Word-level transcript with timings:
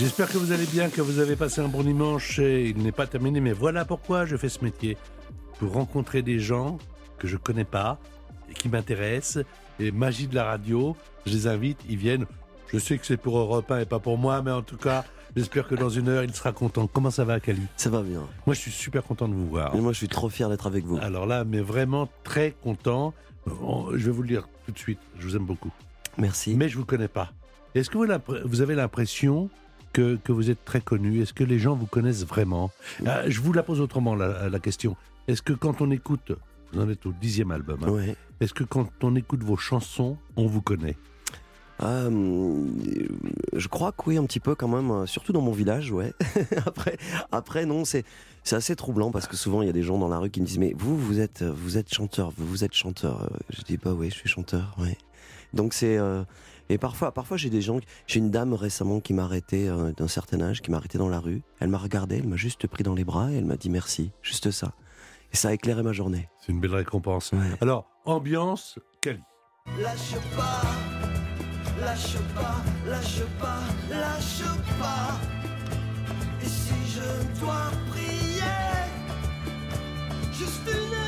J'espère 0.00 0.32
que 0.32 0.38
vous 0.38 0.52
allez 0.52 0.64
bien, 0.64 0.88
que 0.88 1.02
vous 1.02 1.18
avez 1.18 1.36
passé 1.36 1.60
un 1.60 1.68
bon 1.68 1.82
dimanche 1.82 2.38
et 2.38 2.70
il 2.70 2.78
n'est 2.78 2.90
pas 2.90 3.06
terminé, 3.06 3.38
mais 3.38 3.52
voilà 3.52 3.84
pourquoi 3.84 4.24
je 4.24 4.34
fais 4.34 4.48
ce 4.48 4.64
métier. 4.64 4.96
Pour 5.58 5.74
rencontrer 5.74 6.22
des 6.22 6.38
gens 6.38 6.78
que 7.18 7.28
je 7.28 7.36
connais 7.36 7.66
pas 7.66 7.98
et 8.50 8.54
qui 8.54 8.70
m'intéressent. 8.70 9.44
Et 9.78 9.92
magie 9.92 10.26
de 10.26 10.34
la 10.34 10.44
radio, 10.44 10.96
je 11.26 11.32
les 11.32 11.46
invite, 11.46 11.78
ils 11.86 11.98
viennent. 11.98 12.24
Je 12.72 12.78
sais 12.78 12.96
que 12.96 13.04
c'est 13.04 13.18
pour 13.18 13.36
Europe 13.36 13.70
1 13.70 13.80
et 13.80 13.84
pas 13.84 13.98
pour 13.98 14.16
moi, 14.16 14.40
mais 14.40 14.50
en 14.50 14.62
tout 14.62 14.78
cas, 14.78 15.04
j'espère 15.36 15.68
que 15.68 15.74
dans 15.74 15.90
une 15.90 16.08
heure, 16.08 16.24
il 16.24 16.34
sera 16.34 16.52
content. 16.52 16.86
Comment 16.86 17.10
ça 17.10 17.26
va, 17.26 17.38
Cali 17.38 17.60
Ça 17.76 17.90
va 17.90 18.00
bien. 18.00 18.22
Moi, 18.46 18.54
je 18.54 18.60
suis 18.60 18.72
super 18.72 19.04
content 19.04 19.28
de 19.28 19.34
vous 19.34 19.48
voir. 19.48 19.74
Et 19.74 19.80
moi, 19.82 19.92
je 19.92 19.98
suis 19.98 20.08
trop 20.08 20.30
fier 20.30 20.48
d'être 20.48 20.66
avec 20.66 20.86
vous. 20.86 20.96
Alors 20.96 21.26
là, 21.26 21.44
mais 21.44 21.60
vraiment 21.60 22.08
très 22.24 22.54
content. 22.62 23.12
Je 23.46 24.06
vais 24.06 24.12
vous 24.12 24.22
le 24.22 24.28
dire 24.28 24.48
tout 24.64 24.72
de 24.72 24.78
suite, 24.78 25.00
je 25.18 25.26
vous 25.26 25.36
aime 25.36 25.44
beaucoup. 25.44 25.70
Merci. 26.16 26.54
Mais 26.54 26.70
je 26.70 26.78
vous 26.78 26.86
connais 26.86 27.08
pas. 27.08 27.34
Est-ce 27.74 27.90
que 27.90 27.98
vous, 27.98 28.06
vous 28.46 28.60
avez 28.62 28.74
l'impression 28.74 29.50
que, 29.92 30.16
que, 30.16 30.32
vous 30.32 30.50
êtes 30.50 30.64
très 30.64 30.80
connu 30.80 31.20
Est-ce 31.22 31.32
que 31.34 31.44
les 31.44 31.58
gens 31.58 31.74
vous 31.74 31.86
connaissent 31.86 32.24
vraiment? 32.24 32.70
Ah, 33.06 33.28
Je 33.28 33.40
vous 33.40 33.52
la 33.52 33.62
pose 33.62 33.80
autrement, 33.80 34.14
la, 34.14 34.48
la 34.48 34.58
question. 34.58 34.96
Est-ce 35.28 35.42
que 35.42 35.52
quand 35.52 35.80
on 35.80 35.90
écoute, 35.90 36.32
vous 36.72 36.80
en 36.80 36.88
êtes 36.88 37.06
au 37.06 37.12
dixième 37.12 37.50
album, 37.50 37.80
hein, 37.84 37.90
Ouais. 37.90 38.16
est-ce 38.40 38.54
que 38.54 38.64
quand 38.64 38.88
on 39.02 39.14
écoute 39.16 39.42
vos 39.42 39.56
chansons, 39.56 40.16
on 40.36 40.46
vous 40.46 40.62
connaît? 40.62 40.96
Euh, 41.82 42.66
je 43.54 43.68
crois 43.68 43.92
que 43.92 44.02
oui, 44.06 44.18
un 44.18 44.24
petit 44.24 44.40
peu 44.40 44.54
quand 44.54 44.68
même, 44.68 44.90
euh, 44.90 45.06
surtout 45.06 45.32
dans 45.32 45.40
mon 45.40 45.52
village, 45.52 45.90
ouais. 45.92 46.12
après, 46.66 46.98
après, 47.32 47.64
non, 47.64 47.84
c'est 47.84 48.04
c'est 48.42 48.56
assez 48.56 48.74
troublant 48.76 49.10
parce 49.10 49.26
que 49.26 49.36
souvent 49.36 49.60
il 49.62 49.66
y 49.66 49.68
a 49.70 49.72
des 49.72 49.82
gens 49.82 49.98
dans 49.98 50.08
la 50.08 50.18
rue 50.18 50.30
qui 50.30 50.40
me 50.40 50.46
disent 50.46 50.58
mais 50.58 50.74
vous, 50.76 50.96
vous 50.96 51.20
êtes, 51.20 51.42
vous 51.42 51.76
êtes 51.78 51.92
chanteur, 51.92 52.32
vous, 52.36 52.46
vous 52.46 52.64
êtes 52.64 52.74
chanteur. 52.74 53.22
Euh, 53.22 53.36
Je 53.50 53.62
dis 53.62 53.76
bah 53.78 53.92
oui, 53.96 54.10
je 54.10 54.14
suis 54.14 54.28
chanteur, 54.28 54.74
ouais. 54.78 54.96
Donc 55.54 55.72
c'est 55.74 55.96
euh, 55.98 56.22
et 56.70 56.78
parfois, 56.78 57.12
parfois 57.12 57.36
j'ai 57.36 57.50
des 57.50 57.60
gens, 57.60 57.80
j'ai 58.06 58.20
une 58.20 58.30
dame 58.30 58.54
récemment 58.54 59.00
qui 59.00 59.12
m'a 59.12 59.24
arrêté 59.24 59.68
euh, 59.68 59.90
d'un 59.92 60.06
certain 60.06 60.40
âge, 60.40 60.62
qui 60.62 60.70
m'a 60.70 60.76
arrêté 60.76 60.98
dans 60.98 61.08
la 61.08 61.18
rue. 61.18 61.42
Elle 61.58 61.68
m'a 61.68 61.78
regardé, 61.78 62.18
elle 62.18 62.28
m'a 62.28 62.36
juste 62.36 62.68
pris 62.68 62.84
dans 62.84 62.94
les 62.94 63.02
bras 63.02 63.32
et 63.32 63.34
elle 63.34 63.44
m'a 63.44 63.56
dit 63.56 63.70
merci, 63.70 64.12
juste 64.22 64.52
ça. 64.52 64.72
Et 65.32 65.36
ça 65.36 65.48
a 65.48 65.52
éclairé 65.52 65.82
ma 65.82 65.92
journée. 65.92 66.28
C'est 66.38 66.52
une 66.52 66.60
belle 66.60 66.74
récompense. 66.76 67.32
Ouais. 67.32 67.38
Alors, 67.60 67.90
ambiance, 68.04 68.78
Cali. 69.02 69.18
Lâche 69.80 70.14
pas, 70.36 70.62
lâche 71.80 72.16
pas, 72.36 72.62
lâche 72.88 73.22
pas, 73.40 73.62
lâche 73.90 74.42
pas. 74.78 75.18
Et 76.40 76.46
si 76.46 76.74
je 76.86 77.40
dois 77.40 77.70
prier, 77.90 78.42
juste 80.32 80.68
une 80.68 80.99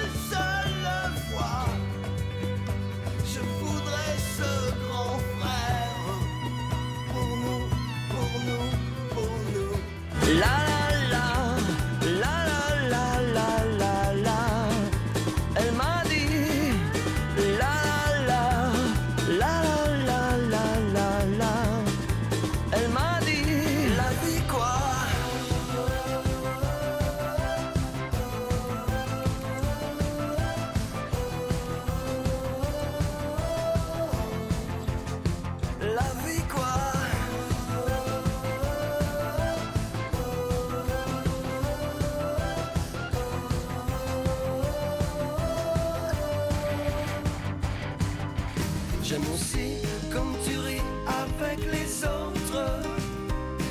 J'aime 49.13 49.31
aussi 49.35 49.77
comme 50.11 50.35
tu 50.43 50.59
ris 50.59 50.81
avec 51.07 51.59
les 51.71 52.03
autres. 52.03 52.81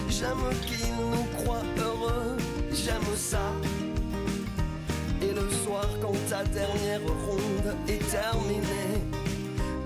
J'aime 0.08 0.38
qu'ils 0.68 0.94
nous 0.96 1.24
croient 1.36 1.66
heureux. 1.80 2.38
J'aime 2.72 3.02
ça. 3.16 3.52
Et 5.20 5.34
le 5.34 5.50
soir, 5.50 5.88
quand 6.00 6.14
ta 6.30 6.44
dernière 6.44 7.02
ronde 7.26 7.76
est 7.88 8.08
terminée, 8.12 9.02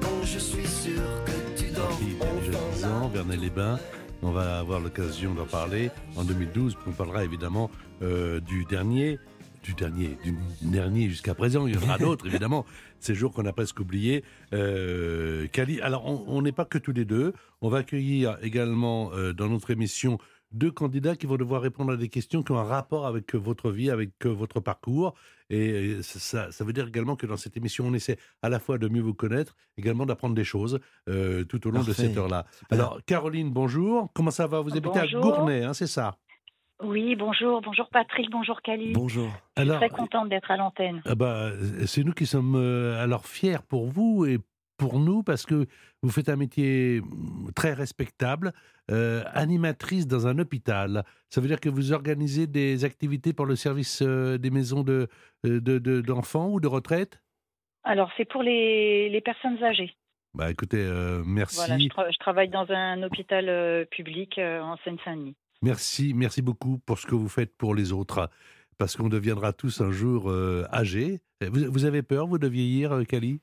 quand 0.01 0.25
je 0.25 0.39
suis 0.39 0.67
sûr 0.67 1.01
que 1.25 1.57
tu 1.57 1.71
dors 1.71 1.99
Qui 1.99 2.17
a 2.21 2.33
déjà 2.41 2.59
10 2.73 2.83
enfin. 2.83 3.09
Vernet-les-Bains. 3.13 3.79
On 4.23 4.31
va 4.31 4.59
avoir 4.59 4.81
l'occasion 4.81 5.33
d'en 5.33 5.45
parler 5.45 5.89
en 6.17 6.25
2012. 6.25 6.75
On 6.85 6.91
parlera 6.91 7.23
évidemment 7.23 7.71
euh, 8.01 8.41
du 8.41 8.65
dernier, 8.65 9.19
du 9.65 9.73
dernier, 9.73 10.17
du 10.23 10.35
dernier 10.61 11.09
jusqu'à 11.09 11.33
présent. 11.33 11.67
Il 11.67 11.75
y 11.75 11.77
en 11.77 11.81
aura 11.81 11.97
d'autres, 11.99 12.27
évidemment. 12.27 12.65
Ces 12.99 13.15
jours 13.15 13.33
qu'on 13.33 13.45
a 13.45 13.53
presque 13.53 13.79
oubliés. 13.79 14.23
Euh, 14.53 15.47
Cali. 15.47 15.81
Alors, 15.81 16.05
on 16.05 16.41
n'est 16.41 16.51
pas 16.51 16.65
que 16.65 16.77
tous 16.77 16.93
les 16.93 17.05
deux. 17.05 17.33
On 17.61 17.69
va 17.69 17.79
accueillir 17.79 18.37
également 18.41 19.11
euh, 19.13 19.33
dans 19.33 19.49
notre 19.49 19.71
émission 19.71 20.19
deux 20.55 20.71
candidats 20.71 21.15
qui 21.15 21.25
vont 21.25 21.35
devoir 21.35 21.61
répondre 21.61 21.93
à 21.93 21.97
des 21.97 22.09
questions 22.09 22.41
qui 22.41 22.51
ont 22.51 22.57
un 22.57 22.63
rapport 22.63 23.05
avec 23.05 23.35
votre 23.35 23.71
vie, 23.71 23.89
avec 23.89 24.11
euh, 24.25 24.29
votre 24.29 24.59
parcours. 24.59 25.13
Et 25.49 25.69
euh, 25.71 26.01
ça, 26.01 26.51
ça 26.51 26.63
veut 26.63 26.73
dire 26.73 26.87
également 26.87 27.15
que 27.15 27.25
dans 27.25 27.37
cette 27.37 27.57
émission, 27.57 27.85
on 27.87 27.93
essaie 27.93 28.17
à 28.41 28.49
la 28.49 28.59
fois 28.59 28.77
de 28.77 28.87
mieux 28.87 29.01
vous 29.01 29.13
connaître, 29.13 29.55
également 29.77 30.05
d'apprendre 30.05 30.33
des 30.33 30.43
choses 30.43 30.79
euh, 31.09 31.43
tout 31.43 31.67
au 31.67 31.71
long 31.71 31.83
de 31.83 31.93
cette 31.93 32.17
heure-là. 32.17 32.45
Alors, 32.69 32.99
Caroline, 33.05 33.51
bonjour. 33.51 34.11
Comment 34.13 34.31
ça 34.31 34.47
va? 34.47 34.61
Vous 34.61 34.71
habitez 34.71 34.99
Bonjour. 35.01 35.33
à 35.33 35.37
Gournay, 35.37 35.63
hein, 35.63 35.73
c'est 35.73 35.87
ça? 35.87 36.17
Oui, 36.83 37.15
bonjour, 37.15 37.61
bonjour 37.61 37.87
Patrick, 37.89 38.29
bonjour 38.29 38.61
Cali. 38.61 38.91
Bonjour. 38.93 39.27
Je 39.57 39.61
suis 39.63 39.69
Alors, 39.69 39.77
très 39.79 39.89
contente 39.89 40.29
d'être 40.29 40.51
à 40.51 40.57
l'antenne. 40.57 41.01
ah 41.05 41.15
bah, 41.15 41.51
c'est 41.85 42.03
nous 42.03 42.11
qui 42.13 42.25
sommes 42.25 42.55
euh, 42.55 43.01
alors 43.01 43.25
fiers 43.25 43.59
pour 43.67 43.87
vous 43.87 44.25
et 44.25 44.39
pour 44.77 44.99
nous 44.99 45.23
parce 45.23 45.45
que 45.45 45.67
vous 46.03 46.09
faites 46.11 46.27
un 46.27 46.35
métier 46.35 46.99
mm, 46.99 47.51
très 47.55 47.71
respectable, 47.73 48.51
euh, 48.91 49.23
animatrice 49.33 50.05
dans 50.05 50.27
un 50.27 50.37
hôpital. 50.37 51.05
Ça 51.29 51.39
veut 51.39 51.47
dire 51.47 51.61
que 51.61 51.69
vous 51.69 51.93
organisez 51.93 52.45
des 52.45 52.83
activités 52.83 53.31
pour 53.31 53.45
le 53.45 53.55
service 53.55 54.01
euh, 54.01 54.37
des 54.37 54.49
maisons 54.51 54.83
de, 54.83 55.07
euh, 55.45 55.61
de, 55.61 55.77
de- 55.79 56.01
d'enfants 56.01 56.49
ou 56.49 56.59
de 56.59 56.67
retraite? 56.67 57.21
Alors, 57.85 58.11
c'est 58.17 58.25
pour 58.25 58.43
les, 58.43 59.09
les 59.09 59.21
personnes 59.21 59.63
âgées. 59.63 59.95
Bah 60.33 60.51
écoutez, 60.51 60.79
euh, 60.83 61.23
merci. 61.25 61.55
Voilà, 61.55 61.77
je, 61.79 61.85
tra- 61.85 62.11
je 62.11 62.17
travaille 62.19 62.49
dans 62.49 62.69
un 62.69 63.01
hôpital 63.03 63.47
euh, 63.47 63.85
public 63.85 64.37
euh, 64.37 64.59
en 64.59 64.75
Seine-Saint-Denis. 64.83 65.37
Merci, 65.61 66.13
merci 66.13 66.41
beaucoup 66.41 66.77
pour 66.85 66.99
ce 66.99 67.07
que 67.07 67.15
vous 67.15 67.29
faites 67.29 67.55
pour 67.57 67.73
les 67.75 67.91
autres, 67.91 68.29
parce 68.77 68.95
qu'on 68.95 69.09
deviendra 69.09 69.53
tous 69.53 69.81
un 69.81 69.91
jour 69.91 70.29
euh, 70.29 70.65
âgés. 70.71 71.21
Vous, 71.41 71.71
vous 71.71 71.85
avez 71.85 72.01
peur, 72.03 72.27
vous, 72.27 72.37
de 72.37 72.47
vieillir, 72.47 72.91
euh, 72.93 73.03
Cali 73.03 73.39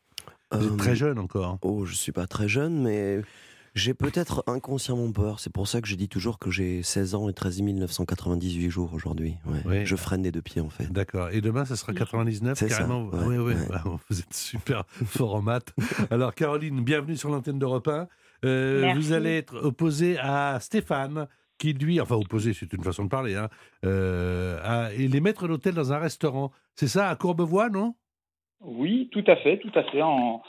Vous 0.52 0.64
êtes 0.66 0.72
Euh, 0.72 0.76
très 0.76 0.94
jeune 0.96 1.18
encore. 1.18 1.58
Oh, 1.62 1.84
je 1.84 1.94
suis 1.94 2.12
pas 2.12 2.26
très 2.26 2.48
jeune, 2.48 2.82
mais 2.82 3.22
j'ai 3.74 3.94
peut-être 3.94 4.44
inconsciemment 4.46 5.10
peur. 5.10 5.40
C'est 5.40 5.52
pour 5.52 5.66
ça 5.66 5.80
que 5.80 5.88
je 5.88 5.94
dis 5.94 6.08
toujours 6.08 6.38
que 6.38 6.50
j'ai 6.50 6.82
16 6.82 7.14
ans 7.14 7.28
et 7.28 7.32
13 7.32 7.62
998 7.62 8.68
jours 8.70 8.92
aujourd'hui. 8.92 9.36
Ouais. 9.46 9.62
Ouais. 9.66 9.86
Je 9.86 9.96
freine 9.96 10.22
des 10.22 10.30
deux 10.30 10.42
pieds, 10.42 10.60
en 10.60 10.68
fait. 10.68 10.92
D'accord. 10.92 11.30
Et 11.30 11.40
demain, 11.40 11.64
ça 11.64 11.76
sera 11.76 11.92
99, 11.94 12.58
C'est 12.58 12.68
ça, 12.68 12.76
carrément. 12.78 13.06
ouais, 13.06 13.18
Ouais, 13.24 13.38
ouais, 13.38 13.54
ouais. 13.54 13.66
bah, 13.70 13.82
Vous 14.10 14.20
êtes 14.20 14.34
super 14.34 14.84
fort 15.06 15.34
en 15.36 15.42
maths. 15.42 15.74
Alors, 16.10 16.34
Caroline, 16.34 16.84
bienvenue 16.84 17.16
sur 17.16 17.30
l'antenne 17.30 17.58
d'Europe 17.58 17.88
1. 17.88 18.06
Euh, 18.44 18.80
Merci. 18.82 19.00
vous 19.00 19.12
allez 19.12 19.36
être 19.38 19.56
opposée 19.64 20.18
à 20.18 20.58
Stéphane, 20.60 21.28
qui 21.58 21.72
lui, 21.74 22.00
enfin 22.00 22.16
opposé, 22.16 22.52
c'est 22.54 22.72
une 22.72 22.82
façon 22.82 23.04
de 23.04 23.08
parler, 23.08 23.36
hein, 23.36 23.48
euh, 23.84 24.58
à- 24.62 24.92
il 24.94 25.14
est 25.14 25.20
maître 25.20 25.46
d'hôtel 25.46 25.74
dans 25.74 25.92
un 25.92 25.98
restaurant. 25.98 26.50
C'est 26.74 26.88
ça, 26.88 27.08
à 27.08 27.16
Courbevoie, 27.16 27.68
non? 27.68 27.94
Oui, 28.60 29.08
tout 29.12 29.24
à 29.26 29.36
fait, 29.36 29.58
tout 29.58 29.70
à 29.74 29.82
fait. 29.84 30.02
En, 30.02 30.42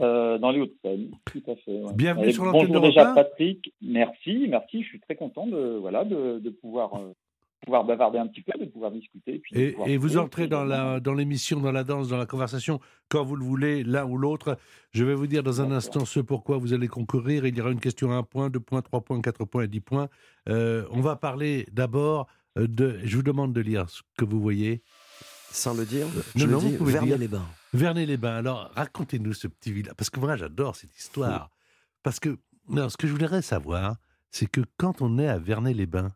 euh, 0.00 0.38
dans 0.38 0.50
les 0.50 0.60
Hauts-de-Seine, 0.60 1.10
tout 1.26 1.42
à 1.50 1.56
fait. 1.56 1.80
ouais. 1.82 1.92
Bienvenue 1.94 2.28
Et 2.28 2.32
sur 2.32 2.44
l'antenne 2.44 2.66
Bonjour 2.68 2.74
d'Europe 2.82 2.88
déjà 2.94 3.10
1. 3.12 3.14
Patrick, 3.14 3.72
merci, 3.80 4.46
merci, 4.48 4.82
je 4.82 4.88
suis 4.88 5.00
très 5.00 5.16
content 5.16 5.46
de, 5.46 5.76
voilà, 5.80 6.04
de, 6.04 6.38
de 6.40 6.50
pouvoir, 6.50 6.94
euh, 6.94 7.12
pouvoir 7.68 7.84
bavarder 7.84 8.18
un 8.18 8.26
petit 8.26 8.40
peu, 8.40 8.52
de 8.58 8.64
pouvoir 8.64 8.90
discuter. 8.90 9.34
Et, 9.34 9.38
puis 9.40 9.54
de 9.54 9.60
Et, 9.60 9.70
pouvoir 9.72 9.88
et 9.88 9.96
vous 9.98 10.08
jouer, 10.08 10.18
entrez 10.22 10.48
dans 10.48 10.64
la 10.64 11.00
dans 11.00 11.12
l'émission, 11.12 11.60
dans 11.60 11.70
la 11.72 11.84
danse, 11.84 12.08
dans 12.08 12.16
la 12.16 12.24
conversation, 12.24 12.80
quand 13.10 13.22
vous 13.24 13.36
le 13.36 13.44
voulez, 13.44 13.84
l'un 13.84 14.06
ou 14.06 14.16
l'autre. 14.16 14.56
Je 14.92 15.04
vais 15.04 15.14
vous 15.14 15.26
dire 15.26 15.42
dans 15.42 15.60
un 15.60 15.64
D'accord. 15.64 15.76
instant 15.76 16.04
ce 16.06 16.20
pourquoi 16.20 16.56
vous 16.56 16.72
allez 16.72 16.88
concourir. 16.88 17.44
Il 17.44 17.54
y 17.56 17.60
aura 17.60 17.70
une 17.70 17.80
question 17.80 18.10
à 18.10 18.14
un 18.16 18.22
point, 18.22 18.48
deux 18.48 18.60
points, 18.60 18.80
trois 18.80 19.02
points, 19.02 19.20
quatre 19.20 19.44
points 19.44 19.64
et 19.64 19.68
dix 19.68 19.80
points. 19.80 20.08
Euh, 20.48 20.86
on 20.90 21.00
va 21.02 21.16
parler 21.16 21.66
d'abord 21.70 22.26
euh, 22.56 22.66
de. 22.66 22.98
Je 23.04 23.16
vous 23.16 23.22
demande 23.22 23.52
de 23.52 23.60
lire 23.60 23.88
ce 23.90 24.00
que 24.16 24.24
vous 24.24 24.40
voyez. 24.40 24.82
Sans 25.50 25.74
le 25.74 25.84
dire, 25.84 26.06
Non, 26.06 26.22
je 26.36 26.46
non, 26.46 26.60
le 26.60 26.76
vous 26.76 26.84
dis. 26.86 26.92
Vernet-les-Bains. 26.92 27.46
Vernet-les-Bains. 27.74 28.36
Alors, 28.36 28.70
racontez-nous 28.74 29.34
ce 29.34 29.46
petit 29.48 29.72
village. 29.72 29.94
Parce 29.96 30.10
que 30.10 30.20
moi, 30.20 30.36
j'adore 30.36 30.74
cette 30.76 30.96
histoire. 30.96 31.50
Parce 32.02 32.18
que, 32.20 32.38
non, 32.68 32.88
ce 32.88 32.96
que 32.96 33.06
je 33.06 33.12
voudrais 33.12 33.42
savoir, 33.42 33.96
c'est 34.30 34.46
que 34.50 34.60
quand 34.76 35.00
on 35.02 35.18
est 35.18 35.28
à 35.28 35.38
Vernet-les-Bains, 35.38 36.12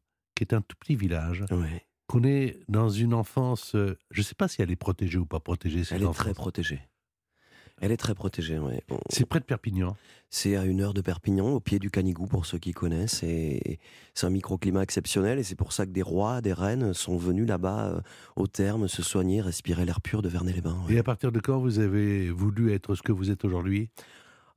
qui 0.46 0.54
est 0.54 0.56
un 0.56 0.62
tout 0.62 0.76
petit 0.78 0.96
village, 0.96 1.44
Ouais. 1.50 1.84
qu'on 2.08 2.24
est 2.24 2.58
dans 2.68 2.88
une 2.90 3.14
enfance, 3.14 3.74
euh, 3.74 3.96
je 4.10 4.20
ne 4.20 4.24
sais 4.24 4.34
pas 4.34 4.48
si 4.48 4.60
elle 4.62 4.70
est 4.70 4.76
protégée 4.76 5.18
ou 5.18 5.26
pas 5.26 5.40
protégée, 5.40 5.84
cette 5.84 6.00
Elle 6.00 6.06
est 6.08 6.12
très 6.12 6.34
protégée. 6.34 6.80
Elle 7.80 7.90
est 7.90 7.96
très 7.96 8.14
protégée. 8.14 8.58
On- 8.60 8.70
C'est 9.08 9.24
près 9.26 9.40
de 9.40 9.44
Perpignan. 9.44 9.96
C'est 10.30 10.56
à 10.56 10.64
une 10.64 10.80
heure 10.82 10.94
de 10.94 11.00
Perpignan, 11.00 11.48
au 11.48 11.58
pied 11.58 11.80
du 11.80 11.90
Canigou, 11.90 12.26
pour 12.26 12.46
ceux 12.46 12.58
qui 12.58 12.70
connaissent. 12.72 13.22
Et 13.24 13.80
c'est 14.14 14.26
un 14.26 14.30
microclimat 14.30 14.82
exceptionnel. 14.82 15.38
Et 15.40 15.42
c'est 15.42 15.56
pour 15.56 15.72
ça 15.72 15.84
que 15.84 15.90
des 15.90 16.02
rois, 16.02 16.40
des 16.42 16.52
reines 16.52 16.94
sont 16.94 17.16
venus 17.16 17.48
là-bas, 17.48 17.86
euh, 17.96 18.00
au 18.36 18.46
terme, 18.46 18.86
se 18.86 19.02
soigner, 19.02 19.40
respirer 19.40 19.84
l'air 19.84 20.00
pur 20.00 20.22
de 20.22 20.28
Vernet-les-Bains. 20.28 20.80
ouais. 20.86 20.94
Et 20.94 20.98
à 20.98 21.02
partir 21.02 21.32
de 21.32 21.40
quand 21.40 21.58
vous 21.58 21.80
avez 21.80 22.30
voulu 22.30 22.72
être 22.72 22.94
ce 22.94 23.02
que 23.02 23.10
vous 23.10 23.30
êtes 23.32 23.44
aujourd'hui? 23.44 23.88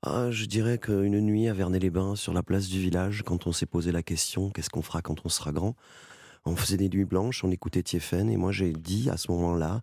Ah, 0.07 0.29
je 0.29 0.45
dirais 0.45 0.77
qu'une 0.77 1.19
nuit 1.19 1.47
à 1.47 1.53
Vernet-les-Bains, 1.53 2.15
sur 2.15 2.31
la 2.33 2.43
place 2.43 2.67
du 2.67 2.79
village, 2.79 3.23
quand 3.25 3.47
on 3.47 3.51
s'est 3.51 3.65
posé 3.65 3.91
la 3.91 4.03
question 4.03 4.51
qu'est-ce 4.51 4.69
qu'on 4.69 4.83
fera 4.83 5.01
quand 5.01 5.25
on 5.25 5.29
sera 5.29 5.51
grand 5.51 5.75
On 6.45 6.55
faisait 6.55 6.77
des 6.77 6.89
nuits 6.89 7.05
blanches, 7.05 7.43
on 7.43 7.49
écoutait 7.51 7.81
Tiefen, 7.81 8.29
et 8.29 8.37
moi 8.37 8.51
j'ai 8.51 8.71
dit 8.71 9.09
à 9.09 9.17
ce 9.17 9.31
moment-là 9.31 9.81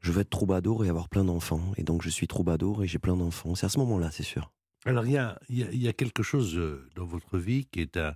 je 0.00 0.10
veux 0.12 0.22
être 0.22 0.30
troubadour 0.30 0.84
et 0.84 0.88
avoir 0.88 1.08
plein 1.08 1.24
d'enfants. 1.24 1.60
Et 1.76 1.84
donc 1.84 2.02
je 2.02 2.08
suis 2.08 2.26
troubadour 2.26 2.82
et 2.82 2.86
j'ai 2.88 2.98
plein 2.98 3.16
d'enfants. 3.16 3.54
C'est 3.54 3.66
à 3.66 3.68
ce 3.68 3.78
moment-là, 3.78 4.10
c'est 4.10 4.22
sûr. 4.22 4.50
Alors, 4.86 5.04
il 5.04 5.12
y 5.12 5.18
a, 5.18 5.38
y 5.50 5.62
a- 5.62 5.70
il 5.70 5.82
y 5.82 5.88
a 5.88 5.92
quelque 5.92 6.22
chose 6.22 6.56
euh, 6.56 6.88
dans 6.96 7.04
votre 7.04 7.36
vie 7.36 7.66
qui 7.66 7.80
est 7.82 7.98
un. 7.98 8.14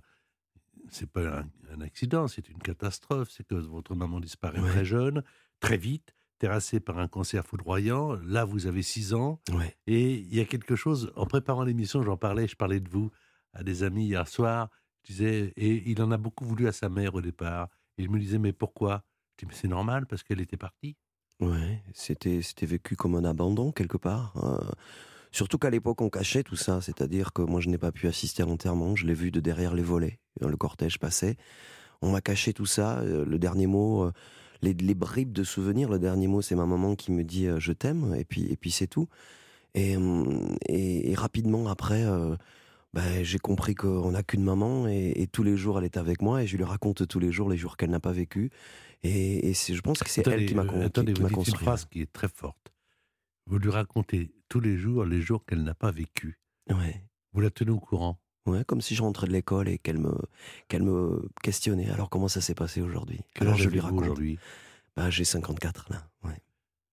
C'est 0.89 1.07
pas 1.09 1.21
un, 1.41 1.45
un 1.71 1.81
accident, 1.81 2.27
c'est 2.27 2.49
une 2.49 2.57
catastrophe. 2.57 3.29
C'est 3.29 3.45
que 3.45 3.53
votre 3.53 3.93
maman 3.93 4.19
disparaît 4.19 4.59
Ouais. 4.59 4.69
très 4.71 4.83
jeune, 4.83 5.21
très 5.59 5.77
vite, 5.77 6.15
terrassée 6.45 6.79
par 6.79 6.99
un 6.99 7.07
cancer 7.07 7.43
foudroyant. 7.45 8.13
Là, 8.23 8.45
vous 8.45 8.67
avez 8.67 8.83
6 8.83 9.13
ans. 9.15 9.39
Ouais. 9.51 9.75
Et 9.87 10.13
il 10.13 10.35
y 10.35 10.39
a 10.39 10.45
quelque 10.45 10.75
chose, 10.75 11.11
en 11.15 11.25
préparant 11.25 11.63
l'émission, 11.63 12.03
j'en 12.03 12.17
parlais, 12.17 12.47
je 12.47 12.55
parlais 12.55 12.79
de 12.79 12.87
vous 12.89 13.09
à 13.53 13.63
des 13.63 13.81
amis 13.81 14.05
hier 14.05 14.27
soir. 14.27 14.69
Je 15.03 15.13
disais, 15.13 15.53
et 15.57 15.89
il 15.89 16.01
en 16.03 16.11
a 16.11 16.17
beaucoup 16.17 16.45
voulu 16.45 16.67
à 16.67 16.71
sa 16.71 16.87
mère 16.89 17.15
au 17.15 17.21
départ. 17.21 17.69
Et 17.97 18.03
il 18.03 18.11
me 18.11 18.19
disait, 18.19 18.37
mais 18.37 18.53
pourquoi? 18.53 19.03
Je 19.39 19.45
dis, 19.45 19.49
mais 19.49 19.57
c'est 19.59 19.67
normal, 19.67 20.05
parce 20.05 20.21
qu'elle 20.23 20.39
était 20.41 20.57
partie. 20.57 20.95
Ouais, 21.41 21.81
c'était 21.93 22.41
c'était 22.41 22.65
vécu 22.67 22.95
comme 22.95 23.15
un 23.15 23.25
abandon 23.25 23.71
quelque 23.73 23.97
part. 23.97 24.33
euh, 24.43 24.71
surtout 25.31 25.57
qu'à 25.57 25.69
l'époque 25.69 25.99
on 26.01 26.09
cachait 26.09 26.43
tout 26.43 26.55
ça, 26.55 26.79
c'est-à-dire 26.79 27.33
que 27.33 27.41
moi 27.41 27.59
je 27.59 27.67
n'ai 27.69 27.77
pas 27.77 27.91
pu 27.91 28.07
assister 28.07 28.41
à 28.43 28.45
l'enterrement, 28.45 28.95
je 28.95 29.05
l'ai 29.05 29.13
vu 29.13 29.31
de 29.31 29.41
derrière 29.41 29.73
les 29.73 29.83
volets. 29.83 30.19
euh, 30.43 30.47
Le 30.47 30.55
cortège 30.55 30.97
passait, 30.97 31.35
on 32.01 32.11
m'a 32.13 32.21
caché 32.21 32.53
tout 32.53 32.65
ça. 32.65 32.99
euh, 32.99 33.25
le 33.25 33.37
dernier 33.37 33.67
mot, 33.67 34.03
euh, 34.05 34.11
les, 34.61 34.73
les 34.73 34.93
bribes 34.95 35.31
de 35.33 35.43
souvenirs, 35.43 35.89
le 35.89 35.99
dernier 35.99 36.27
mot 36.27 36.41
c'est 36.41 36.55
ma 36.55 36.65
maman 36.65 36.95
qui 36.95 37.11
me 37.11 37.23
dit 37.23 37.47
euh, 37.47 37.59
je 37.59 37.71
t'aime 37.73 38.15
et 38.15 38.25
puis 38.25 38.45
et 38.51 38.55
puis 38.57 38.71
c'est 38.71 38.87
tout. 38.87 39.07
Et, 39.73 39.97
hum, 39.97 40.55
et, 40.67 41.11
et 41.11 41.15
rapidement 41.15 41.67
après. 41.67 42.03
euh, 42.03 42.35
ben, 42.93 43.25
j'ai 43.25 43.39
compris 43.39 43.75
qu'on 43.75 44.11
n'a 44.11 44.23
qu'une 44.23 44.41
maman 44.43 44.87
et, 44.87 45.11
et 45.17 45.27
tous 45.27 45.43
les 45.43 45.57
jours 45.57 45.77
elle 45.77 45.83
est 45.83 45.97
avec 45.97 46.21
moi 46.21 46.43
et 46.43 46.47
je 46.47 46.55
lui 46.55 46.63
raconte 46.63 47.05
tous 47.09 47.19
les 47.19 47.29
jours 47.29 47.49
les 47.49 47.57
jours 47.57 47.75
qu'elle 47.75 47.89
n'a 47.89 47.99
pas 47.99 48.13
vécu 48.13 48.51
et, 49.03 49.51
je 49.53 49.81
pense 49.81 49.99
que 49.99 50.09
c'est 50.09 50.25
elle 50.27 50.45
qui 50.45 50.55
m'a 50.55 50.61
euh, 50.61 50.65
con- 50.65 50.79
qui- 50.79 50.83
attendez, 50.85 51.11
qui 51.13 51.21
vous 51.21 51.27
une 51.27 51.33
construit. 51.35 51.61
phrase 51.65 51.83
qui 51.83 51.99
est 52.01 52.13
très 52.13 52.29
forte. 52.29 52.71
Vous 53.47 53.59
lui 53.59 53.69
racontez 53.69 54.31
tous 54.47 54.61
les 54.61 54.77
jours 54.77 55.03
les 55.03 55.19
jours 55.19 55.45
qu'elle 55.45 55.63
n'a 55.63 55.75
pas 55.75 55.91
vécu. 55.91 56.39
Ouais. 56.69 57.03
Vous 57.33 57.41
la 57.41 57.49
tenez 57.49 57.71
au 57.71 57.81
courant. 57.81 58.17
Ouais, 58.45 58.63
comme 58.65 58.81
si 58.81 58.93
je 58.95 59.01
rentrais 59.01 59.25
de 59.27 59.31
l'école 59.31 59.67
et 59.67 59.77
qu'elle 59.79 59.97
me, 59.97 60.13
qu'elle 60.67 60.83
me 60.83 61.27
questionnait. 61.41 61.89
Alors 61.89 62.09
comment 62.09 62.27
ça 62.27 62.41
s'est 62.41 62.53
passé 62.53 62.81
aujourd'hui? 62.81 63.21
Quel 63.33 63.47
Alors 63.47 63.55
âge 63.55 63.63
je 63.63 63.69
lui 63.69 63.79
raconte. 63.79 64.01
aujourd'hui? 64.03 64.37
Bah, 64.95 65.09
j'ai 65.09 65.23
54 65.25 65.89
là. 65.89 66.07
Ouais. 66.23 66.39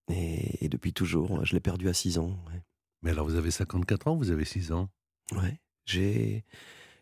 Et, 0.09 0.65
et 0.65 0.69
depuis 0.69 0.93
toujours, 0.93 1.45
je 1.45 1.53
l'ai 1.53 1.59
perdu 1.59 1.87
à 1.89 1.93
6 1.93 2.17
ans. 2.17 2.37
Ouais. 2.51 2.61
Mais 3.03 3.11
alors, 3.11 3.25
vous 3.25 3.35
avez 3.35 3.51
54 3.51 4.07
ans, 4.07 4.15
vous 4.15 4.31
avez 4.31 4.45
6 4.45 4.71
ans? 4.71 4.89
Ouais. 5.33 5.59
J'ai, 5.85 6.43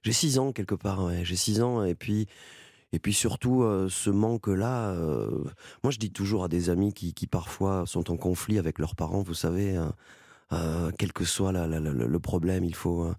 j'ai 0.03 0.11
6 0.11 0.37
ans 0.37 0.51
quelque 0.51 0.75
part. 0.75 1.03
Ouais. 1.05 1.23
J'ai 1.23 1.35
6 1.37 1.61
ans 1.61 1.83
et 1.85 1.95
puis, 1.95 2.27
et 2.91 2.99
puis 2.99 3.13
surtout 3.13 3.63
euh, 3.63 3.87
ce 3.89 4.09
manque-là. 4.09 4.89
euh, 4.91 5.43
moi, 5.83 5.91
je 5.91 5.97
dis 5.97 6.11
toujours 6.11 6.43
à 6.43 6.47
des 6.49 6.69
amis 6.69 6.93
qui, 6.93 7.13
qui 7.13 7.25
parfois 7.25 7.85
sont 7.87 8.11
en 8.11 8.17
conflit 8.17 8.59
avec 8.59 8.79
leurs 8.79 8.95
parents, 8.95 9.21
vous 9.23 9.33
savez, 9.33 9.77
euh, 9.77 9.85
euh, 10.51 10.91
quel 10.99 11.13
que 11.13 11.23
soit 11.23 11.51
la- 11.53 11.67
la- 11.67 11.79
la- 11.79 11.91
le 11.93 12.19
problème, 12.19 12.65
il 12.65 12.75
faut. 12.75 13.13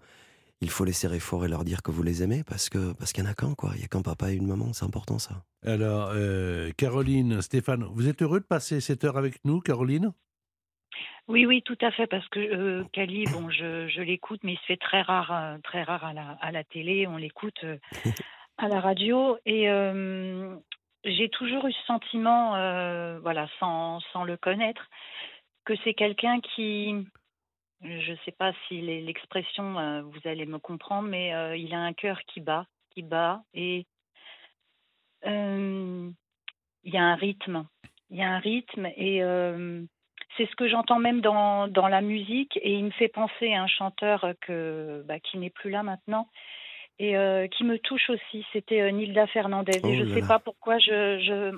Il 0.63 0.69
faut 0.69 0.85
les 0.85 0.93
serrer 0.93 1.19
fort 1.19 1.45
et 1.45 1.47
leur 1.47 1.63
dire 1.63 1.81
que 1.83 1.91
vous 1.91 2.03
les 2.03 2.23
aimez 2.23 2.43
parce 2.43 2.69
que 2.69 2.93
parce 2.93 3.13
qu'il 3.13 3.23
y 3.23 3.27
en 3.27 3.29
a 3.29 3.33
qu'un 3.33 3.53
quoi. 3.53 3.71
Il 3.75 3.81
y 3.81 3.85
a 3.85 3.87
qu'un 3.87 4.01
papa 4.01 4.31
et 4.31 4.35
une 4.35 4.47
maman, 4.47 4.73
c'est 4.73 4.85
important 4.85 5.19
ça. 5.19 5.43
Alors, 5.65 6.11
euh, 6.13 6.71
Caroline, 6.77 7.41
Stéphane, 7.41 7.83
vous 7.93 8.07
êtes 8.09 8.21
heureux 8.21 8.39
de 8.39 8.45
passer 8.45 8.81
cette 8.81 9.03
heure 9.03 9.17
avec 9.17 9.43
nous, 9.45 9.59
Caroline? 9.61 10.11
Oui, 11.29 11.45
oui, 11.45 11.61
tout 11.63 11.77
à 11.79 11.89
fait, 11.91 12.05
parce 12.05 12.27
que 12.27 12.39
euh, 12.39 12.83
Cali, 12.91 13.23
bon, 13.31 13.49
je, 13.49 13.87
je 13.87 14.01
l'écoute, 14.01 14.41
mais 14.43 14.53
il 14.53 14.57
se 14.57 14.65
fait 14.65 14.77
très 14.77 15.01
rare, 15.01 15.31
euh, 15.31 15.57
très 15.63 15.83
rare 15.83 16.03
à 16.03 16.13
la, 16.13 16.37
à 16.41 16.51
la 16.51 16.65
télé. 16.65 17.07
On 17.07 17.15
l'écoute 17.15 17.63
euh, 17.63 17.77
à 18.57 18.67
la 18.67 18.81
radio, 18.81 19.37
et 19.45 19.69
euh, 19.69 20.53
j'ai 21.05 21.29
toujours 21.29 21.65
eu 21.65 21.71
ce 21.71 21.85
sentiment, 21.85 22.55
euh, 22.55 23.19
voilà, 23.19 23.47
sans, 23.59 24.01
sans 24.11 24.25
le 24.25 24.35
connaître, 24.35 24.89
que 25.63 25.73
c'est 25.85 25.93
quelqu'un 25.93 26.41
qui, 26.41 26.93
je 27.83 28.11
ne 28.11 28.17
sais 28.25 28.31
pas 28.31 28.53
si 28.67 28.81
l'expression, 28.81 29.77
euh, 29.77 30.01
vous 30.01 30.19
allez 30.25 30.45
me 30.45 30.59
comprendre, 30.59 31.07
mais 31.07 31.33
euh, 31.33 31.55
il 31.55 31.73
a 31.73 31.79
un 31.79 31.93
cœur 31.93 32.21
qui 32.27 32.39
bat, 32.39 32.65
qui 32.91 33.01
bat, 33.01 33.43
et 33.53 33.85
euh, 35.25 36.09
il 36.83 36.93
y 36.93 36.97
a 36.97 37.03
un 37.03 37.15
rythme, 37.15 37.65
il 38.09 38.17
y 38.17 38.23
a 38.23 38.29
un 38.29 38.39
rythme, 38.39 38.85
et 38.97 39.21
c'est 40.37 40.49
ce 40.49 40.55
que 40.55 40.67
j'entends 40.67 40.99
même 40.99 41.21
dans, 41.21 41.67
dans 41.67 41.87
la 41.87 42.01
musique 42.01 42.57
et 42.57 42.73
il 42.73 42.85
me 42.85 42.91
fait 42.91 43.07
penser 43.07 43.53
à 43.53 43.61
un 43.61 43.67
chanteur 43.67 44.33
que, 44.41 45.03
bah, 45.07 45.19
qui 45.19 45.37
n'est 45.37 45.51
plus 45.51 45.69
là 45.69 45.83
maintenant 45.83 46.27
et 46.97 47.13
qui 47.51 47.63
me 47.63 47.77
touche 47.77 48.09
aussi. 48.09 48.45
C'était 48.51 48.91
Nilda 48.91 49.27
Fernandez. 49.27 49.79
Oh 49.83 49.87
et 49.87 49.97
je 49.97 50.03
là 50.03 50.05
ne 50.05 50.13
sais 50.13 50.27
pas 50.27 50.39
pourquoi 50.39 50.79
je, 50.79 51.19
je, 51.19 51.55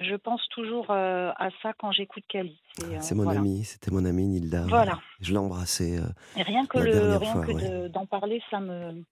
je 0.00 0.14
pense 0.16 0.40
toujours 0.50 0.90
euh, 0.90 1.30
à 1.36 1.48
ça 1.62 1.72
quand 1.78 1.90
j'écoute 1.92 2.24
Cali. 2.28 2.60
C'est, 2.78 2.84
euh, 2.84 2.98
C'est 3.00 3.14
mon 3.14 3.22
voilà. 3.24 3.40
ami, 3.40 3.64
c'était 3.64 3.90
mon 3.90 4.04
ami 4.04 4.26
Nilda. 4.26 4.66
Voilà. 4.68 4.98
Je 5.20 5.32
l'ai 5.32 5.38
embrassé. 5.38 5.98
euh. 5.98 6.06
Et 6.36 6.42
rien 6.42 6.66
que, 6.66 6.78
La 6.78 6.84
le, 6.84 6.92
dernière 6.92 7.20
rien 7.20 7.32
fois, 7.32 7.46
que 7.46 7.52
ouais. 7.52 7.68
de- 7.82 7.88
d'en 7.88 8.06
parler, 8.06 8.42
ça 8.50 8.60
me. 8.60 9.02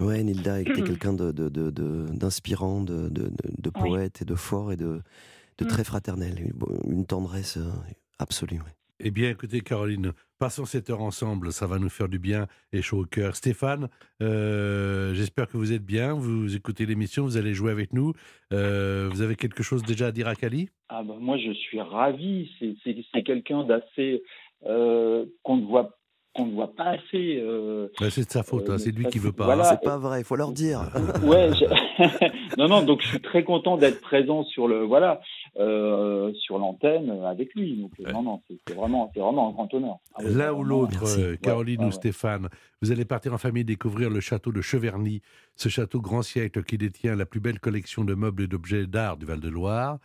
Ouais, 0.00 0.22
Nilda 0.22 0.60
était 0.60 0.72
quelqu'un 0.82 1.12
d'inspirant, 1.12 2.80
de, 2.82 3.08
de, 3.08 3.24
de- 3.28 3.32
de 3.58 3.70
Oui. 3.76 3.90
poète 3.90 4.22
et 4.22 4.24
de 4.24 4.34
fort 4.34 4.72
et 4.72 4.76
de, 4.76 5.02
Mm. 5.60 5.66
très 5.66 5.82
fraternel. 5.84 6.38
Une, 6.40 6.92
une 6.98 7.04
tendresse 7.06 7.58
absolue. 8.20 8.60
ouais. 8.60 8.74
Eh 9.00 9.12
bien, 9.12 9.30
écoutez, 9.30 9.60
Caroline, 9.60 10.12
passons 10.40 10.64
cette 10.64 10.90
heure 10.90 11.02
ensemble, 11.02 11.52
ça 11.52 11.68
va 11.68 11.78
nous 11.78 11.88
faire 11.88 12.08
du 12.08 12.18
bien 12.18 12.48
et 12.72 12.82
chaud 12.82 13.02
au 13.02 13.04
cœur. 13.04 13.36
Stéphane, 13.36 13.88
euh, 14.20 15.14
j'espère 15.14 15.46
que 15.46 15.56
vous 15.56 15.72
êtes 15.72 15.84
bien, 15.84 16.14
vous 16.14 16.56
écoutez 16.56 16.84
l'émission, 16.84 17.22
vous 17.22 17.36
allez 17.36 17.54
jouer 17.54 17.70
avec 17.70 17.92
nous. 17.92 18.12
Euh, 18.52 19.08
vous 19.08 19.22
avez 19.22 19.36
quelque 19.36 19.62
chose 19.62 19.84
déjà 19.84 20.08
à 20.08 20.10
dire 20.10 20.26
à 20.26 20.34
Cali 20.34 20.70
Ah 20.88 21.04
bah, 21.04 21.14
moi, 21.20 21.38
je 21.38 21.52
suis 21.52 21.80
ravi. 21.80 22.50
C'est 22.58 23.22
quelqu'un 23.22 23.62
d'assez 23.62 24.24
euh, 24.66 25.26
qu'on 25.44 25.58
ne 25.58 25.66
voit 25.66 25.97
qu'on 26.38 26.46
ne 26.46 26.52
voit 26.54 26.74
pas 26.74 26.90
assez. 26.90 27.38
euh, 27.42 27.88
C'est 28.10 28.24
de 28.26 28.30
sa 28.30 28.42
faute, 28.42 28.68
Euh, 28.70 28.74
hein, 28.74 28.78
c'est 28.78 28.90
lui 28.92 29.06
qui 29.06 29.18
veut 29.18 29.32
pas. 29.32 29.44
voilà. 29.44 29.64
hein. 29.68 29.76
C'est 29.78 29.84
pas 29.84 29.98
vrai, 29.98 30.20
il 30.20 30.24
faut 30.24 30.36
leur 30.36 30.52
dire. 30.52 30.80
ouais. 31.24 31.50
je- 31.54 32.56
non, 32.58 32.68
non. 32.68 32.82
Donc, 32.82 33.02
je 33.02 33.08
suis 33.08 33.20
très 33.20 33.44
content 33.44 33.76
d'être 33.76 34.00
présent 34.00 34.44
sur 34.44 34.68
le 34.68 34.84
voilà 34.84 35.20
euh, 35.58 36.32
sur 36.34 36.58
l'antenne 36.58 37.10
avec 37.24 37.54
lui. 37.54 37.76
Donc, 37.76 37.90
Ouais. 37.98 38.12
non, 38.12 38.22
non, 38.22 38.40
c'est 38.48 38.74
vraiment 38.74 39.10
c'est 39.12 39.20
vraiment 39.20 39.48
un 39.48 39.52
grand 39.52 39.72
honneur. 39.74 39.96
Ah 40.14 40.20
oui, 40.24 40.34
L'un 40.34 40.52
ou 40.52 40.62
l'autre, 40.64 41.04
euh, 41.18 41.36
Caroline 41.36 41.80
Ouais, 41.80 41.86
ou. 41.86 41.92
Stéphane, 41.92 42.48
vous 42.80 42.92
allez 42.92 43.04
partir 43.04 43.34
en 43.34 43.38
famille 43.38 43.64
découvrir 43.64 44.08
le 44.10 44.20
château 44.20 44.52
de 44.52 44.60
Cheverny, 44.60 45.20
ce 45.56 45.68
château 45.68 46.00
grand 46.00 46.22
siècle 46.22 46.62
qui 46.62 46.78
détient 46.78 47.16
la 47.16 47.26
plus 47.26 47.40
belle 47.40 47.58
collection 47.58 48.04
de 48.04 48.14
meubles 48.14 48.44
et 48.44 48.46
d'objets 48.46 48.86
d'art 48.86 49.16
du 49.16 49.26
Val-de-Loire. 49.26 49.98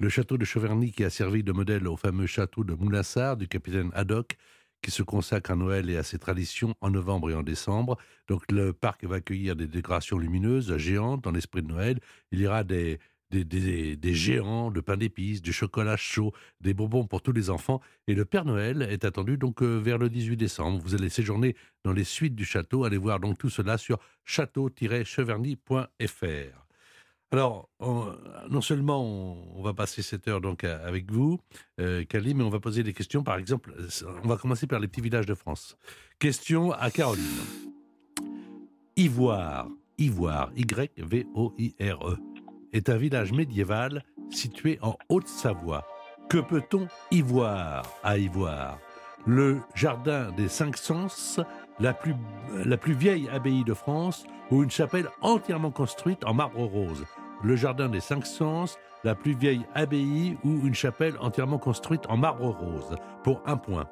Le 0.00 0.08
château 0.08 0.36
de 0.38 0.44
Cheverny 0.44 0.92
qui 0.92 1.02
a 1.02 1.10
servi 1.10 1.42
de 1.42 1.50
modèle 1.50 1.88
au 1.88 1.96
fameux 1.96 2.26
château 2.26 2.62
de 2.62 2.72
Moulassar 2.74 3.36
du 3.36 3.48
capitaine 3.48 3.90
Haddock, 3.94 4.36
qui 4.82 4.90
se 4.90 5.02
consacre 5.02 5.50
à 5.50 5.56
Noël 5.56 5.90
et 5.90 5.96
à 5.96 6.02
ses 6.02 6.18
traditions 6.18 6.74
en 6.80 6.90
novembre 6.90 7.30
et 7.30 7.34
en 7.34 7.42
décembre. 7.42 7.96
Donc 8.28 8.42
le 8.50 8.72
parc 8.72 9.04
va 9.04 9.16
accueillir 9.16 9.56
des 9.56 9.66
décorations 9.66 10.18
lumineuses, 10.18 10.76
géantes, 10.76 11.22
dans 11.24 11.32
l'esprit 11.32 11.62
de 11.62 11.68
Noël. 11.68 11.98
Il 12.32 12.40
y 12.40 12.46
aura 12.46 12.64
des, 12.64 12.98
des, 13.30 13.44
des- 13.44 14.14
géants 14.14 14.70
de 14.70 14.80
pain 14.80 14.96
d'épices, 14.96 15.42
du 15.42 15.52
chocolat 15.52 15.96
chaud, 15.96 16.32
des 16.60 16.74
bonbons 16.74 17.06
pour 17.06 17.22
tous 17.22 17.32
les 17.32 17.50
enfants. 17.50 17.80
Et 18.06 18.14
le 18.14 18.24
Père 18.24 18.44
Noël 18.44 18.82
est 18.82 19.04
attendu 19.04 19.36
donc 19.36 19.62
euh, 19.62 19.78
vers 19.78 19.98
le 19.98 20.08
18 20.08 20.36
décembre. 20.36 20.80
Vous 20.82 20.94
allez 20.94 21.08
séjourner 21.08 21.56
dans 21.84 21.92
les 21.92 22.04
suites 22.04 22.34
du 22.34 22.44
château. 22.44 22.84
Allez 22.84 22.96
voir 22.98 23.20
donc 23.20 23.38
tout 23.38 23.50
cela 23.50 23.78
sur 23.78 23.98
château-cheverny.fr. 24.24 26.67
Alors, 27.30 27.68
on- 27.78 28.06
non 28.48 28.62
seulement 28.62 29.02
on, 29.04 29.62
va 29.62 29.74
passer 29.74 30.00
cette 30.00 30.26
heure 30.28 30.40
donc 30.40 30.64
avec 30.64 31.10
vous, 31.12 31.38
euh, 31.78 32.04
Cali, 32.04 32.32
mais 32.34 32.42
on 32.42 32.48
va 32.48 32.58
poser 32.60 32.82
des 32.82 32.94
questions. 32.94 33.22
Par 33.22 33.36
exemple, 33.36 33.74
on 34.24 34.28
va 34.28 34.36
commencer 34.36 34.66
par 34.66 34.80
les 34.80 34.88
petits 34.88 35.02
villages 35.02 35.26
de 35.26 35.34
France. 35.34 35.76
Question 36.18 36.72
à 36.72 36.90
Caroline. 36.90 37.24
Ivoire, 38.96 39.68
Ivoire, 39.98 40.50
Y-V-O-I-R-E, 40.56 42.16
est 42.72 42.88
un 42.88 42.96
village 42.96 43.32
médiéval 43.32 44.04
situé 44.30 44.78
en 44.82 44.96
Haute-Savoie. 45.08 45.86
Que 46.30 46.38
peut-on 46.38 46.88
y 47.10 47.20
voir 47.22 47.84
à 48.02 48.16
Ivoire? 48.18 48.78
Le 49.26 49.58
jardin 49.74 50.32
des 50.32 50.48
Cinq 50.48 50.76
Sens, 50.76 51.40
la 51.80 51.92
plus, 51.92 52.14
la 52.64 52.76
plus 52.78 52.94
vieille 52.94 53.28
abbaye 53.28 53.64
de 53.64 53.74
France, 53.74 54.24
ou 54.50 54.62
une 54.62 54.70
chapelle 54.70 55.08
entièrement 55.20 55.70
construite 55.70 56.24
en 56.24 56.32
marbre 56.34 56.64
rose? 56.64 57.04
Le 57.42 57.56
jardin 57.56 57.88
des 57.88 58.00
Cinq 58.00 58.26
Sens, 58.26 58.76
la 59.04 59.14
plus 59.14 59.36
vieille 59.36 59.64
abbaye 59.74 60.36
ou 60.44 60.66
une 60.66 60.74
chapelle 60.74 61.14
entièrement 61.20 61.58
construite 61.58 62.02
en 62.08 62.16
marbre 62.16 62.48
rose. 62.50 62.96
Pour 63.22 63.42
un 63.46 63.56
point. 63.56 63.86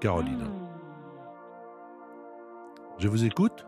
Caroline, 0.00 0.42
Hmm. 0.44 0.66
je 2.98 3.08
vous 3.08 3.24
écoute 3.24 3.66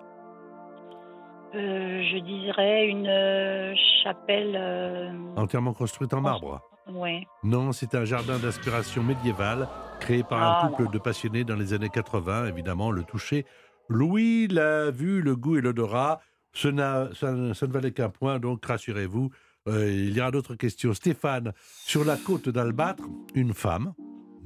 Euh, 1.55 2.03
je 2.13 2.19
dirais 2.19 2.89
une 2.89 3.07
euh, 3.09 3.75
chapelle. 4.05 4.55
euh, 4.55 5.11
Entièrement 5.37 5.73
construite 5.73 6.13
en 6.13 6.21
marbre. 6.21 6.61
ouais. 6.93 7.27
Non, 7.43 7.73
c'est 7.73 7.95
un 7.95 8.05
jardin 8.05 8.39
d'inspiration 8.39 9.03
médiévale 9.03 9.67
créé 10.01 10.23
par 10.23 10.43
un 10.43 10.59
Ah, 10.63 10.69
couple 10.69 10.91
de 10.93 10.99
passionnés 10.99 11.45
dans 11.45 11.57
les 11.57 11.73
années 11.73 11.89
80. 11.89 12.47
Évidemment, 12.49 12.91
le 12.91 13.03
toucher. 13.03 13.47
Louis 13.89 14.47
l'a 14.49 14.91
vu, 14.91 15.23
le 15.23 15.35
goût 15.37 15.57
et 15.57 15.63
l'odorat. 15.63 16.21
Ça 16.59 16.73
ne 16.73 17.73
valait 17.73 17.93
qu'un 17.93 18.09
point, 18.09 18.41
donc 18.41 18.65
rassurez-vous. 18.67 19.31
euh, 19.69 19.91
il 19.91 20.17
y 20.17 20.21
aura 20.21 20.31
d'autres 20.31 20.55
questions. 20.55 20.93
Stéphane, 20.95 21.53
sur 21.85 22.05
la 22.05 22.17
côte 22.17 22.49
d'Albâtre, 22.49 23.05
une 23.35 23.55
femme, 23.55 23.95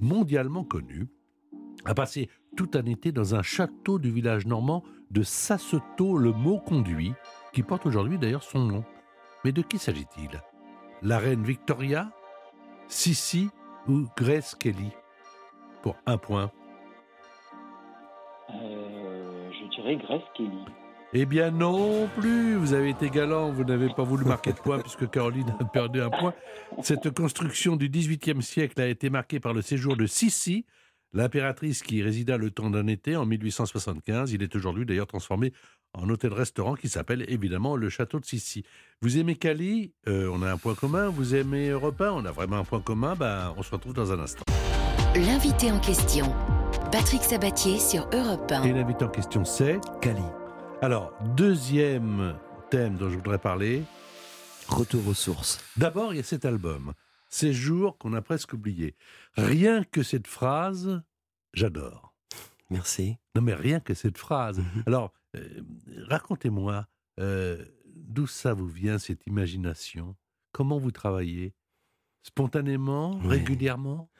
mondialement 0.00 0.64
connue, 0.64 1.08
a 1.84 1.94
passé 1.94 2.28
tout 2.56 2.70
un 2.74 2.84
été 2.84 3.12
dans 3.12 3.34
un 3.34 3.42
château 3.42 3.98
du 3.98 4.10
village 4.10 4.46
normand 4.46 4.82
de 5.10 5.22
Sasseto 5.22 6.18
le 6.18 6.32
mot 6.32 6.58
conduit, 6.58 7.12
qui 7.52 7.62
porte 7.62 7.86
aujourd'hui 7.86 8.18
d'ailleurs 8.18 8.42
son 8.42 8.60
nom. 8.60 8.84
Mais 9.44 9.52
de 9.52 9.62
qui 9.62 9.78
s'agit-il? 9.78 10.30
La 11.02 11.18
reine 11.18 11.42
Victoria 11.42 12.12
Sissi 12.88 13.48
ou 13.88 14.06
Grace 14.16 14.54
Kelly? 14.54 14.90
Pour 15.82 15.96
un 16.06 16.18
point. 16.18 16.50
Euh, 18.50 19.50
je 19.50 19.74
dirais 19.74 19.96
Grace 19.96 20.22
Kelly. 20.36 20.64
Eh 21.14 21.26
bien 21.26 21.50
non 21.50 22.08
plus, 22.18 22.56
vous 22.56 22.72
avez 22.72 22.90
été 22.90 23.10
galant, 23.10 23.52
vous 23.52 23.64
n'avez 23.64 23.88
pas 23.90 24.02
voulu 24.02 24.24
marquer 24.24 24.52
de 24.52 24.58
point 24.58 24.78
puisque 24.78 25.10
Caroline 25.10 25.54
a 25.60 25.64
perdu 25.64 26.00
un 26.00 26.08
point. 26.08 26.32
Cette 26.82 27.10
construction 27.14 27.76
du 27.76 27.90
XVIIIe 27.90 28.42
siècle 28.42 28.80
a 28.80 28.86
été 28.86 29.10
marquée 29.10 29.38
par 29.38 29.52
le 29.52 29.60
séjour 29.60 29.94
de 29.96 30.06
Sissi, 30.06 30.64
l'impératrice 31.12 31.82
qui 31.82 31.96
y 31.96 32.02
résida 32.02 32.38
le 32.38 32.50
temps 32.50 32.70
d'un 32.70 32.86
été 32.86 33.14
en 33.14 33.26
1875. 33.26 34.32
Il 34.32 34.42
est 34.42 34.56
aujourd'hui 34.56 34.86
d'ailleurs 34.86 35.06
transformé 35.06 35.52
en 35.92 36.08
hôtel-restaurant 36.08 36.76
qui 36.76 36.88
s'appelle 36.88 37.26
évidemment 37.28 37.76
le 37.76 37.90
château 37.90 38.18
de 38.18 38.24
Sissi. 38.24 38.64
Vous 39.02 39.18
aimez 39.18 39.34
Cali? 39.36 39.92
Euh, 40.08 40.30
On 40.32 40.40
a 40.42 40.50
un 40.50 40.56
point 40.56 40.74
commun. 40.74 41.08
Vous 41.10 41.34
aimez 41.34 41.68
Europe 41.68 42.00
1 42.00 42.10
On 42.10 42.24
a 42.24 42.32
vraiment 42.32 42.56
un 42.56 42.64
point 42.64 42.80
commun. 42.80 43.14
Ben, 43.16 43.52
on 43.58 43.62
se 43.62 43.70
retrouve 43.70 43.92
dans 43.92 44.12
un 44.12 44.20
instant. 44.20 44.44
L'invité 45.14 45.70
en 45.70 45.78
question, 45.78 46.34
Patrick 46.90 47.22
Sabatier 47.22 47.78
sur 47.78 48.08
Europe 48.14 48.50
1. 48.50 48.62
Et 48.62 48.72
l'invité 48.72 49.04
en 49.04 49.08
question, 49.08 49.44
c'est 49.44 49.78
Cali, 50.00 50.22
Alors, 50.82 51.12
deuxième 51.36 52.36
thème 52.68 52.96
dont 52.96 53.08
je 53.08 53.14
voudrais 53.14 53.38
parler. 53.38 53.84
retour 54.66 55.06
aux 55.06 55.14
sources. 55.14 55.60
D'abord, 55.76 56.12
il 56.12 56.16
y 56.16 56.20
a 56.20 56.24
cet 56.24 56.44
album, 56.44 56.92
Ces 57.28 57.52
jours 57.52 57.98
qu'on 57.98 58.14
a 58.14 58.20
presque 58.20 58.52
oubliés. 58.52 58.96
Rien 59.36 59.84
que 59.84 60.02
cette 60.02 60.26
phrase, 60.26 61.00
j'adore. 61.54 62.12
Merci. 62.68 63.16
Non, 63.36 63.42
mais 63.42 63.54
rien 63.54 63.78
que 63.78 63.94
cette 63.94 64.18
phrase. 64.18 64.58
Mhm. 64.58 64.82
Alors, 64.86 65.12
euh, 65.36 65.62
racontez-moi 66.08 66.88
euh, 67.20 67.64
d'où 67.94 68.26
ça 68.26 68.52
vous 68.52 68.66
vient, 68.66 68.98
cette 68.98 69.24
imagination? 69.28 70.16
Comment 70.50 70.78
vous 70.78 70.90
travaillez? 70.90 71.54
Spontanément? 72.24 73.18
Ouais. 73.20 73.36
Régulièrement? 73.36 74.10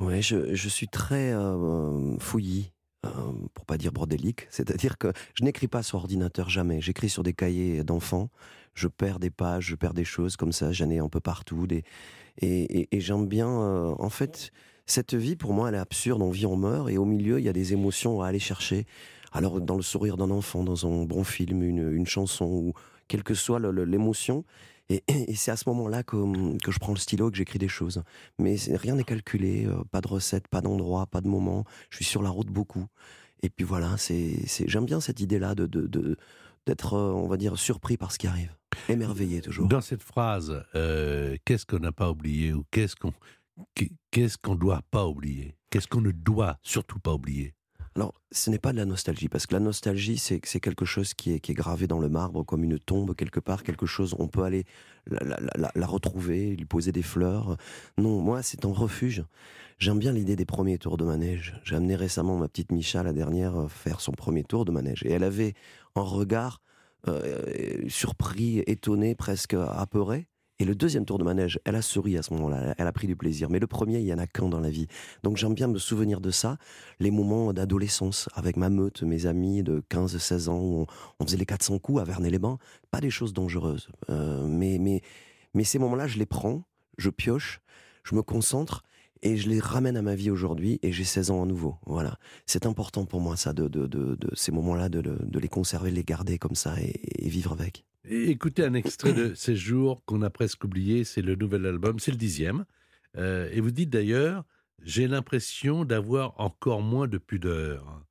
Ouais, 0.00 0.20
je, 0.20 0.52
je 0.54 0.68
suis 0.68 0.88
très 0.88 1.32
euh, 1.32 2.18
fouillis, 2.18 2.72
euh, 3.04 3.10
pour 3.54 3.64
pas 3.64 3.78
dire 3.78 3.92
bordélique. 3.92 4.46
C'est-à-dire 4.50 4.98
que 4.98 5.12
je 5.34 5.44
n'écris 5.44 5.68
pas 5.68 5.82
sur 5.82 5.98
ordinateur 5.98 6.48
jamais. 6.48 6.80
J'écris 6.80 7.08
sur 7.08 7.22
des 7.22 7.32
cahiers 7.32 7.84
d'enfants. 7.84 8.30
Je 8.74 8.88
perds 8.88 9.18
des 9.18 9.30
pages, 9.30 9.66
je 9.66 9.74
perds 9.74 9.94
des 9.94 10.04
choses 10.04 10.36
comme 10.36 10.52
ça. 10.52 10.72
J'en 10.72 10.90
ai 10.90 10.98
un 10.98 11.08
peu 11.08 11.20
partout. 11.20 11.66
Des... 11.66 11.84
Et, 12.40 12.88
j'aime 13.00 13.26
bien. 13.26 13.48
euh, 13.48 13.94
en 13.98 14.10
fait, 14.10 14.52
cette 14.86 15.14
vie, 15.14 15.36
pour 15.36 15.52
moi, 15.52 15.68
elle 15.68 15.74
est 15.74 15.78
absurde. 15.78 16.22
On 16.22 16.30
vit, 16.30 16.46
on 16.46 16.56
meurt. 16.56 16.88
Et 16.90 16.98
au 16.98 17.04
milieu, 17.04 17.38
il 17.38 17.44
y 17.44 17.48
a 17.48 17.52
des 17.52 17.72
émotions 17.72 18.22
à 18.22 18.28
aller 18.28 18.38
chercher. 18.38 18.86
Alors, 19.32 19.60
dans 19.60 19.76
le 19.76 19.82
sourire 19.82 20.16
d'un 20.16 20.30
enfant, 20.30 20.62
dans 20.62 20.86
un 20.86 21.04
bon 21.04 21.24
film, 21.24 21.62
une, 21.62 21.92
une 21.92 22.06
chanson, 22.06 22.46
ou 22.46 22.72
quelle 23.08 23.22
que 23.22 23.34
soit 23.34 23.58
l'émotion. 23.58 24.44
Et, 25.08 25.34
c'est 25.34 25.50
à 25.50 25.56
ce 25.56 25.68
moment-là 25.68 26.02
que, 26.02 26.58
que 26.58 26.70
je 26.70 26.78
prends 26.78 26.92
le 26.92 26.98
stylo 26.98 27.28
et 27.28 27.30
que 27.30 27.36
j'écris 27.36 27.58
des 27.58 27.68
choses 27.68 28.02
mais 28.38 28.56
rien 28.74 28.96
n'est 28.96 29.04
calculé, 29.04 29.66
euh, 29.66 29.82
pas 29.90 30.00
de 30.00 30.08
recette, 30.08 30.48
pas 30.48 30.60
d'endroit, 30.60 31.06
pas 31.06 31.20
de 31.20 31.28
moment. 31.28 31.64
Je 31.90 31.96
suis 31.96 32.04
sur 32.04 32.22
la 32.22 32.30
route 32.30 32.48
beaucoup. 32.48 32.86
Et 33.42 33.50
puis 33.50 33.64
voilà, 33.64 33.96
c'est, 33.96 34.36
j'aime 34.66 34.86
bien 34.86 35.00
cette 35.00 35.20
idée-là 35.20 35.54
de- 35.54 35.66
d'être, 36.66 36.94
euh, 36.94 37.12
on 37.12 37.26
va 37.26 37.36
dire, 37.36 37.58
surpris 37.58 37.96
par 37.96 38.12
ce 38.12 38.18
qui 38.18 38.26
arrive, 38.26 38.54
émerveillé 38.88 39.40
toujours. 39.40 39.66
Dans 39.68 39.80
cette 39.80 40.02
phrase, 40.02 40.64
euh, 40.74 41.36
qu'est-ce 41.44 41.66
qu'on 41.66 41.80
n'a 41.80 41.92
pas 41.92 42.10
oublié 42.10 42.52
ou 42.52 42.64
qu'est-ce 42.70 42.96
qu'on 42.96 43.12
qu'est-ce 44.10 44.38
qu'on 44.38 44.54
doit 44.54 44.82
pas 44.90 45.06
oublier? 45.06 45.56
Qu'est-ce 45.70 45.88
qu'on 45.88 46.00
ne 46.00 46.12
doit 46.12 46.58
surtout 46.62 47.00
pas 47.00 47.12
oublier? 47.14 47.54
Alors, 47.94 48.14
ce 48.30 48.48
n'est 48.48 48.58
pas 48.58 48.72
de 48.72 48.78
la 48.78 48.86
nostalgie, 48.86 49.28
parce 49.28 49.46
que 49.46 49.52
la 49.52 49.60
nostalgie, 49.60 50.16
c'est, 50.16 50.40
quelque 50.40 50.84
chose 50.84 51.12
qui 51.12 51.32
est, 51.32 51.52
gravé 51.52 51.86
dans 51.86 51.98
le 51.98 52.08
marbre, 52.08 52.42
comme 52.42 52.64
une 52.64 52.78
tombe 52.78 53.14
quelque 53.14 53.40
part, 53.40 53.62
quelque 53.62 53.86
chose, 53.86 54.14
on 54.18 54.28
peut 54.28 54.44
aller 54.44 54.64
la 55.10 55.86
retrouver, 55.86 56.56
lui 56.56 56.64
poser 56.64 56.92
des 56.92 57.02
fleurs. 57.02 57.56
Non, 57.98 58.20
moi, 58.20 58.42
c'est 58.42 58.64
un 58.64 58.72
refuge. 58.72 59.24
J'aime 59.82 59.98
bien 59.98 60.12
l'idée 60.12 60.36
des 60.36 60.44
premiers 60.44 60.78
tours 60.78 60.96
de 60.96 61.04
manège. 61.04 61.60
J'ai 61.64 61.74
amené 61.74 61.96
récemment 61.96 62.38
ma 62.38 62.46
petite 62.46 62.70
Micha, 62.70 63.02
la 63.02 63.12
dernière, 63.12 63.62
euh, 63.62 63.68
faire 63.68 64.00
son 64.00 64.12
premier 64.12 64.44
tour 64.44 64.64
de 64.64 64.70
manège. 64.70 65.02
Et 65.04 65.10
elle 65.10 65.24
avait 65.24 65.54
un 65.96 66.02
regard 66.02 66.60
euh, 67.08 67.88
surpris, 67.88 68.60
étonné, 68.68 69.16
presque 69.16 69.54
apeuré. 69.54 70.28
Et 70.62 70.64
le 70.64 70.76
deuxième 70.76 71.04
tour 71.04 71.18
de 71.18 71.24
manège, 71.24 71.58
elle 71.64 71.74
a 71.74 71.82
souri 71.82 72.16
à 72.16 72.22
ce 72.22 72.32
moment-là, 72.34 72.76
elle 72.78 72.86
a 72.86 72.92
pris 72.92 73.08
du 73.08 73.16
plaisir. 73.16 73.50
Mais 73.50 73.58
le 73.58 73.66
premier, 73.66 73.98
il 73.98 74.06
y 74.06 74.14
en 74.14 74.18
a 74.18 74.28
qu'un 74.28 74.48
dans 74.48 74.60
la 74.60 74.70
vie. 74.70 74.86
Donc 75.24 75.36
j'aime 75.36 75.54
bien 75.54 75.66
me 75.66 75.76
souvenir 75.76 76.20
de 76.20 76.30
ça, 76.30 76.56
les 77.00 77.10
moments 77.10 77.52
d'adolescence 77.52 78.28
avec 78.36 78.56
ma 78.56 78.70
meute, 78.70 79.02
mes 79.02 79.26
amis 79.26 79.64
de 79.64 79.82
15-16 79.90 80.48
ans, 80.48 80.60
où 80.60 80.86
on, 81.18 81.26
faisait 81.26 81.36
les 81.36 81.46
400 81.46 81.80
coups 81.80 82.00
à 82.00 82.04
Vernet-les-Bains. 82.04 82.58
Pas 82.92 83.00
des 83.00 83.10
choses 83.10 83.32
dangereuses. 83.32 83.88
Euh, 84.08 84.46
mais, 84.46 84.78
mais, 84.78 85.02
mais 85.52 85.64
ces 85.64 85.80
moments-là, 85.80 86.06
je 86.06 86.20
les 86.20 86.26
prends, 86.26 86.62
je 86.96 87.10
pioche, 87.10 87.60
je 88.04 88.14
me 88.14 88.22
concentre 88.22 88.84
et 89.22 89.36
je 89.36 89.48
les 89.48 89.58
ramène 89.58 89.96
à 89.96 90.02
ma 90.02 90.14
vie 90.14 90.30
aujourd'hui 90.30 90.78
et 90.84 90.92
j'ai 90.92 91.02
16 91.02 91.32
ans 91.32 91.42
à 91.42 91.46
nouveau. 91.46 91.74
Voilà. 91.86 92.18
C'est 92.46 92.66
important 92.66 93.04
pour 93.04 93.20
moi, 93.20 93.36
ça, 93.36 93.52
de, 93.52 93.66
de, 93.66 93.88
de, 93.88 94.16
ces 94.34 94.52
moments-là, 94.52 94.88
de, 94.88 95.02
les 95.36 95.48
conserver, 95.48 95.90
les 95.90 96.04
garder 96.04 96.38
comme 96.38 96.54
ça 96.54 96.76
et 96.80 97.28
vivre 97.28 97.50
avec. 97.50 97.84
Écoutez 98.04 98.64
un 98.64 98.74
extrait 98.74 99.12
de 99.12 99.34
Ces 99.34 99.54
jours 99.54 100.02
qu'on 100.06 100.22
a 100.22 100.30
presque 100.30 100.64
oublié, 100.64 101.04
c'est 101.04 101.22
le 101.22 101.36
nouvel 101.36 101.66
album, 101.66 102.00
c'est 102.00 102.10
le 102.10 102.16
dixième. 102.16 102.64
Euh, 103.16 103.48
et 103.52 103.60
vous 103.60 103.70
dites 103.70 103.90
d'ailleurs, 103.90 104.44
j'ai 104.82 105.06
l'impression 105.06 105.84
d'avoir 105.84 106.40
encore 106.40 106.82
moins 106.82 107.06
de 107.06 107.18
pudeur. 107.18 108.02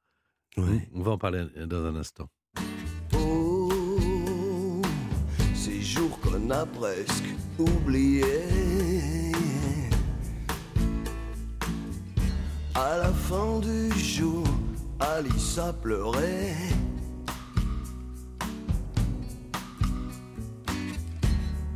Ouais. 0.56 0.90
On 0.94 1.02
va 1.02 1.12
en 1.12 1.18
parler 1.18 1.46
dans 1.66 1.86
un 1.86 1.96
instant. 1.96 2.30
Oh, 3.14 4.82
ces 5.54 5.82
jours 5.82 6.20
qu'on 6.22 6.50
a 6.50 6.66
presque 6.66 7.36
oubliés. 7.60 8.24
À 12.76 12.98
la 12.98 13.12
fin 13.12 13.60
du 13.60 13.92
jour, 14.00 14.48
Alice 15.00 15.58
a 15.58 15.74
pleuré. 15.74 16.54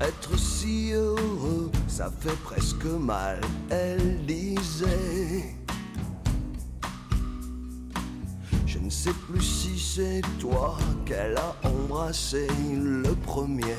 Être 0.02 0.38
si 0.38 0.92
heureux, 0.92 1.72
ça 1.88 2.12
fait 2.20 2.38
presque 2.44 2.84
mal, 2.84 3.40
elle 3.70 4.25
disait. 4.25 5.56
Je 8.66 8.78
ne 8.80 8.90
sais 8.90 9.14
plus 9.14 9.42
si 9.42 9.80
c'est 9.80 10.22
toi 10.40 10.78
qu'elle 11.06 11.38
a 11.38 11.56
embrassé 11.64 12.48
le 12.74 13.16
premier. 13.24 13.78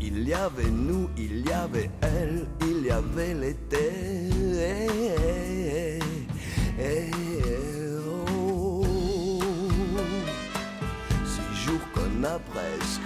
Il 0.00 0.28
y 0.28 0.34
avait 0.34 0.70
nous, 0.70 1.08
il 1.18 1.44
y 1.44 1.50
avait 1.50 1.90
elle, 2.00 2.46
il 2.60 2.86
y 2.86 2.90
avait 2.90 3.34
l'été. 3.34 4.30
Presque. 12.28 13.00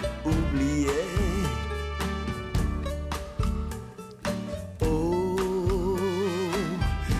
Oh, 4.80 6.16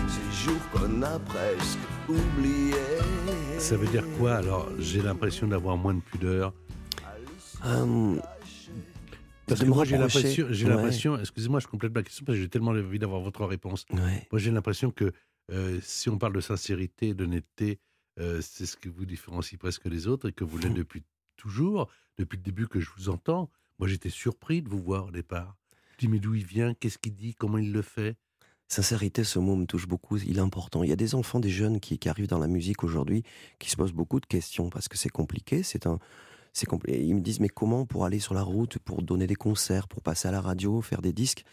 ces 0.07 0.43
jours 0.45 0.61
qu'on 0.71 1.01
a 1.01 1.19
presque 1.19 1.79
oubliés. 2.07 2.73
Ça 3.57 3.77
veut 3.77 3.87
dire 3.87 4.03
quoi 4.17 4.35
alors? 4.35 4.69
J'ai 4.79 5.01
l'impression 5.01 5.47
d'avoir 5.47 5.77
moins 5.77 5.93
de 5.93 6.01
pudeur. 6.01 6.53
Hum, 7.63 8.21
Parce 9.47 9.59
de 9.61 9.65
que 9.65 9.69
moi 9.71 9.83
j'ai 9.83 9.97
l'impression, 9.97 10.47
j'ai 10.49 10.65
Ouais. 10.65 10.71
l'impression, 10.75 11.19
excusez-moi, 11.19 11.59
je 11.59 11.67
complète 11.67 11.93
ma 11.93 12.03
question 12.03 12.23
parce 12.25 12.37
que 12.37 12.41
j'ai 12.43 12.49
tellement 12.49 12.71
envie 12.71 12.99
d'avoir 12.99 13.19
votre 13.21 13.43
réponse. 13.45 13.85
ouais. 13.91 14.27
Moi 14.31 14.39
j'ai 14.39 14.51
l'impression 14.51 14.91
que 14.91 15.11
euh, 15.51 15.79
si 15.81 16.07
on 16.09 16.17
parle 16.17 16.33
de 16.33 16.39
sincérité, 16.41 17.13
d'honnêteté, 17.13 17.79
euh, 18.19 18.39
c'est 18.41 18.65
ce 18.65 18.77
qui 18.77 18.87
vous 18.87 19.05
différencie 19.05 19.57
presque 19.59 19.87
des 19.89 20.07
autres 20.07 20.29
et 20.29 20.31
que 20.33 20.43
vous 20.43 20.57
l'êtes 20.57 20.73
depuis 20.75 21.03
toujours, 21.39 21.89
depuis 22.17 22.37
le 22.37 22.43
début 22.43 22.67
que 22.67 22.79
je 22.79 22.89
vous 22.97 23.09
entends. 23.09 23.49
Moi 23.79 23.87
j'étais 23.87 24.09
surpris 24.09 24.61
de 24.61 24.69
vous 24.69 24.81
voir 24.81 25.07
au 25.07 25.11
départ. 25.11 25.55
Je 25.93 26.05
dis 26.05 26.07
mais 26.07 26.19
d'où 26.19 26.35
il 26.35 26.45
vient, 26.45 26.73
qu'est-ce 26.73 26.97
qu'il 26.97 27.15
dit, 27.15 27.33
comment 27.33 27.57
il 27.57 27.71
le 27.71 27.81
fait? 27.81 28.15
Sincérité, 28.67 29.23
ce 29.23 29.39
mot 29.39 29.55
me 29.55 29.65
touche 29.65 29.87
beaucoup, 29.87 30.17
il 30.17 30.37
est 30.37 30.41
important. 30.41 30.83
Il 30.83 30.89
y 30.89 30.93
a 30.93 30.97
des 30.97 31.15
enfants, 31.15 31.39
des 31.39 31.49
jeunes 31.49 31.79
qui, 31.79 31.97
arrivent 32.07 32.27
dans 32.27 32.37
la 32.37 32.47
musique 32.47 32.83
aujourd'hui, 32.83 33.23
qui 33.57 33.69
se 33.69 33.75
posent 33.75 33.93
beaucoup 33.93 34.19
de 34.19 34.27
questions 34.27 34.69
parce 34.69 34.87
que 34.87 34.97
c'est 34.97 35.09
compliqué. 35.09 35.63
C'est 35.63 35.87
un, 35.87 35.97
c'est 36.53 36.67
Ils 36.87 37.15
me 37.15 37.21
disent 37.21 37.39
mais 37.39 37.49
comment 37.49 37.85
pour 37.85 38.05
aller 38.05 38.19
sur 38.19 38.35
la 38.35 38.43
route, 38.43 38.77
pour 38.77 39.01
donner 39.01 39.25
des 39.25 39.35
concerts, 39.35 39.87
pour 39.87 40.03
passer 40.03 40.27
à 40.27 40.31
la 40.31 40.41
radio, 40.41 40.81
faire 40.81 41.01
des 41.01 41.13
disques? 41.13 41.45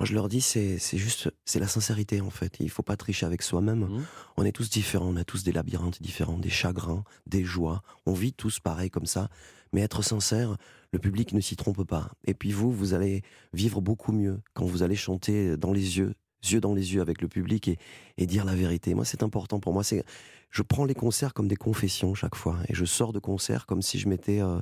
Moi, 0.00 0.06
je 0.06 0.14
leur 0.14 0.30
dis 0.30 0.40
c'est, 0.40 0.78
juste, 0.96 1.30
c'est 1.44 1.60
la 1.60 1.68
sincérité 1.68 2.22
en 2.22 2.30
fait. 2.30 2.56
Il 2.58 2.70
faut 2.70 2.82
pas 2.82 2.96
tricher 2.96 3.26
avec 3.26 3.42
soi-même. 3.42 3.80
Mhm. 3.80 4.04
On 4.38 4.44
est 4.46 4.52
tous 4.52 4.70
différents, 4.70 5.08
on 5.08 5.16
a 5.16 5.24
tous 5.24 5.44
des 5.44 5.52
labyrinthes 5.52 6.00
différents, 6.00 6.38
des 6.38 6.48
chagrins, 6.48 7.04
des 7.26 7.44
joies. 7.44 7.82
On 8.06 8.14
vit 8.14 8.32
tous 8.32 8.60
pareil 8.60 8.88
comme 8.88 9.04
ça. 9.04 9.28
Mais 9.74 9.82
être 9.82 10.02
sincère, 10.02 10.56
le 10.94 10.98
public 10.98 11.34
ne 11.34 11.40
s'y 11.42 11.54
trompe 11.54 11.84
pas. 11.84 12.12
Et 12.24 12.32
puis 12.32 12.50
vous, 12.50 12.72
vous 12.72 12.94
allez 12.94 13.20
vivre 13.52 13.82
beaucoup 13.82 14.12
mieux 14.12 14.40
quand 14.54 14.64
vous 14.64 14.82
allez 14.82 14.96
chanter 14.96 15.58
dans 15.58 15.74
les 15.74 15.98
yeux, 15.98 16.14
yeux 16.50 16.62
dans 16.62 16.72
les 16.72 16.94
yeux 16.94 17.02
avec 17.02 17.20
le 17.20 17.28
public 17.28 17.68
et, 17.68 17.76
et 18.16 18.24
dire 18.24 18.46
la 18.46 18.54
vérité. 18.54 18.94
Moi, 18.94 19.04
c'est 19.04 19.22
important 19.22 19.60
pour 19.60 19.74
moi. 19.74 19.84
C'est, 19.84 20.02
je 20.48 20.62
prends 20.62 20.86
les 20.86 20.94
concerts 20.94 21.34
comme 21.34 21.46
des 21.46 21.56
confessions 21.56 22.14
chaque 22.14 22.36
fois 22.36 22.56
et 22.70 22.74
je 22.74 22.86
sors 22.86 23.12
de 23.12 23.18
concert 23.18 23.66
comme 23.66 23.82
si 23.82 23.98
je 23.98 24.08
m'étais 24.08 24.40
euh, 24.40 24.60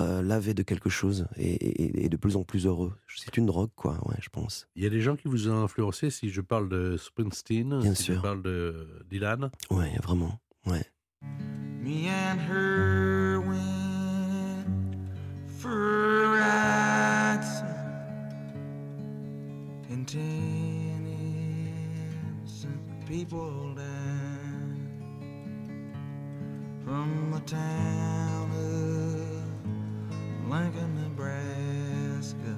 euh, 0.00 0.22
lavé 0.22 0.54
de 0.54 0.62
quelque 0.62 0.90
chose 0.90 1.26
et, 1.36 1.52
et- 1.54 2.04
et 2.04 2.08
de 2.08 2.16
plus 2.16 2.36
en 2.36 2.42
plus 2.42 2.66
heureux. 2.66 2.92
C'est 3.16 3.36
une 3.36 3.46
drogue, 3.46 3.70
quoi. 3.76 3.98
Ouais, 4.08 4.16
je 4.20 4.28
pense. 4.28 4.66
Il 4.76 4.82
y 4.82 4.86
a 4.86 4.90
des 4.90 5.00
gens 5.00 5.14
qui 5.16 5.28
vous 5.28 5.48
ont 5.48 5.62
influencé, 5.62 6.10
si 6.10 6.30
je 6.30 6.40
parle 6.40 6.68
de 6.68 6.96
Springsteen, 6.96 7.78
Bien 7.80 7.94
si 7.94 8.02
sûr. 8.04 8.16
je 8.16 8.20
parle 8.20 8.42
de 8.42 9.04
Dylan. 9.10 9.50
Ouais, 9.70 9.92
vraiment. 10.02 10.40
Ouais. 10.66 10.84
Me 11.82 12.08
and 12.08 12.38
her 12.48 13.40
went 13.40 14.66
for 15.58 15.70
a 15.70 16.28
ride 16.32 17.44
in 19.90 20.04
ten 20.04 21.06
innocent 21.06 22.80
people 23.06 23.74
down 23.76 24.88
from 26.84 27.30
the 27.32 27.40
town 27.46 28.50
of 28.50 28.73
Lincoln, 30.54 30.94
Nebraska. 31.02 32.52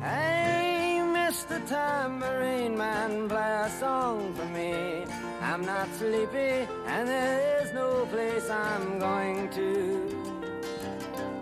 Hey, 0.00 1.00
Mr. 1.02 1.58
Tambourine 1.66 2.76
Man, 2.78 3.28
play 3.28 3.62
a 3.66 3.68
song 3.80 4.32
for 4.34 4.44
me. 4.58 5.04
I'm 5.42 5.62
not 5.66 5.88
sleepy, 5.98 6.68
and 6.86 7.08
there 7.08 7.62
is 7.62 7.72
no 7.74 8.06
place 8.12 8.48
I'm 8.48 9.00
going 9.00 9.50
to. 9.58 9.70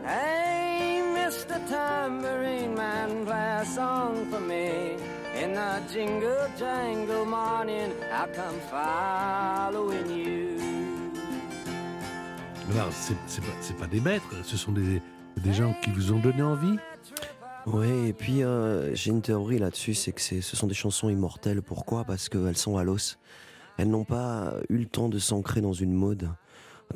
Hey, 0.06 1.02
Mr. 1.18 1.56
Tambourine 1.68 2.74
Man, 2.74 3.26
play 3.26 3.58
a 3.60 3.66
song 3.66 4.24
for 4.30 4.40
me. 4.40 4.96
In 5.36 5.52
the 5.52 5.82
jingle 5.92 6.48
jangle 6.58 7.26
morning, 7.26 7.92
I'll 8.10 8.28
come 8.28 8.58
following 8.70 10.08
you. 10.16 10.48
Alors, 12.72 12.92
c'est 12.92 13.16
c'est 13.26 13.42
pas, 13.42 13.56
c'est 13.60 13.76
pas 13.76 13.86
des 13.86 14.00
maîtres, 14.00 14.34
ce 14.44 14.56
sont 14.56 14.72
des, 14.72 15.00
des 15.38 15.52
gens 15.52 15.74
qui 15.82 15.90
vous 15.90 16.12
ont 16.12 16.18
donné 16.18 16.42
envie? 16.42 16.76
Ouais, 17.66 18.08
et 18.08 18.12
puis 18.12 18.42
euh, 18.42 18.94
j'ai 18.94 19.10
une 19.10 19.22
théorie 19.22 19.58
là-dessus, 19.58 19.94
c'est 19.94 20.12
que 20.12 20.20
ce 20.20 20.56
sont 20.56 20.66
des 20.66 20.74
chansons 20.74 21.08
immortelles. 21.08 21.62
Pourquoi? 21.62 22.04
Parce 22.04 22.28
qu'elles 22.28 22.56
sont 22.56 22.76
à 22.76 22.84
l'os. 22.84 23.18
Elles 23.76 23.90
n'ont 23.90 24.04
pas 24.04 24.54
eu 24.68 24.78
le 24.78 24.86
temps 24.86 25.08
de 25.08 25.18
s'ancrer 25.18 25.60
dans 25.60 25.72
une 25.72 25.92
mode. 25.92 26.30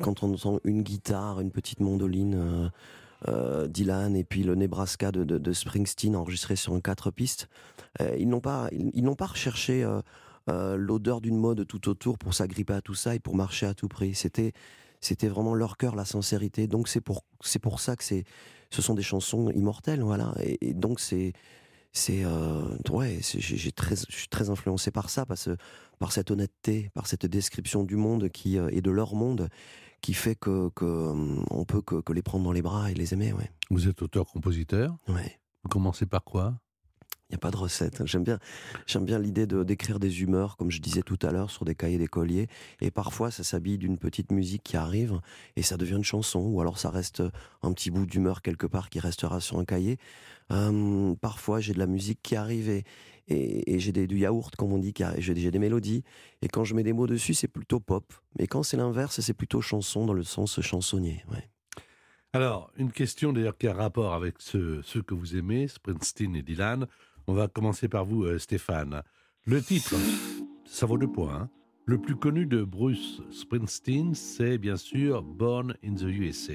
Quand 0.01 0.23
on 0.23 0.33
entend 0.33 0.59
une 0.63 0.81
guitare, 0.81 1.39
une 1.39 1.51
petite 1.51 1.79
mandoline, 1.79 2.35
euh, 2.35 2.69
euh, 3.27 3.67
Dylan 3.67 4.15
et 4.15 4.23
puis 4.23 4.43
le 4.43 4.55
Nebraska 4.55 5.11
de, 5.11 5.53
Springsteen 5.53 6.15
enregistré 6.15 6.55
sur 6.55 6.81
quatre 6.81 7.11
pistes, 7.11 7.47
ils 8.17 8.27
n'ont 8.27 8.41
pas, 8.41 8.67
ils, 8.71 9.03
n'ont 9.03 9.15
pas 9.15 9.27
recherché 9.27 9.87
l'odeur 10.47 11.21
d'une 11.21 11.37
mode 11.37 11.65
tout 11.67 11.87
autour 11.87 12.17
pour 12.17 12.33
s'agripper 12.33 12.73
à 12.73 12.81
tout 12.81 12.95
ça 12.95 13.15
et 13.15 13.19
pour 13.19 13.35
marcher 13.35 13.67
à 13.67 13.73
tout 13.73 13.87
prix. 13.87 14.13
C'était, 14.15 14.53
c'était 15.03 15.27
vraiment 15.27 15.53
leur 15.53 15.77
cœur, 15.77 15.95
la 15.95 16.05
sincérité. 16.05 16.67
Donc 16.67 16.87
c'est 16.87 17.01
pour, 17.01 17.23
c'est 17.41 17.59
pour 17.59 17.79
ça 17.79 17.95
que 17.95 18.03
c'est, 18.03 18.23
ce 18.69 18.81
sont 18.81 18.93
des 18.93 19.03
chansons 19.03 19.49
immortelles, 19.51 20.01
voilà. 20.01 20.33
Et, 20.41 20.69
et 20.69 20.73
donc 20.73 20.99
c'est, 20.99 21.33
c'est, 21.91 22.23
euh, 22.25 22.75
ouais, 22.89 23.19
j'ai, 23.21 23.71
très, 23.71 23.95
je 23.95 24.15
suis 24.15 24.27
très 24.27 24.49
influencé 24.49 24.89
par 24.91 25.09
ça, 25.09 25.25
parce, 25.25 25.49
par 25.99 26.11
cette 26.11 26.31
honnêteté, 26.31 26.89
par 26.93 27.05
cette 27.07 27.25
description 27.25 27.83
du 27.83 27.95
monde 27.95 28.29
qui 28.29 28.57
euh, 28.57 28.69
et 28.71 28.81
de 28.81 28.91
leur 28.91 29.13
monde, 29.13 29.49
qui 30.01 30.13
fait 30.13 30.35
que, 30.35 30.69
que 30.75 30.85
hum, 30.85 31.45
on 31.51 31.65
peut 31.65 31.81
que, 31.81 32.01
que 32.01 32.13
les 32.13 32.23
prendre 32.23 32.43
dans 32.43 32.51
les 32.51 32.61
bras 32.63 32.91
et 32.91 32.93
les 32.93 33.13
aimer, 33.13 33.31
ouais. 33.33 33.51
Vous 33.69 33.87
êtes 33.87 34.01
auteur-compositeur. 34.01 34.97
Ouais. 35.07 35.39
Vous 35.63 35.69
commencez 35.69 36.05
par 36.05 36.23
quoi? 36.23 36.55
N'y 37.33 37.37
a 37.37 37.39
pas 37.39 37.51
de 37.51 37.57
recette. 37.57 38.05
J'aime 38.05 38.23
bien, 38.23 38.39
j'aime 38.85 39.05
bien 39.05 39.19
l'idée 39.19 39.45
de 39.45 39.63
d'écrire 39.63 39.99
des 39.99 40.21
humeurs, 40.21 40.57
comme 40.57 40.71
je 40.71 40.79
disais 40.79 41.01
tout 41.01 41.19
à 41.21 41.31
l'heure, 41.31 41.51
sur 41.51 41.65
des 41.65 41.75
cahiers 41.75 41.97
d'écolier. 41.97 42.47
Et 42.81 42.91
parfois, 42.91 43.31
ça 43.31 43.43
s'habille 43.43 43.77
d'une 43.77 43.97
petite 43.97 44.31
musique 44.31 44.63
qui 44.63 44.77
arrive 44.77 45.19
et 45.55 45.61
ça 45.61 45.77
devient 45.77 45.95
une 45.95 46.03
chanson. 46.03 46.39
Ou 46.39 46.61
alors, 46.61 46.77
ça 46.77 46.89
reste 46.89 47.23
un 47.61 47.73
petit 47.73 47.91
bout 47.91 48.05
d'humeur 48.05 48.41
quelque 48.41 48.67
part 48.67 48.89
qui 48.89 48.99
restera 48.99 49.39
sur 49.39 49.59
un 49.59 49.65
cahier. 49.65 49.97
Hum, 50.49 51.15
parfois, 51.19 51.59
j'ai 51.59 51.73
de 51.73 51.79
la 51.79 51.87
musique 51.87 52.19
qui 52.21 52.35
arrive 52.35 52.69
et, 52.69 52.83
et, 53.27 53.73
et 53.73 53.79
j'ai 53.79 53.91
du 53.91 54.17
yaourt, 54.17 54.55
comme 54.55 54.73
on 54.73 54.77
dit, 54.77 54.93
j'ai, 55.17 55.33
des 55.33 55.59
mélodies. 55.59 56.03
Et 56.41 56.47
quand 56.47 56.63
je 56.63 56.75
mets 56.75 56.83
des 56.83 56.93
mots 56.93 57.07
dessus, 57.07 57.33
c'est 57.33 57.47
plutôt 57.47 57.79
pop. 57.79 58.13
Mais 58.37 58.47
quand 58.47 58.63
c'est 58.63 58.77
l'inverse, 58.77 59.19
c'est 59.21 59.33
plutôt 59.33 59.61
chanson 59.61 60.05
dans 60.05 60.13
le 60.13 60.23
sens 60.23 60.59
chansonnier. 60.61 61.23
Alors, 62.33 62.71
une 62.77 62.91
question 62.91 63.31
d'ailleurs 63.31 63.57
qui 63.57 63.67
a 63.67 63.73
rapport 63.73 64.13
avec 64.13 64.35
ceux 64.39 64.81
que 65.05 65.13
vous 65.13 65.35
aimez, 65.35 65.67
Springsteen 65.67 66.35
et 66.35 66.41
Dylan. 66.41 66.87
On 67.27 67.33
va 67.33 67.47
commencer 67.47 67.87
par 67.87 68.05
vous, 68.05 68.23
euh, 68.23 68.37
Stéphane. 68.37 69.01
Le 69.45 69.61
titre, 69.61 69.95
ça 70.65 70.85
vaut 70.85 70.97
deux 70.97 71.07
points. 71.07 71.33
hein. 71.43 71.49
Le 71.85 71.97
plus 71.97 72.15
connu 72.15 72.45
de 72.45 72.63
Bruce 72.63 73.21
Springsteen, 73.29 74.13
c'est 74.15 74.57
bien 74.57 74.77
sûr 74.77 75.21
Born 75.21 75.75
in 75.85 75.95
the 75.95 76.03
USA. 76.03 76.53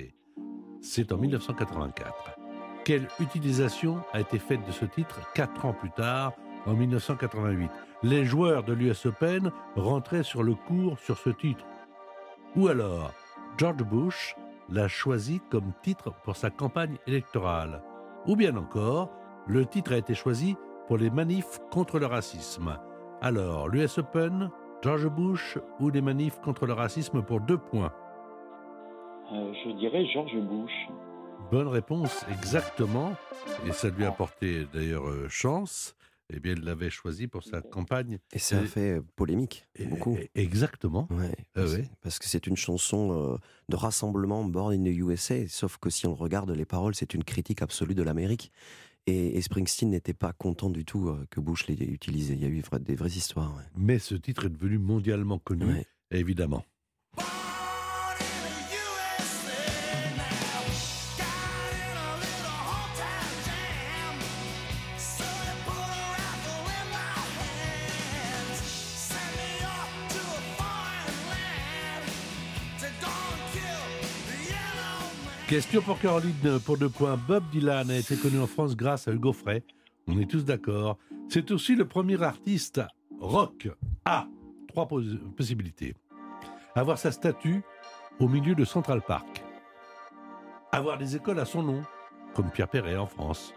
C'est 0.80 1.12
en 1.12 1.18
1984. 1.18 2.38
Quelle 2.84 3.08
utilisation 3.20 4.00
a 4.14 4.20
été 4.20 4.38
faite 4.38 4.64
de 4.66 4.72
ce 4.72 4.86
titre 4.86 5.20
quatre 5.34 5.66
ans 5.66 5.74
plus 5.74 5.90
tard, 5.90 6.32
en 6.64 6.72
1988 6.74 7.70
Les 8.02 8.24
joueurs 8.24 8.64
de 8.64 8.72
l'US 8.72 9.04
Open 9.04 9.50
rentraient 9.76 10.22
sur 10.22 10.42
le 10.42 10.54
cours 10.54 10.98
sur 10.98 11.18
ce 11.18 11.28
titre. 11.30 11.64
Ou 12.56 12.68
alors, 12.68 13.12
George 13.58 13.82
Bush 13.84 14.34
l'a 14.70 14.88
choisi 14.88 15.40
comme 15.50 15.72
titre 15.82 16.14
pour 16.24 16.36
sa 16.36 16.48
campagne 16.50 16.96
électorale. 17.06 17.82
Ou 18.26 18.34
bien 18.36 18.56
encore, 18.56 19.10
le 19.48 19.66
titre 19.66 19.92
a 19.92 19.96
été 19.96 20.14
choisi 20.14 20.56
pour 20.86 20.96
les 20.98 21.10
manifs 21.10 21.58
contre 21.70 21.98
le 21.98 22.06
racisme. 22.06 22.76
Alors, 23.20 23.68
l'US 23.68 23.98
Open, 23.98 24.50
George 24.82 25.06
Bush 25.08 25.58
ou 25.80 25.90
les 25.90 26.00
manifs 26.00 26.38
contre 26.40 26.66
le 26.66 26.72
racisme 26.72 27.22
pour 27.22 27.40
deux 27.40 27.58
points? 27.58 27.92
Euh, 29.32 29.52
je 29.64 29.70
dirais 29.78 30.06
George 30.12 30.34
Bush. 30.48 30.72
Bonne 31.50 31.68
réponse, 31.68 32.24
exactement. 32.30 33.12
Et 33.66 33.72
ça 33.72 33.88
lui 33.88 34.04
a 34.04 34.10
porté 34.12 34.66
d'ailleurs 34.72 35.08
euh, 35.08 35.28
chance. 35.28 35.94
Eh 36.30 36.40
bien, 36.40 36.52
il 36.54 36.62
l'avait 36.62 36.90
choisi 36.90 37.26
pour 37.26 37.42
sa 37.42 37.62
campagne. 37.62 38.18
Et 38.34 38.38
ça 38.38 38.58
a 38.58 38.62
fait 38.64 39.00
polémique, 39.16 39.66
Et- 39.76 39.86
beaucoup. 39.86 40.14
et- 40.18 40.30
Exactement. 40.34 41.08
Ouais, 41.10 41.32
Ah 41.38 41.42
parce, 41.54 41.72
ouais. 41.72 41.84
parce 42.02 42.18
que 42.18 42.26
c'est 42.26 42.46
une 42.46 42.56
chanson 42.56 43.12
euh, 43.32 43.36
de 43.70 43.76
rassemblement 43.76 44.44
Born 44.44 44.74
in 44.74 44.84
the 44.84 44.94
USA, 44.94 45.48
sauf 45.48 45.78
que 45.78 45.88
si 45.88 46.06
on 46.06 46.14
regarde 46.14 46.50
les 46.50 46.66
paroles, 46.66 46.94
c'est 46.94 47.14
une 47.14 47.24
critique 47.24 47.62
absolue 47.62 47.94
de 47.94 48.02
l'Amérique. 48.02 48.52
Et, 49.06 49.36
et 49.36 49.40
Springsteen 49.42 49.90
n'était 49.90 50.14
pas 50.14 50.32
content 50.32 50.70
du 50.70 50.84
tout 50.84 51.08
euh, 51.08 51.26
que 51.30 51.40
Bush 51.40 51.66
l'ait 51.66 51.74
utilisé. 51.74 52.34
Il 52.34 52.40
y 52.40 52.44
a 52.44 52.48
eu 52.48 52.62
des 52.80 52.94
vraies 52.94 53.08
histoires. 53.08 53.54
ouais. 53.56 53.62
Mais 53.76 53.98
ce 53.98 54.14
titre 54.14 54.46
est 54.46 54.50
devenu 54.50 54.78
mondialement 54.78 55.38
connu, 55.38 55.64
Ouais. 55.66 55.86
évidemment. 56.10 56.64
Question 75.48 75.80
pour 75.80 75.98
Caroline, 75.98 76.60
pour 76.64 76.76
deux 76.76 76.90
points. 76.90 77.16
Bob 77.26 77.42
Dylan 77.50 77.90
a 77.90 77.96
été 77.96 78.16
connu 78.16 78.38
en 78.38 78.46
France 78.46 78.76
grâce 78.76 79.08
à 79.08 79.12
Hugo 79.12 79.32
Frey. 79.32 79.64
On 80.06 80.18
est 80.20 80.30
tous 80.30 80.44
d'accord. 80.44 80.98
C'est 81.28 81.50
aussi 81.50 81.74
le 81.74 81.86
premier 81.86 82.22
artiste 82.22 82.80
rock 83.18 83.68
à 84.04 84.26
trois 84.68 84.86
pos- 84.86 85.02
possibilités. 85.36 85.94
Avoir 86.74 86.98
sa 86.98 87.12
statue 87.12 87.62
au 88.20 88.28
milieu 88.28 88.54
de 88.54 88.64
Central 88.64 89.00
Park. 89.00 89.42
Avoir 90.70 90.98
des 90.98 91.16
écoles 91.16 91.40
à 91.40 91.46
son 91.46 91.62
nom, 91.62 91.82
comme 92.34 92.50
Pierre 92.50 92.68
Perret 92.68 92.96
en 92.96 93.06
France. 93.06 93.54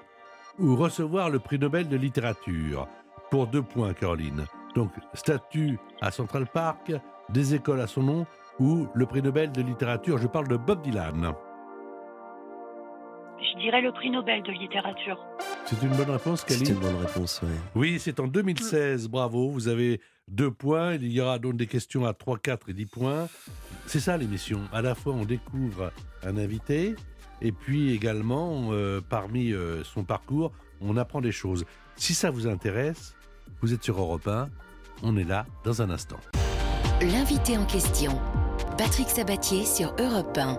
Ou 0.60 0.76
recevoir 0.78 1.30
le 1.30 1.40
prix 1.40 1.60
Nobel 1.60 1.90
de 1.90 1.98
littérature. 1.98 2.88
Pour 3.30 3.48
deux 3.48 3.64
points, 3.64 3.94
Caroline. 3.94 4.46
Donc, 4.76 4.92
statue 5.14 5.78
à 6.00 6.12
Central 6.12 6.48
Park, 6.48 6.94
des 7.30 7.54
écoles 7.54 7.82
à 7.82 7.88
son 7.88 8.04
nom 8.04 8.26
ou 8.60 8.88
le 8.94 9.06
prix 9.06 9.22
Nobel 9.22 9.52
de 9.52 9.62
littérature. 9.62 10.18
Je 10.18 10.28
parle 10.28 10.48
de 10.48 10.56
Bob 10.58 10.82
Dylan. 10.82 11.34
Je 13.62 13.68
dirais 13.68 13.82
le 13.82 13.92
prix 13.92 14.10
Nobel 14.10 14.42
de 14.42 14.52
littérature. 14.54 15.24
C'est 15.68 15.80
une 15.84 15.96
bonne 15.96 16.10
réponse, 16.10 16.44
C'est 16.48 16.58
Kelly 16.58 16.72
une 16.72 16.80
bonne 16.80 16.96
réponse, 16.96 17.42
ouais. 17.44 17.50
Oui, 17.76 18.00
c'est 18.00 18.20
en 18.20 18.26
2016. 18.28 19.08
Bravo, 19.08 19.52
vous 19.52 19.68
avez 19.68 20.02
deux 20.28 20.50
points. 20.50 20.96
Il 20.96 21.12
y 21.12 21.22
aura 21.22 21.38
donc 21.38 21.58
des 21.58 21.68
questions 21.68 22.08
à 22.08 22.16
3, 22.16 22.40
4 22.40 22.70
et 22.70 22.74
10 22.74 22.86
points. 22.88 23.28
C'est 23.86 24.00
ça 24.00 24.18
l'émission. 24.18 24.62
À 24.74 24.82
la 24.82 24.96
fois, 24.96 25.14
on 25.14 25.26
découvre 25.26 25.92
un 26.24 26.38
invité 26.38 26.96
et 27.40 27.52
puis 27.52 27.94
également, 27.94 28.70
euh, 28.72 29.00
parmi 29.08 29.54
euh, 29.54 29.84
son 29.84 30.06
parcours, 30.06 30.52
on 30.80 30.98
apprend 30.98 31.22
des 31.22 31.32
choses. 31.32 31.64
Si 31.98 32.16
ça 32.16 32.32
vous 32.32 32.48
intéresse, 32.48 33.16
vous 33.62 33.76
êtes 33.76 33.84
sur 33.84 34.00
Europe 34.00 34.28
1. 34.28 34.50
On 35.04 35.16
est 35.18 35.24
là 35.24 35.46
dans 35.64 35.84
un 35.84 35.92
instant. 35.92 36.20
L'invité 37.00 37.60
en 37.60 37.66
question. 37.66 38.20
Patrick 38.80 39.08
Sabatier 39.08 39.66
sur 39.66 39.94
Europe 40.00 40.36
1. 40.36 40.58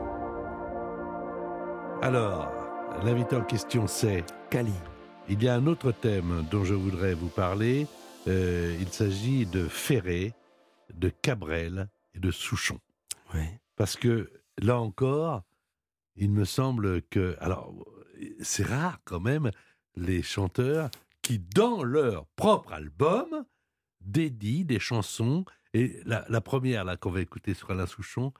Alors, 2.02 2.61
l'invité 3.04 3.36
en 3.36 3.44
question, 3.44 3.86
c'est 3.86 4.24
Cali. 4.50 4.72
Il 5.28 5.42
y 5.42 5.48
a 5.48 5.54
un 5.54 5.66
autre 5.66 5.92
thème 5.92 6.46
dont 6.50 6.64
je 6.64 6.74
voudrais 6.74 7.14
vous 7.14 7.28
parler. 7.28 7.86
Euh, 8.28 8.76
il 8.80 8.88
s'agit 8.88 9.46
de 9.46 9.66
Ferré, 9.66 10.34
de 10.92 11.08
Cabrel 11.08 11.88
et 12.14 12.20
de 12.20 12.30
Souchon. 12.30 12.78
Ouais. 13.34 13.60
Parce 13.76 13.96
que 13.96 14.30
là 14.58 14.78
encore, 14.78 15.42
il 16.16 16.30
me 16.30 16.44
semble 16.44 17.02
que. 17.02 17.36
Alors, 17.40 17.74
c'est 18.40 18.66
rare 18.66 19.00
quand 19.04 19.20
même, 19.20 19.50
les 19.96 20.22
chanteurs 20.22 20.90
qui, 21.22 21.38
dans 21.38 21.82
leur 21.82 22.26
propre 22.36 22.72
album, 22.72 23.44
dédient 24.00 24.64
des 24.64 24.80
chansons. 24.80 25.44
Et 25.74 26.00
la, 26.04 26.24
la 26.28 26.40
première, 26.40 26.84
là, 26.84 26.96
qu'on 26.96 27.10
va 27.10 27.20
écouter 27.20 27.54
sur 27.54 27.70
Alain 27.70 27.86
Souchon, 27.86 28.32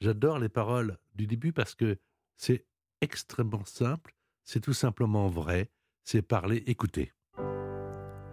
j'adore 0.00 0.38
les 0.38 0.48
paroles 0.48 0.98
du 1.14 1.26
début 1.26 1.52
parce 1.52 1.74
que 1.74 1.98
c'est 2.36 2.64
extrêmement 3.00 3.64
simple, 3.64 4.14
c'est 4.44 4.60
tout 4.60 4.72
simplement 4.72 5.28
vrai, 5.28 5.70
c'est 6.04 6.22
parler, 6.22 6.62
écouter. 6.66 7.12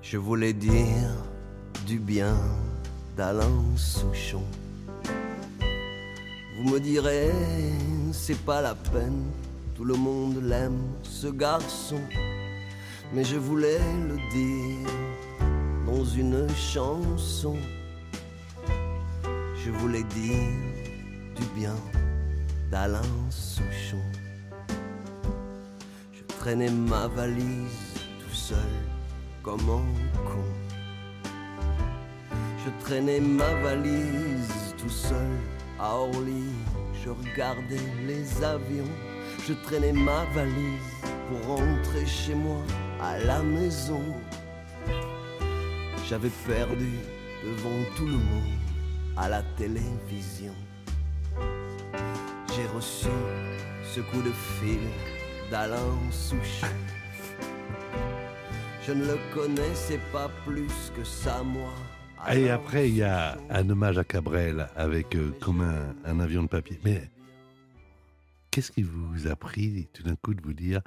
Je 0.01 0.17
voulais 0.17 0.53
dire 0.53 1.09
du 1.85 1.99
bien 1.99 2.37
d'Alain 3.17 3.75
Souchon. 3.75 4.43
Vous 6.57 6.69
me 6.69 6.79
direz, 6.79 7.31
c'est 8.11 8.39
pas 8.45 8.61
la 8.61 8.75
peine, 8.75 9.25
tout 9.75 9.83
le 9.83 9.95
monde 9.95 10.41
l'aime, 10.41 10.81
ce 11.03 11.27
garçon. 11.27 12.01
Mais 13.13 13.23
je 13.23 13.35
voulais 13.35 13.79
le 14.07 14.15
dire 14.31 14.89
dans 15.85 16.05
une 16.05 16.47
chanson. 16.49 17.57
Je 19.63 19.71
voulais 19.71 20.03
dire 20.03 20.49
du 21.35 21.45
bien 21.59 21.75
d'Alain 22.71 23.01
Souchon. 23.29 24.01
Je 26.45 26.51
traînais 26.51 26.69
ma 26.69 27.07
valise 27.07 27.95
tout 28.19 28.35
seul 28.35 28.73
comme 29.41 29.61
un 29.61 30.29
con. 30.29 30.45
Je 32.63 32.85
traînais 32.85 33.19
ma 33.19 33.51
valise 33.63 34.75
tout 34.77 34.87
seul 34.87 35.39
à 35.79 35.95
Orly. 35.95 36.43
Je 37.03 37.09
regardais 37.09 37.87
les 38.05 38.43
avions. 38.43 38.93
Je 39.47 39.53
traînais 39.53 39.91
ma 39.91 40.23
valise 40.35 40.93
pour 41.27 41.57
rentrer 41.57 42.05
chez 42.05 42.35
moi 42.35 42.61
à 43.01 43.17
la 43.17 43.41
maison. 43.41 44.03
J'avais 46.07 46.35
perdu 46.45 46.91
devant 47.43 47.83
tout 47.95 48.05
le 48.05 48.19
monde 48.19 48.59
à 49.17 49.29
la 49.29 49.41
télévision. 49.57 50.53
J'ai 52.55 52.67
reçu 52.67 53.09
ce 53.95 53.99
coup 54.01 54.21
de 54.21 54.31
fil 54.59 55.14
d'Alain 55.49 56.11
Souchon. 56.11 56.67
Je 58.85 58.91
ne 58.91 59.05
le 59.05 59.17
connaissais 59.33 59.99
pas 60.11 60.29
plus 60.45 60.91
que 60.95 61.03
ça, 61.03 61.43
moi. 61.43 61.73
Et 62.33 62.49
après, 62.49 62.89
il 62.89 62.95
y 62.95 63.03
a 63.03 63.37
un 63.49 63.69
hommage 63.69 63.97
à 63.97 64.03
Cabrel 64.03 64.67
avec 64.75 65.15
euh, 65.15 65.31
comme 65.41 65.61
un, 65.61 65.95
un 66.05 66.19
avion 66.19 66.43
de 66.43 66.47
papier. 66.47 66.79
Mais 66.83 67.09
qu'est-ce 68.51 68.71
qui 68.71 68.83
vous 68.83 69.27
a 69.27 69.35
pris 69.35 69.87
tout 69.93 70.03
d'un 70.03 70.15
coup 70.15 70.33
de 70.33 70.41
vous 70.41 70.53
dire 70.53 70.81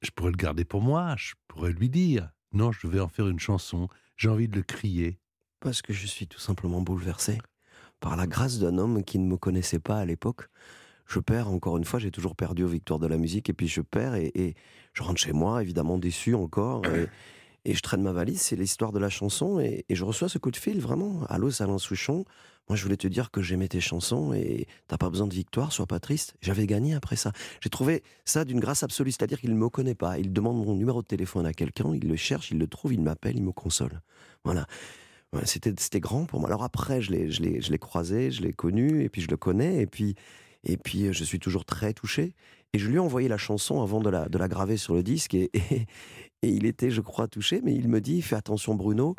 je 0.00 0.10
pourrais 0.10 0.30
le 0.30 0.36
garder 0.36 0.64
pour 0.64 0.80
moi, 0.80 1.14
je 1.16 1.34
pourrais 1.48 1.72
lui 1.72 1.88
dire 1.88 2.30
non, 2.52 2.70
je 2.70 2.86
vais 2.86 3.00
en 3.00 3.08
faire 3.08 3.28
une 3.28 3.40
chanson, 3.40 3.88
j'ai 4.16 4.28
envie 4.28 4.48
de 4.48 4.56
le 4.56 4.62
crier. 4.62 5.18
Parce 5.60 5.80
que 5.80 5.92
je 5.92 6.06
suis 6.06 6.26
tout 6.26 6.40
simplement 6.40 6.82
bouleversé 6.82 7.38
par 8.00 8.16
la 8.16 8.26
grâce 8.26 8.58
d'un 8.58 8.78
homme 8.78 9.04
qui 9.04 9.18
ne 9.18 9.26
me 9.26 9.36
connaissait 9.36 9.78
pas 9.78 9.98
à 9.98 10.04
l'époque. 10.04 10.48
Je 11.12 11.20
perds, 11.20 11.48
encore 11.48 11.76
une 11.76 11.84
fois, 11.84 12.00
j'ai 12.00 12.10
toujours 12.10 12.34
perdu 12.34 12.64
aux 12.64 12.68
victoires 12.68 12.98
de 12.98 13.06
la 13.06 13.18
musique, 13.18 13.50
et 13.50 13.52
puis 13.52 13.68
je 13.68 13.82
perds, 13.82 14.14
et, 14.14 14.32
et 14.34 14.54
je 14.94 15.02
rentre 15.02 15.20
chez 15.20 15.32
moi, 15.32 15.60
évidemment 15.60 15.98
déçu 15.98 16.34
encore, 16.34 16.86
et, 16.86 17.06
et 17.66 17.74
je 17.74 17.82
traîne 17.82 18.00
ma 18.00 18.12
valise, 18.12 18.40
c'est 18.40 18.56
l'histoire 18.56 18.92
de 18.92 18.98
la 18.98 19.10
chanson, 19.10 19.60
et, 19.60 19.84
et 19.90 19.94
je 19.94 20.04
reçois 20.04 20.30
ce 20.30 20.38
coup 20.38 20.50
de 20.50 20.56
fil, 20.56 20.80
vraiment. 20.80 21.24
Allô, 21.28 21.50
Alain 21.60 21.76
Souchon, 21.76 22.24
moi 22.66 22.76
je 22.76 22.82
voulais 22.82 22.96
te 22.96 23.06
dire 23.06 23.30
que 23.30 23.42
j'aimais 23.42 23.68
tes 23.68 23.80
chansons, 23.82 24.32
et 24.32 24.66
t'as 24.88 24.96
pas 24.96 25.10
besoin 25.10 25.26
de 25.26 25.34
victoire, 25.34 25.70
sois 25.70 25.86
pas 25.86 26.00
triste. 26.00 26.34
J'avais 26.40 26.66
gagné 26.66 26.94
après 26.94 27.16
ça. 27.16 27.32
J'ai 27.60 27.68
trouvé 27.68 28.02
ça 28.24 28.46
d'une 28.46 28.58
grâce 28.58 28.82
absolue, 28.82 29.12
c'est-à-dire 29.12 29.38
qu'il 29.38 29.50
ne 29.50 29.58
me 29.58 29.68
connaît 29.68 29.94
pas, 29.94 30.18
il 30.18 30.32
demande 30.32 30.64
mon 30.64 30.74
numéro 30.74 31.02
de 31.02 31.06
téléphone 31.06 31.44
à 31.44 31.52
quelqu'un, 31.52 31.94
il 31.94 32.08
le 32.08 32.16
cherche, 32.16 32.52
il 32.52 32.58
le 32.58 32.66
trouve, 32.68 32.94
il 32.94 33.02
m'appelle, 33.02 33.36
il 33.36 33.42
me 33.42 33.52
console. 33.52 34.00
Voilà. 34.44 34.66
C'était 35.44 35.72
c'était 35.78 36.00
grand 36.00 36.26
pour 36.26 36.40
moi. 36.40 36.48
Alors 36.48 36.62
après, 36.62 37.00
je 37.00 37.10
l'ai 37.10 37.30
je 37.30 37.40
l'ai 37.42 37.62
je 37.62 37.70
l'ai 37.70 37.78
croisé, 37.78 38.30
je 38.30 38.42
l'ai 38.42 38.52
connu 38.52 39.02
et 39.02 39.08
puis 39.08 39.22
je 39.22 39.28
le 39.28 39.38
connais 39.38 39.80
et 39.80 39.86
puis 39.86 40.14
et 40.64 40.76
puis 40.76 41.06
euh, 41.06 41.12
je 41.12 41.24
suis 41.24 41.38
toujours 41.38 41.64
très 41.64 41.92
touché. 41.92 42.34
Et 42.74 42.78
je 42.78 42.88
lui 42.88 42.96
ai 42.96 42.98
envoyé 42.98 43.28
la 43.28 43.36
chanson 43.38 43.82
avant 43.82 44.00
de 44.00 44.08
la 44.10 44.28
de 44.28 44.38
la 44.38 44.48
graver 44.48 44.76
sur 44.78 44.94
le 44.94 45.02
disque 45.02 45.34
et 45.34 45.50
et, 45.54 45.86
et 46.42 46.48
il 46.48 46.64
était, 46.66 46.90
je 46.90 47.00
crois, 47.00 47.28
touché. 47.28 47.60
Mais 47.62 47.74
il 47.74 47.88
me 47.88 48.00
dit 48.00 48.22
fais 48.22 48.36
attention, 48.36 48.74
Bruno. 48.74 49.14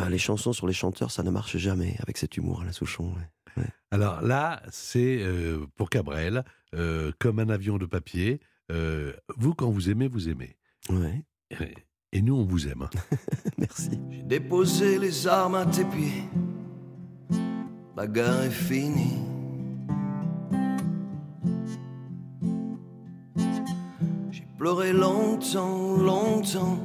euh, 0.00 0.08
les 0.08 0.18
chansons 0.18 0.52
sur 0.52 0.66
les 0.66 0.72
chanteurs, 0.74 1.10
ça 1.10 1.22
ne 1.22 1.30
marche 1.30 1.56
jamais 1.56 1.96
avec 2.00 2.18
cet 2.18 2.36
humour 2.36 2.62
à 2.62 2.64
la 2.64 2.72
Souchon. 2.72 3.12
ouais. 3.56 3.64
Alors 3.90 4.20
là, 4.22 4.62
c'est 4.70 5.18
euh, 5.22 5.66
pour 5.76 5.88
Cabrel, 5.90 6.44
euh, 6.74 7.10
comme 7.18 7.38
un 7.40 7.48
avion 7.48 7.78
de 7.78 7.86
papier. 7.86 8.38
Euh, 8.70 9.12
vous, 9.36 9.54
quand 9.54 9.70
vous 9.70 9.88
aimez, 9.90 10.06
vous 10.08 10.28
aimez. 10.28 10.56
Ouais, 10.90 11.24
Et 12.12 12.20
nous, 12.22 12.34
on 12.36 12.44
vous 12.44 12.68
aime. 12.68 12.86
merci. 13.58 13.90
J'ai 14.10 14.22
déposé 14.22 14.98
les 14.98 15.26
armes 15.26 15.54
à 15.56 15.64
tes 15.66 15.86
pieds. 15.86 16.24
La 17.96 18.06
guerre 18.06 18.42
est 18.42 18.50
finie. 18.50 19.16
Pleuré 24.58 24.92
longtemps, 24.92 25.96
longtemps. 25.96 26.78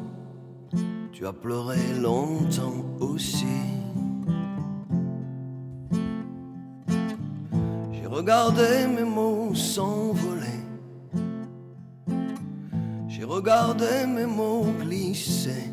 Tu 1.12 1.26
as 1.26 1.34
pleuré 1.34 1.80
longtemps 2.00 2.86
aussi. 3.00 3.46
J'ai 7.92 8.06
regardé 8.06 8.88
mes 8.88 9.04
mots 9.04 9.56
s'envoler. 9.56 10.62
J'ai 13.08 13.24
regardé 13.24 14.06
mes 14.08 14.28
mots 14.28 14.68
glisser. 14.80 15.72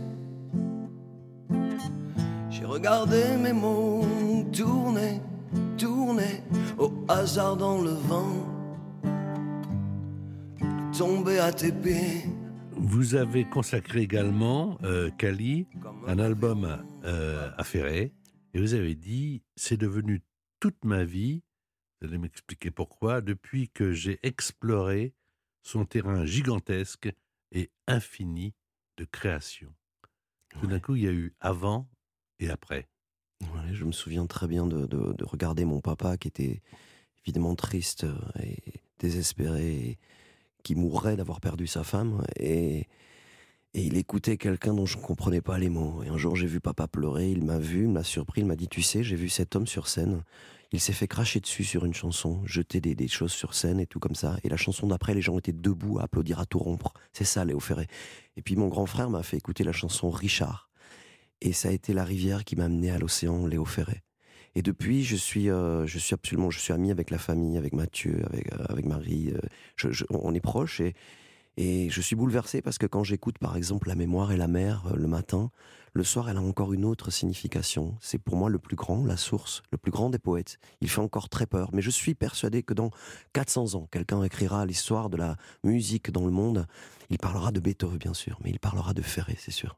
J'ai 2.48 2.64
regardé 2.64 3.36
mes 3.42 3.52
mots 3.52 4.06
tourner, 4.52 5.20
tourner 5.76 6.42
au 6.78 6.90
hasard 7.08 7.56
dans 7.56 7.82
le 7.82 7.90
vent, 7.90 8.49
tomber 10.96 11.38
à 11.38 11.53
tes 11.53 11.72
pieds. 11.72 12.24
Vous 12.72 13.14
avez 13.14 13.44
consacré 13.48 14.00
également, 14.03 14.79
euh, 14.83 15.11
Kali, 15.11 15.66
un 16.07 16.18
album 16.18 16.83
euh, 17.05 17.50
à 17.57 17.64
Ferré, 17.64 18.12
et 18.55 18.61
vous 18.61 18.74
avez 18.74 18.94
dit, 18.94 19.42
c'est 19.57 19.76
devenu 19.76 20.22
toute 20.61 20.85
ma 20.85 21.05
vie, 21.05 21.42
vous 22.00 22.09
allez 22.09 22.18
m'expliquer 22.18 22.70
pourquoi, 22.70 23.20
depuis 23.20 23.68
que 23.68 23.92
j'ai 23.92 24.18
exploré 24.22 25.14
son 25.62 25.85
terrain 25.85 26.24
gigantesque 26.24 27.11
et 27.53 27.70
infini 27.87 28.55
de 28.96 29.05
création. 29.05 29.74
Tout 30.61 30.66
d'un 30.66 30.81
coup, 30.81 30.96
il 30.96 31.05
y 31.05 31.09
a 31.09 31.12
eu 31.12 31.35
avant 31.40 31.88
et 32.38 32.48
après. 32.50 32.88
Ouais, 33.42 33.72
je 33.72 33.85
me 33.85 33.92
souviens 33.92 34.26
très 34.26 34.48
bien 34.48 34.66
de, 34.66 34.87
de- 34.87 35.12
de 35.12 35.24
regarder 35.24 35.64
mon 35.64 35.81
papa 35.81 36.16
qui 36.16 36.29
était 36.29 36.62
évidemment 37.24 37.55
triste 37.55 38.05
euh, 38.05 38.18
et 38.42 38.57
désespéré, 38.98 39.74
et 39.90 39.98
qui 40.62 40.75
mourrait 40.75 41.16
d'avoir 41.16 41.40
perdu 41.40 41.66
sa 41.66 41.85
femme. 41.85 42.25
Et, 42.38 42.87
et 43.73 43.83
il 43.83 43.96
écoutait 43.96 44.37
quelqu'un 44.37 44.75
dont 44.75 44.87
je 44.87 44.96
ne 44.96 45.03
comprenais 45.03 45.40
pas 45.40 45.59
les 45.59 45.68
mots. 45.68 46.03
Et 46.03 46.09
un 46.09 46.16
jour, 46.16 46.37
j'ai 46.37 46.46
vu 46.46 46.61
papa 46.61 46.88
pleurer, 46.88 47.31
il 47.31 47.44
m'a 47.44 47.59
vu, 47.59 47.85
il 47.85 47.90
m'a 47.90 48.05
surpris, 48.05 48.40
il 48.40 48.46
m'a 48.46 48.57
dit 48.57 48.68
Tu 48.68 48.83
sais, 48.83 49.03
j'ai 49.03 49.16
vu 49.16 49.29
cet 49.29 49.55
homme 49.57 49.66
sur 49.66 49.88
scène. 49.88 50.23
Il 50.73 50.81
s'est 50.81 50.92
fait 50.92 51.09
cracher 51.09 51.40
dessus 51.40 51.64
sur 51.64 51.85
une 51.85 51.94
chanson, 51.94 52.42
jeter 52.44 52.81
des, 52.81 52.94
des 52.94 53.09
choses 53.09 53.33
sur 53.33 53.55
scène 53.55 53.81
et 53.81 53.87
tout 53.87 53.99
comme 53.99 54.14
ça. 54.14 54.37
Et 54.44 54.49
la 54.49 54.57
chanson 54.57 54.87
d'après, 54.87 55.14
les 55.14 55.23
gens 55.23 55.37
étaient 55.37 55.53
debout 55.53 55.99
à 55.99 56.05
applaudir 56.05 56.38
à 56.38 56.46
tout 56.46 56.61
rompre. 56.61 56.92
C'est 57.12 57.25
ça, 57.25 57.44
Léo 57.44 57.59
Ferré. 57.59 57.88
Et 58.37 58.42
puis 58.42 58.55
mon 58.55 58.68
grand 58.68 58.87
frère 58.87 59.11
m'a 59.11 59.25
fait 59.25 59.37
écouter 59.37 59.64
la 59.64 59.73
chanson 59.73 60.11
Richard. 60.11 60.70
Et 61.40 61.53
ça 61.53 61.70
a 61.70 61.73
été 61.73 61.92
la 61.92 62.05
rivière 62.05 62.44
qui 62.44 62.55
m'a 62.55 62.64
amené 62.64 62.90
à 62.90 62.99
l'océan, 62.99 63.46
Léo 63.46 63.64
Ferré. 63.64 64.03
Et 64.56 64.62
depuis, 64.62 65.04
je 65.04 65.16
suis, 65.16 65.48
euh, 65.48 65.86
absolument, 66.12 66.50
je 66.50 66.58
suis 66.58 66.72
ami 66.72 66.90
avec 66.90 67.10
la 67.10 67.18
famille, 67.18 67.56
avec 67.56 67.72
Mathieu, 67.72 68.22
avec, 68.26 68.52
euh, 68.52 68.88
Marie. 68.88 69.32
euh, 69.32 69.92
on 70.10 70.34
est 70.34 70.40
proches 70.40 70.80
et, 70.80 70.94
je 71.90 72.00
suis 72.00 72.16
bouleversé 72.16 72.62
parce 72.62 72.78
que 72.78 72.86
quand 72.86 73.04
j'écoute, 73.04 73.38
par 73.38 73.56
exemple, 73.56 73.88
La 73.88 73.94
mémoire 73.94 74.32
et 74.32 74.36
la 74.38 74.48
mer 74.48 74.86
euh, 74.86 74.96
le 74.96 75.06
matin, 75.06 75.50
le 75.92 76.04
soir, 76.04 76.30
elle 76.30 76.38
a 76.38 76.40
encore 76.40 76.72
une 76.72 76.84
autre 76.84 77.10
signification. 77.10 77.96
C'est 78.00 78.18
pour 78.18 78.36
moi 78.36 78.48
le 78.48 78.58
plus 78.58 78.76
grand, 78.76 79.04
la 79.04 79.16
source, 79.16 79.62
le 79.70 79.76
plus 79.76 79.90
grand 79.90 80.08
des 80.08 80.18
poètes. 80.18 80.58
Il 80.80 80.88
fait 80.88 81.00
encore 81.00 81.28
très 81.28 81.46
peur, 81.46 81.70
mais 81.72 81.82
je 81.82 81.90
suis 81.90 82.14
persuadé 82.14 82.62
que 82.62 82.72
dans 82.72 82.90
400 83.34 83.74
ans, 83.74 83.88
quelqu'un 83.90 84.22
écrira 84.22 84.64
l'histoire 84.64 85.10
de 85.10 85.18
la 85.18 85.36
musique 85.62 86.10
dans 86.10 86.24
le 86.24 86.32
monde. 86.32 86.66
Il 87.10 87.18
parlera 87.18 87.52
de 87.52 87.60
Beethoven, 87.60 87.98
bien 87.98 88.14
sûr, 88.14 88.38
mais 88.42 88.50
il 88.50 88.60
parlera 88.60 88.94
de 88.94 89.02
Ferré, 89.02 89.36
c'est 89.38 89.50
sûr. 89.50 89.76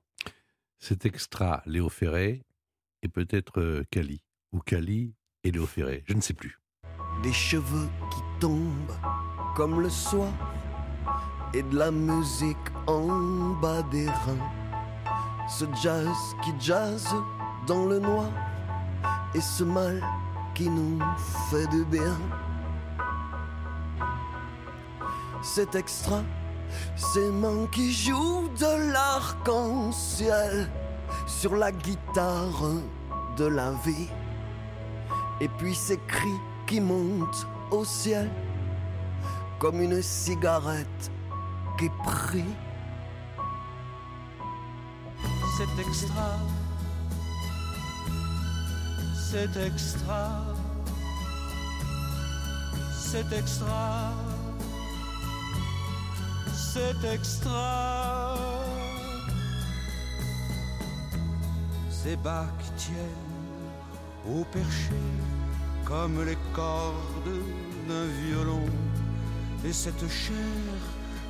Cet 0.78 1.04
extra, 1.04 1.62
Léo 1.66 1.88
Ferré, 1.88 2.44
et 3.02 3.08
peut-être 3.08 3.82
Kali, 3.90 4.22
ou 4.52 4.60
Kali 4.60 5.14
et 5.44 5.50
Léo 5.50 5.66
Ferré, 5.66 6.04
je 6.06 6.14
ne 6.14 6.20
sais 6.20 6.34
plus. 6.34 6.58
des 7.22 7.32
cheveux 7.32 7.88
qui 8.10 8.20
tombent 8.40 8.96
comme 9.54 9.80
le 9.80 9.90
soir 9.90 10.32
et 11.54 11.62
de 11.62 11.76
la 11.76 11.90
musique 11.90 12.56
en 12.86 13.50
bas 13.60 13.82
des 13.90 14.08
reins. 14.08 14.50
Ce 15.48 15.64
jazz 15.82 16.16
qui 16.42 16.52
jazz 16.58 17.06
dans 17.66 17.84
le 17.86 17.98
noir 17.98 18.30
et 19.34 19.40
ce 19.40 19.64
mal 19.64 20.02
qui 20.54 20.68
nous 20.68 20.98
fait 21.50 21.66
du 21.68 21.84
bien. 21.84 22.16
C'est 25.42 25.74
extra, 25.74 26.22
ces 26.96 27.30
mains 27.30 27.66
qui 27.72 27.92
jouent 27.92 28.48
de 28.58 28.92
l'arc-en-ciel 28.92 30.70
sur 31.26 31.56
la 31.56 31.72
guitare 31.72 32.70
de 33.36 33.44
la 33.46 33.72
vie. 33.84 34.08
Et 35.42 35.48
puis 35.48 35.74
ces 35.74 35.98
cris 36.07 36.40
qui 36.68 36.81
montent 36.81 37.48
au 37.72 37.85
ciel 37.85 38.31
comme 39.59 39.83
une 39.83 40.00
cigarette 40.00 41.11
qui 41.76 41.88
prie. 42.05 42.55
C'est 45.57 45.81
extra, 45.81 46.38
c'est 49.16 49.57
extra, 49.57 50.44
c'est 52.96 53.33
extra, 53.33 54.12
c'est 56.55 57.05
extra. 57.12 58.37
Ces 61.90 62.14
bas 62.14 62.46
qui 62.61 62.70
tiennent 62.85 63.32
au 64.28 64.44
perché 64.44 65.00
comme 65.85 66.24
les 66.24 66.38
cordes 66.54 67.40
d'un 67.88 68.06
violon 68.24 68.66
et 69.64 69.72
cette 69.72 70.08
chair 70.08 70.80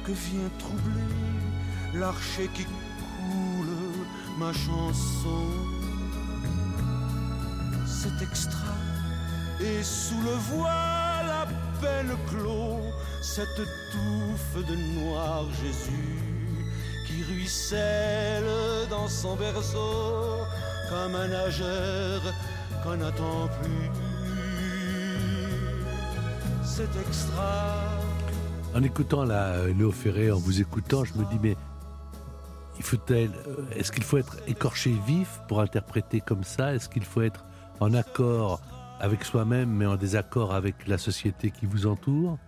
que 0.05 0.13
vient 0.13 0.51
troubler 0.59 1.99
l'archer 1.99 2.49
qui 2.55 2.65
coule 2.65 4.07
ma 4.39 4.53
chanson. 4.53 5.47
C'est 7.87 8.23
extra 8.23 8.75
et 9.61 9.83
sous 9.83 10.21
le 10.23 10.37
voile 10.55 11.31
à 11.31 11.47
peine 11.81 12.17
clos 12.29 12.81
cette 13.21 13.63
touffe 13.93 14.67
de 14.67 14.75
noir 14.99 15.45
Jésus 15.63 16.19
qui 17.07 17.23
ruisselle 17.23 18.89
dans 18.91 19.09
son 19.09 19.37
berceau 19.37 20.41
comme 20.91 21.15
un 21.15 21.29
nageur 21.29 22.21
qu'on 22.83 22.97
n'attend 22.97 23.49
plus. 23.61 23.91
C'est 26.65 26.97
extra. 27.01 27.75
En 28.75 28.83
écoutant 28.83 29.25
la 29.25 29.49
euh, 29.53 29.75
Léo 29.75 29.93
Ferré, 29.93 30.33
en 30.33 30.39
vous 30.39 30.61
écoutant, 30.61 31.05
je 31.05 31.15
me 31.15 31.25
dis, 31.25 31.39
mais 31.43 31.57
il 32.79 32.83
faut 32.83 32.97
euh, 33.11 33.29
est-ce 33.77 33.93
qu'il 33.93 34.03
faut 34.03 34.17
être 34.17 34.37
écorché 34.49 34.95
vif 35.07 35.41
pour 35.49 35.61
interpréter 35.61 36.21
comme 36.21 36.45
ça? 36.45 36.75
Est-ce 36.75 36.89
qu'il 36.89 37.05
faut 37.05 37.21
être 37.21 37.45
en 37.81 37.93
accord 37.93 38.61
avec 39.01 39.25
soi-même, 39.25 39.71
mais 39.71 39.87
en 39.87 39.97
désaccord 39.97 40.55
avec 40.55 40.89
la 40.89 40.99
société 40.99 41.51
qui 41.51 41.67
vous 41.67 41.87
entoure? 41.87 42.39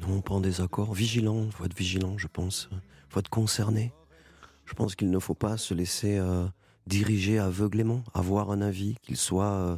Non, 0.00 0.20
pas 0.20 0.34
en 0.34 0.40
désaccord. 0.40 0.92
Vigilant, 0.92 1.44
il 1.44 1.52
faut 1.52 1.64
être 1.64 1.76
vigilant, 1.76 2.18
je 2.18 2.26
pense. 2.26 2.68
Il 2.72 3.12
faut 3.12 3.20
être 3.20 3.28
concerné. 3.28 3.92
Je 4.64 4.74
pense 4.74 4.94
qu'il 4.94 5.10
ne 5.10 5.18
faut 5.18 5.34
pas 5.34 5.56
se 5.56 5.74
laisser 5.74 6.18
euh, 6.18 6.46
diriger 6.86 7.38
aveuglément, 7.38 8.02
avoir 8.14 8.50
un 8.50 8.60
avis, 8.60 8.96
qu'il 9.02 9.16
soit 9.16 9.52
euh, 9.52 9.76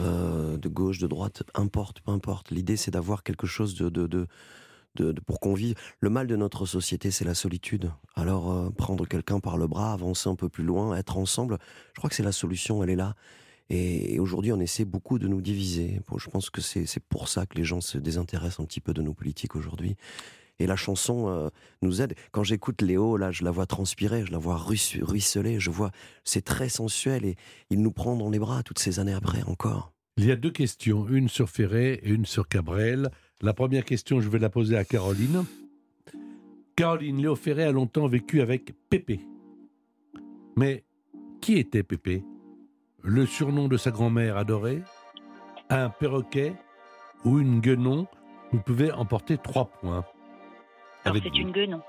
euh, 0.00 0.56
de 0.56 0.68
gauche, 0.68 0.98
de 0.98 1.06
droite, 1.06 1.42
importe, 1.54 2.00
peu 2.00 2.12
importe. 2.12 2.50
L'idée, 2.50 2.76
c'est 2.76 2.90
d'avoir 2.90 3.22
quelque 3.22 3.46
chose 3.46 3.74
de, 3.74 3.88
de, 3.88 4.06
de, 4.06 5.20
pour 5.26 5.40
qu'on 5.40 5.54
vive. 5.54 5.74
Le 6.00 6.10
mal 6.10 6.26
de 6.26 6.36
notre 6.36 6.66
société, 6.66 7.10
c'est 7.10 7.24
la 7.24 7.34
solitude. 7.34 7.90
Alors, 8.14 8.52
euh, 8.52 8.70
prendre 8.70 9.06
quelqu'un 9.06 9.40
par 9.40 9.56
le 9.56 9.66
bras, 9.66 9.92
avancer 9.92 10.28
un 10.28 10.36
peu 10.36 10.48
plus 10.48 10.64
loin, 10.64 10.96
être 10.96 11.18
ensemble, 11.18 11.58
je 11.94 11.98
crois 11.98 12.10
que 12.10 12.16
c'est 12.16 12.22
la 12.22 12.32
solution, 12.32 12.82
elle 12.82 12.90
est 12.90 12.96
là. 12.96 13.14
Et, 13.70 14.18
aujourd'hui, 14.18 14.52
on 14.52 14.60
essaie 14.60 14.84
beaucoup 14.84 15.18
de 15.18 15.28
nous 15.28 15.42
diviser. 15.42 16.00
Bon, 16.08 16.16
je 16.18 16.30
pense 16.30 16.48
que 16.48 16.60
c'est 16.60 17.02
pour 17.08 17.28
ça 17.28 17.44
que 17.44 17.56
les 17.56 17.64
gens 17.64 17.80
se 17.80 17.98
désintéressent 17.98 18.60
un 18.60 18.64
petit 18.64 18.80
peu 18.80 18.94
de 18.94 19.02
nos 19.02 19.12
politiques 19.12 19.56
aujourd'hui. 19.56 19.96
Et 20.60 20.66
la 20.66 20.76
chanson 20.76 21.28
euh, 21.28 21.50
nous 21.82 22.02
aide. 22.02 22.14
Quand 22.32 22.42
j'écoute 22.42 22.82
Léo, 22.82 23.16
là, 23.16 23.30
je 23.30 23.44
la 23.44 23.50
vois 23.50 23.66
transpirer, 23.66 24.26
je 24.26 24.32
la 24.32 24.38
vois 24.38 24.56
ruisse- 24.56 24.98
ruisseler, 25.00 25.60
je 25.60 25.70
vois, 25.70 25.90
c'est 26.24 26.44
très 26.44 26.68
sensuel 26.68 27.24
et 27.24 27.36
il 27.70 27.80
nous 27.80 27.92
prend 27.92 28.16
dans 28.16 28.30
les 28.30 28.38
bras 28.38 28.62
toutes 28.62 28.78
ces 28.80 28.98
années 28.98 29.14
après 29.14 29.42
encore. 29.44 29.92
Il 30.16 30.24
y 30.24 30.32
a 30.32 30.36
deux 30.36 30.50
questions, 30.50 31.06
une 31.08 31.28
sur 31.28 31.48
Ferré 31.48 32.00
et 32.02 32.08
une 32.08 32.26
sur 32.26 32.48
Cabrel. 32.48 33.10
La 33.40 33.54
première 33.54 33.84
question, 33.84 34.20
je 34.20 34.28
vais 34.28 34.40
la 34.40 34.50
poser 34.50 34.76
à 34.76 34.84
Caroline. 34.84 35.44
Caroline, 36.74 37.22
Léo 37.22 37.36
Ferré 37.36 37.62
a 37.62 37.70
longtemps 37.72 38.08
vécu 38.08 38.40
avec 38.40 38.74
Pépé. 38.90 39.20
Mais 40.56 40.84
qui 41.40 41.56
était 41.56 41.84
Pépé? 41.84 42.24
Le 43.02 43.26
surnom 43.26 43.68
de 43.68 43.76
sa 43.76 43.92
grand-mère 43.92 44.36
adorée? 44.36 44.82
Un 45.70 45.88
perroquet 45.88 46.54
Ou 47.24 47.38
une 47.38 47.60
guenon? 47.60 48.08
Vous 48.50 48.60
pouvez 48.60 48.90
emporter 48.90 49.38
trois 49.38 49.66
points. 49.66 50.04
Alors 51.04 51.18
c'est 51.22 51.38
une 51.38 51.52
guenon. 51.52 51.80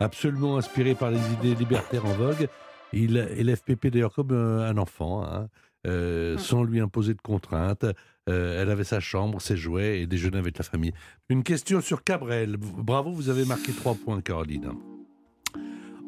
Absolument 0.00 0.56
inspiré 0.56 0.94
par 0.94 1.10
les 1.10 1.20
idées 1.32 1.54
libertaires 1.54 2.06
en 2.06 2.12
vogue. 2.12 2.48
Il 2.92 3.16
élève 3.36 3.62
Pépé 3.62 3.90
d'ailleurs 3.90 4.14
comme 4.14 4.30
euh, 4.32 4.68
un 4.68 4.78
enfant, 4.78 5.22
hein, 5.24 5.48
euh, 5.86 6.32
Mhm. 6.34 6.38
sans 6.38 6.62
lui 6.62 6.80
imposer 6.80 7.14
de 7.14 7.20
contraintes. 7.20 7.84
Euh, 8.28 8.62
elle 8.62 8.70
avait 8.70 8.84
sa 8.84 9.00
chambre, 9.00 9.40
ses 9.40 9.56
jouets 9.56 10.00
et 10.00 10.06
déjeunait 10.06 10.38
avec 10.38 10.56
la 10.58 10.64
famille. 10.64 10.92
Une 11.28 11.42
question 11.42 11.80
sur 11.80 12.04
Cabrel. 12.04 12.56
Bravo, 12.58 13.10
vous 13.10 13.28
avez 13.30 13.44
marqué 13.44 13.72
trois 13.72 13.94
points, 13.94 14.20
Caroline. 14.20 14.70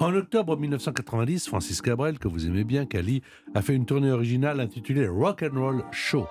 En 0.01 0.15
octobre 0.15 0.57
1990, 0.57 1.49
Francis 1.49 1.83
Cabrel, 1.83 2.19
que 2.19 2.29
vous 2.29 2.47
aimez 2.47 2.65
bien, 2.65 2.87
Cali, 2.87 3.23
a 3.55 3.61
fait 3.61 3.75
une 3.75 3.85
tournée 3.85 4.11
originale 4.11 4.61
intitulée 4.61 5.07
Rock 5.07 5.43
and 5.43 5.59
Roll 5.61 5.85
Show. 5.93 6.27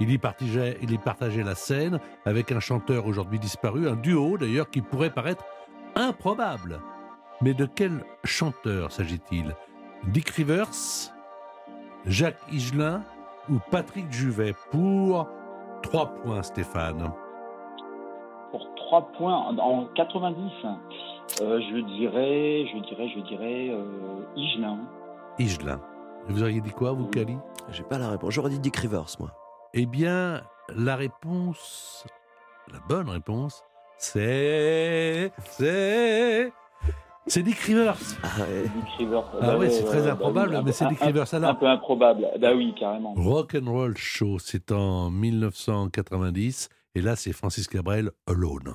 Il 0.00 0.10
y, 0.10 0.16
partageait, 0.18 0.78
il 0.82 0.90
y 0.92 0.98
partageait 0.98 1.42
la 1.42 1.54
scène 1.54 2.00
avec 2.24 2.52
un 2.52 2.60
chanteur 2.60 3.06
aujourd'hui 3.06 3.38
disparu, 3.38 3.86
un 3.88 3.96
duo 3.96 4.38
d'ailleurs 4.38 4.70
qui 4.70 4.80
pourrait 4.80 5.10
paraître 5.10 5.44
improbable. 5.94 6.80
Mais 7.42 7.52
de 7.54 7.66
quel 7.66 8.02
chanteur 8.24 8.90
s'agit-il? 8.92 9.54
Dick 10.08 10.30
Rivers, 10.30 10.70
Jacques 12.06 12.40
Higelin 12.50 13.02
ou 13.50 13.58
Patrick 13.70 14.10
Juvet? 14.10 14.54
Pour 14.70 15.26
trois 15.82 16.06
points, 16.14 16.42
Stéphane. 16.42 17.12
Pour 18.50 18.74
3 18.74 19.12
points 19.12 19.36
en- 19.36 19.58
en 19.58 19.84
90. 19.94 20.50
Euh, 21.42 21.60
je 21.60 21.78
dirais, 21.96 22.66
je 22.72 22.78
dirais, 22.88 23.08
je 23.14 23.20
dirais 23.20 23.68
euh, 23.70 24.24
Igelin. 24.34 24.78
Igelin. 25.38 25.80
Et 26.28 26.32
Vous 26.32 26.42
auriez 26.42 26.60
dit 26.60 26.72
quoi, 26.72 26.92
vous, 26.92 27.06
Cali 27.06 27.36
J'ai 27.70 27.84
pas 27.84 27.98
la 27.98 28.08
réponse. 28.08 28.32
J'aurais 28.34 28.50
dit 28.50 28.58
Dick 28.58 28.76
Rivers, 28.76 29.06
moi. 29.20 29.30
Eh 29.74 29.86
bien, 29.86 30.42
la 30.74 30.96
réponse, 30.96 32.04
la 32.72 32.80
bonne 32.88 33.08
réponse, 33.08 33.62
c'est. 33.98 35.32
C'est. 35.44 36.52
C'est 37.26 37.42
Dick 37.42 37.58
Rivers. 37.58 37.96
Ah 38.24 38.40
ouais. 38.40 38.62
Dick 38.64 38.90
Rivers. 38.98 39.24
Ah 39.40 39.46
Bah 39.46 39.58
ouais, 39.58 39.70
c'est 39.70 39.84
très 39.84 40.02
bah 40.02 40.12
improbable, 40.12 40.54
oui, 40.56 40.62
mais 40.64 40.70
un- 40.70 40.72
c'est 40.72 40.88
Dick 40.88 41.00
un- 41.02 41.06
Rivers. 41.06 41.32
Un 41.34 41.36
Alors, 41.42 41.58
peu 41.58 41.66
improbable. 41.66 42.26
Bah 42.40 42.52
oui, 42.56 42.74
carrément. 42.76 43.14
Rock 43.16 43.54
and 43.54 43.70
Roll 43.70 43.96
Show, 43.96 44.38
c'est 44.40 44.72
en 44.72 45.10
1990, 45.10 46.68
et 46.96 47.02
là, 47.02 47.14
c'est 47.14 47.32
Francis 47.32 47.68
Cabrel, 47.68 48.10
Alone. 48.26 48.74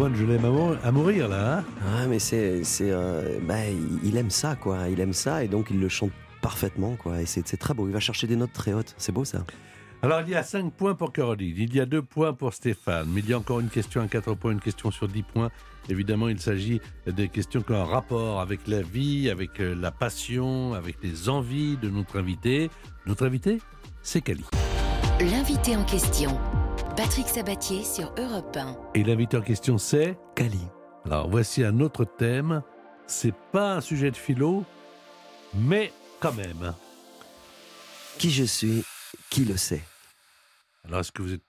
Loin 0.00 0.08
de 0.08 0.14
Je 0.16 0.24
l'aime 0.24 0.44
à 0.46 0.50
mou- 0.50 0.76
à 0.82 0.92
mourir, 0.92 1.28
là. 1.28 1.58
hein 1.58 1.64
Ouais, 2.00 2.06
mais 2.08 2.18
c'est, 2.18 2.64
c'est, 2.64 2.90
euh, 2.90 3.38
bah, 3.42 3.56
il 4.02 4.16
aime 4.16 4.30
ça, 4.30 4.56
quoi. 4.56 4.88
Il 4.88 4.98
aime 4.98 5.12
ça, 5.12 5.44
et 5.44 5.48
donc 5.48 5.66
il 5.70 5.78
le 5.78 5.90
chante 5.90 6.10
parfaitement, 6.40 6.96
quoi. 6.96 7.20
Et 7.20 7.26
c'est, 7.26 7.46
c'est 7.46 7.58
très 7.58 7.74
beau. 7.74 7.86
Il 7.86 7.92
va 7.92 8.00
chercher 8.00 8.26
des 8.26 8.36
notes 8.36 8.54
très 8.54 8.72
hautes. 8.72 8.94
C'est 8.96 9.12
beau, 9.12 9.26
ça. 9.26 9.44
Alors, 10.02 10.22
il 10.22 10.30
y 10.30 10.34
a 10.34 10.42
5 10.42 10.72
points 10.72 10.94
pour 10.94 11.12
Caroline, 11.12 11.54
il 11.58 11.74
y 11.74 11.80
a 11.80 11.84
2 11.84 12.00
points 12.00 12.32
pour 12.32 12.54
Stéphane, 12.54 13.08
mais 13.12 13.20
il 13.20 13.28
y 13.28 13.34
a 13.34 13.38
encore 13.38 13.60
une 13.60 13.68
question 13.68 14.00
à 14.00 14.08
4 14.08 14.32
points, 14.36 14.52
une 14.52 14.60
question 14.60 14.90
sur 14.90 15.06
10 15.06 15.22
points. 15.22 15.50
Évidemment, 15.90 16.28
il 16.28 16.40
s'agit 16.40 16.80
des 17.06 17.28
questions 17.28 17.60
qui 17.60 17.72
ont 17.72 17.82
un 17.82 17.84
rapport 17.84 18.40
avec 18.40 18.66
la 18.68 18.80
vie, 18.80 19.28
avec 19.28 19.60
euh, 19.60 19.74
la 19.78 19.90
passion, 19.90 20.72
avec 20.72 20.96
les 21.02 21.28
envies 21.28 21.76
de 21.76 21.90
notre 21.90 22.18
invité. 22.18 22.70
Notre 23.04 23.26
invité, 23.26 23.58
c'est 24.00 24.22
Cali. 24.22 24.44
L'invité 25.20 25.76
en 25.76 25.84
question. 25.84 26.38
Patrick 27.02 27.28
Sabatier 27.28 27.82
sur 27.82 28.12
Europe 28.18 28.54
1. 28.54 28.76
Et 28.94 29.02
l'invité 29.02 29.38
en 29.38 29.40
question, 29.40 29.78
c'est 29.78 30.18
Cali. 30.36 30.60
Alors, 31.06 31.30
voici 31.30 31.64
un 31.64 31.80
autre 31.80 32.04
thème. 32.04 32.62
C'est 33.06 33.34
pas 33.52 33.76
un 33.76 33.80
sujet 33.80 34.10
de 34.10 34.18
philo, 34.18 34.66
mais 35.54 35.94
quand 36.20 36.34
même. 36.34 36.74
Qui 38.18 38.30
je 38.30 38.44
suis, 38.44 38.84
qui 39.30 39.46
le 39.46 39.56
sait 39.56 39.82
Alors, 40.84 41.00
est-ce 41.00 41.10
que 41.10 41.22
vous 41.22 41.32
êtes 41.32 41.46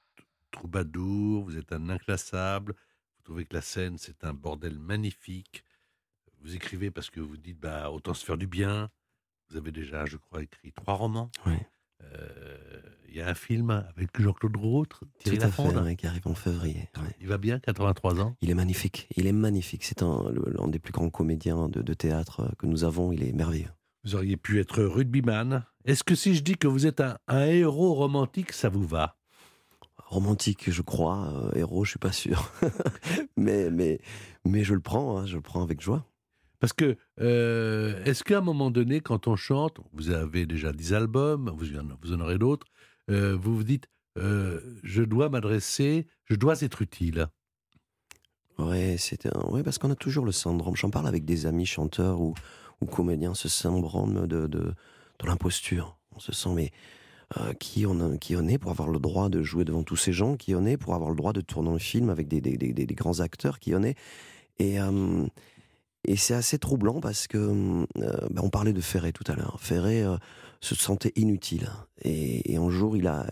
troubadour, 0.52 1.44
vous 1.44 1.58
êtes 1.58 1.74
un 1.74 1.90
inclassable, 1.90 2.72
vous 3.18 3.24
trouvez 3.26 3.44
que 3.44 3.54
la 3.54 3.62
scène, 3.62 3.98
c'est 3.98 4.24
un 4.24 4.34
bordel 4.34 4.80
magnifique, 4.80 5.66
vous 6.40 6.56
écrivez 6.56 6.92
parce 6.92 7.10
que 7.10 7.20
vous 7.20 7.36
dites, 7.36 7.60
bah, 7.60 7.92
autant 7.92 8.14
se 8.14 8.24
faire 8.24 8.38
du 8.38 8.48
bien, 8.48 8.90
vous 9.50 9.58
avez 9.58 9.74
déjà, 9.74 10.06
je 10.06 10.16
crois, 10.16 10.44
écrit 10.44 10.72
trois 10.72 10.94
romans. 10.94 11.30
Oui. 11.46 11.58
Euh, 12.04 12.80
Il 13.12 13.18
y 13.18 13.22
a 13.22 13.28
un 13.28 13.34
film 13.34 13.70
avec 13.72 14.10
Jean-Claude 14.22 14.56
Routre, 14.56 15.04
Thierry 15.20 15.38
Tout 15.38 15.44
à 15.44 15.52
fait, 15.52 15.78
ouais, 15.78 15.96
qui 15.98 16.08
arrive 16.08 16.26
en 16.28 16.34
février. 16.34 16.88
ouais. 16.98 17.16
Il 17.20 17.28
va 17.28 17.38
bien, 17.38 17.60
83 17.60 18.22
ans. 18.22 18.38
Il 18.42 18.50
est 18.50 18.54
magnifique. 18.56 19.08
Il 19.18 19.28
est 19.28 19.34
magnifique. 19.34 19.84
C'est 19.84 20.02
un, 20.02 20.32
l'un 20.58 20.70
des 20.70 20.80
plus 20.80 20.94
grands 20.94 21.10
comédiens 21.10 21.68
de, 21.68 21.82
de 21.82 21.94
théâtre 21.94 22.50
que 22.58 22.66
nous 22.68 22.86
avons. 22.86 23.12
Il 23.12 23.22
est 23.24 23.34
merveilleux. 23.34 23.68
Vous 24.06 24.16
auriez 24.16 24.38
pu 24.38 24.60
être 24.62 24.82
rugbyman. 24.82 25.66
Est-ce 25.84 26.04
que 26.06 26.16
si 26.16 26.36
je 26.36 26.42
dis 26.42 26.56
que 26.56 26.68
vous 26.68 26.88
êtes 26.88 27.02
un, 27.02 27.18
un 27.28 27.46
héros 27.46 27.94
romantique, 27.96 28.54
ça 28.54 28.70
vous 28.70 28.86
va? 28.88 29.18
Romantique, 29.98 30.72
je 30.72 30.82
crois. 30.82 31.28
euh, 31.34 31.52
héros, 31.60 31.84
je 31.86 31.92
suis 31.92 32.00
pas 32.00 32.12
sûr. 32.14 32.52
mais, 33.38 33.70
mais, 33.72 34.00
mais 34.46 34.64
je 34.64 34.74
le 34.74 34.80
prends. 34.82 35.18
hein, 35.18 35.26
je 35.26 35.36
le 35.36 35.42
prends 35.42 35.64
avec 35.64 35.82
joie. 35.82 36.06
Parce 36.60 36.74
que, 36.74 36.96
euh, 37.20 38.04
est-ce 38.06 38.24
qu'à 38.24 38.38
un 38.38 38.42
moment 38.42 38.70
donné, 38.72 39.02
quand 39.02 39.28
on 39.28 39.36
chante, 39.36 39.80
vous 39.94 40.12
avez 40.12 40.46
déjà 40.46 40.72
10 40.72 40.94
albums, 40.94 41.50
vous 41.58 41.66
vous 42.04 42.14
en 42.14 42.20
aurez 42.20 42.38
d'autres, 42.38 42.68
euh, 43.12 43.36
vous 43.36 43.56
vous 43.56 43.64
dites, 43.64 43.88
euh, 44.18 44.60
je 44.84 45.04
dois 45.04 45.30
m'adresser, 45.30 46.08
je 46.26 46.36
dois 46.36 46.62
être 46.62 46.82
utile. 46.82 47.28
Ouais, 48.58 48.96
c'est 48.98 49.26
un... 49.26 49.50
ouais, 49.50 49.64
parce 49.64 49.78
qu'on 49.78 49.92
a 49.92 49.96
toujours 49.96 50.26
le 50.26 50.32
syndrome. 50.32 50.76
J'en 50.76 50.90
parle 50.90 51.08
avec 51.08 51.26
des 51.26 51.46
amis 51.46 51.66
chanteurs 51.66 52.22
ou, 52.22 52.34
ou 52.82 52.86
comédiens, 52.86 53.34
ce 53.34 53.50
syndrome 53.50 54.28
de, 54.28 54.48
de, 54.48 54.74
de 55.20 55.26
l'imposture. 55.26 55.98
On 56.16 56.20
se 56.20 56.32
sent, 56.32 56.54
mais 56.54 56.72
euh, 57.38 57.54
qui, 57.54 57.86
on, 57.86 58.18
qui 58.18 58.36
on 58.36 58.48
est 58.48 58.58
pour 58.58 58.72
avoir 58.72 58.90
le 58.90 59.00
droit 59.00 59.30
de 59.30 59.42
jouer 59.42 59.64
devant 59.64 59.84
tous 59.84 59.96
ces 59.96 60.12
gens 60.12 60.36
Qui 60.36 60.54
on 60.54 60.66
est 60.66 60.78
pour 60.78 60.96
avoir 60.96 61.10
le 61.10 61.16
droit 61.16 61.32
de 61.32 61.42
tourner 61.42 61.70
un 61.70 61.80
film 61.80 62.10
avec 62.10 62.28
des, 62.28 62.42
des, 62.42 62.58
des, 62.58 62.86
grands 62.88 63.22
acteurs 63.22 63.60
Qui 63.60 63.74
on 63.74 63.84
est 63.84 63.98
Et, 64.60 64.78
et 66.08 66.16
c'est 66.16 66.34
assez 66.34 66.58
troublant 66.60 67.00
parce 67.00 67.28
que 67.28 67.38
euh, 67.38 67.86
ben, 67.96 68.42
on 68.44 68.50
parlait 68.50 68.74
de 68.74 68.82
Ferré 68.82 69.12
tout 69.14 69.30
à 69.32 69.36
l'heure. 69.36 69.58
Ferré 69.60 70.04
euh, 70.04 70.18
se 70.60 70.76
sentait 70.76 71.14
inutile. 71.16 71.70
Et, 72.04 72.54
et 72.54 72.58
un 72.58 72.70
jour, 72.70 72.98
il 72.98 73.08
a, 73.08 73.26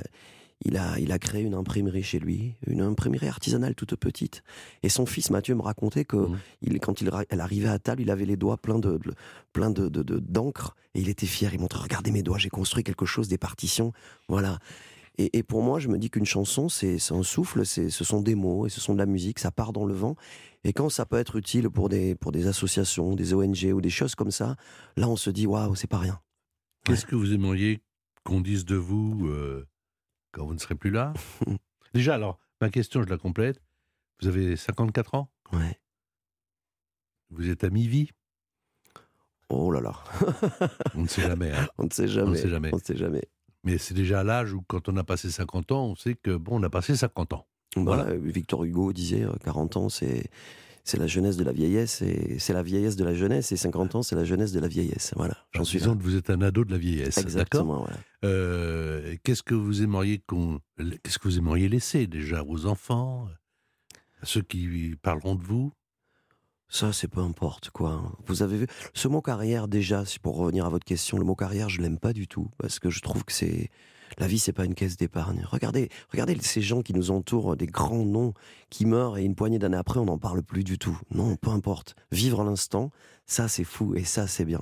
il, 0.66 0.78
a, 0.78 1.00
il 1.00 1.12
a 1.12 1.20
créé 1.20 1.42
une 1.42 1.54
imprimerie 1.56 2.04
chez 2.04 2.20
lui, 2.20 2.56
une 2.68 2.82
imprimerie 2.82 3.28
artisanale 3.28 3.76
toute 3.76 3.96
petite. 3.96 4.44
Et 4.84 4.90
son 4.90 5.06
fils 5.06 5.30
Mathieu 5.30 5.56
me 5.56 5.62
racontait 5.62 6.06
que 6.06 6.28
il, 6.62 6.80
quand 6.80 7.02
il, 7.02 7.10
elle 7.30 7.42
arrivait 7.42 7.70
à 7.70 7.80
table, 7.80 8.02
il 8.02 8.12
avait 8.12 8.26
les 8.26 8.38
doigts 8.38 8.58
pleins 8.58 8.80
de, 8.80 8.98
de- 8.98 9.14
plein 9.54 9.70
de, 9.72 9.88
de- 9.90 10.04
de- 10.04 10.20
d'encre 10.20 10.76
et 10.96 11.02
il 11.02 11.10
était 11.10 11.26
fier. 11.28 11.54
Il 11.54 11.60
montrait 11.60 11.82
regardez 11.84 12.12
mes 12.12 12.24
doigts, 12.24 12.38
j'ai 12.38 12.50
construit 12.50 12.84
quelque 12.84 13.06
chose, 13.06 13.28
des 13.28 13.38
partitions, 13.38 13.94
voilà. 14.28 14.60
Et, 15.20 15.38
et 15.38 15.44
pour 15.44 15.62
moi, 15.62 15.80
je 15.80 15.90
me 15.90 15.98
dis 15.98 16.10
qu'une 16.10 16.26
chanson, 16.26 16.70
c'est, 16.70 16.98
un 17.12 17.24
souffle, 17.24 17.66
ce 17.66 17.90
sont 17.90 18.22
des 18.22 18.36
mots 18.36 18.66
et 18.66 18.70
ce 18.70 18.80
sont 18.80 18.94
de 18.94 19.00
la 19.00 19.06
musique, 19.06 19.38
ça 19.38 19.52
part 19.52 19.74
dans 19.74 19.84
le 19.84 19.94
vent. 19.94 20.16
Et 20.64 20.72
quand 20.72 20.88
ça 20.88 21.06
peut 21.06 21.18
être 21.18 21.36
utile 21.36 21.70
pour 21.70 21.90
des, 21.90 22.16
pour 22.16 22.32
des 22.32 22.48
associations, 22.48 23.16
des 23.16 23.34
ONG 23.34 23.66
ou 23.74 23.82
des 23.82 23.90
choses 23.90 24.16
comme 24.16 24.32
ça, 24.32 24.56
là, 24.96 25.10
on 25.10 25.18
se 25.18 25.30
dit 25.30 25.46
waouh, 25.46 25.76
c'est 25.76 25.88
pas 25.88 25.98
rien. 25.98 26.22
Qu'est-ce 26.86 27.06
que 27.06 27.16
vous 27.16 27.34
aimeriez 27.34 27.82
qu'on 28.24 28.40
dise 28.40 28.64
de 28.64 28.78
vous 28.78 29.28
euh, 29.28 29.68
quand 30.32 30.46
vous 30.46 30.54
ne 30.54 30.60
serez 30.60 30.76
plus 30.76 30.90
là? 30.90 31.14
Déjà, 31.94 32.16
alors, 32.16 32.40
ma 32.62 32.70
question, 32.70 33.04
je 33.04 33.10
la 33.10 33.18
complète. 33.18 33.62
Vous 34.22 34.30
avez 34.30 34.56
54 34.56 35.16
ans? 35.16 35.30
Ouais. 35.52 35.82
Vous 37.30 37.50
êtes 37.50 37.66
à 37.66 37.70
mi-vie 37.70 38.10
Oh 39.50 39.70
là 39.72 39.82
là, 39.82 39.94
On 40.96 41.02
ne 41.02 41.08
sait 41.08 41.24
jamais. 41.24 41.52
hein. 41.52 41.68
on 41.78 41.84
ne 41.86 41.90
sait 41.90 42.08
jamais. 42.08 42.28
On 42.30 42.32
ne 42.32 42.36
sait 42.38 42.50
jamais. 42.50 42.70
On 42.72 42.78
ne 42.78 42.82
sait 42.82 42.96
jamais. 42.96 43.24
Mais 43.70 43.78
c'est 43.78 43.94
déjà 43.94 44.22
à 44.22 44.24
l'âge 44.24 44.54
où, 44.54 44.62
quand 44.68 44.90
on 44.90 44.98
a 44.98 45.04
passé 45.04 45.30
50 45.30 45.72
ans, 45.72 45.86
on 45.88 45.96
sait 45.96 46.16
que, 46.16 46.36
bon, 46.36 46.60
on 46.60 46.64
a 46.64 46.70
passé 46.70 46.96
50 46.96 47.34
ans. 47.34 47.46
Bah, 47.76 47.82
Voilà. 47.84 48.04
euh, 48.08 48.20
Victor 48.22 48.64
Hugo 48.64 48.94
disait 48.94 49.24
euh, 49.24 49.32
40 49.44 49.78
ans, 49.78 49.90
c'est 49.90 50.30
c'est 50.86 50.98
la 50.98 51.06
jeunesse 51.08 51.38
de 51.38 51.44
la 51.44 51.52
vieillesse 51.52 52.02
et 52.02 52.40
c'est 52.40 52.54
la 52.54 52.64
vieillesse 52.64 52.96
de 52.96 53.04
la 53.04 53.14
jeunesse 53.14 53.52
et 53.52 53.58
50 53.58 53.94
ans, 53.96 54.02
c'est 54.02 54.16
la 54.16 54.24
jeunesse 54.24 54.52
de 54.54 54.60
la 54.60 54.68
vieillesse. 54.68 55.14
Voilà, 55.16 55.38
j'en 55.52 55.64
suis. 55.64 55.78
Disons 55.78 55.96
que 55.96 56.02
vous 56.02 56.16
êtes 56.16 56.32
un 56.32 56.42
ado 56.42 56.66
de 56.66 56.72
la 56.72 56.80
vieillesse. 56.80 57.20
Exactement. 57.20 57.82
Voilà. 57.82 57.98
Euh, 58.26 59.16
qu'est-ce 59.24 59.44
que 59.44 59.54
vous 59.54 59.84
aimeriez 59.84 60.18
qu'on, 60.26 60.60
qu'est-ce 61.04 61.20
que 61.20 61.28
vous 61.28 61.38
aimeriez 61.38 61.70
laisser 61.70 62.08
déjà 62.08 62.44
aux 62.44 62.66
enfants, 62.66 63.28
à 64.22 64.26
ceux 64.26 64.42
qui 64.42 64.96
parleront 65.04 65.36
de 65.36 65.44
vous? 65.44 65.72
Ça, 66.70 66.94
c'est 66.94 67.08
peu 67.08 67.22
importe 67.22 67.72
quoi. 67.72 68.02
Vous 68.28 68.44
avez 68.44 68.58
vu 68.58 68.68
ce 68.94 69.08
mot 69.08 69.22
carrière 69.22 69.68
déjà, 69.68 70.04
pour 70.22 70.38
revenir 70.38 70.66
à 70.66 70.70
votre 70.70 70.86
question, 70.86 71.18
le 71.18 71.26
mot 71.26 71.36
carrière, 71.36 71.68
je 71.68 71.82
l'aime 71.82 71.98
pas 71.98 72.14
du 72.14 72.28
tout 72.28 72.50
parce 72.58 72.80
que 72.80 72.90
je 72.90 73.02
trouve 73.02 73.26
que 73.26 73.34
c'est 73.34 73.70
la 74.18 74.28
vie, 74.28 74.40
c'est 74.40 74.54
pas 74.54 74.66
une 74.66 74.76
caisse 74.76 74.98
d'épargne. 74.98 75.46
Regardez, 75.50 75.90
regardez 76.12 76.38
ces 76.42 76.62
gens 76.62 76.82
qui 76.82 76.94
nous 76.94 77.12
entourent, 77.12 77.56
des 77.56 77.68
grands 77.68 78.06
noms 78.06 78.34
qui 78.70 78.86
meurent 78.86 79.18
et 79.18 79.24
une 79.24 79.36
poignée 79.36 79.60
d'années 79.60 79.78
après, 79.78 80.00
on 80.00 80.06
n'en 80.06 80.18
parle 80.18 80.44
plus 80.44 80.64
du 80.64 80.78
tout. 80.78 81.00
Non, 81.12 81.36
peu 81.38 81.50
importe. 81.50 81.96
Vivre 82.12 82.44
l'instant, 82.44 82.92
ça 83.26 83.48
c'est 83.48 83.64
fou 83.64 83.96
et 83.96 84.04
ça 84.04 84.28
c'est 84.28 84.46
bien. 84.46 84.62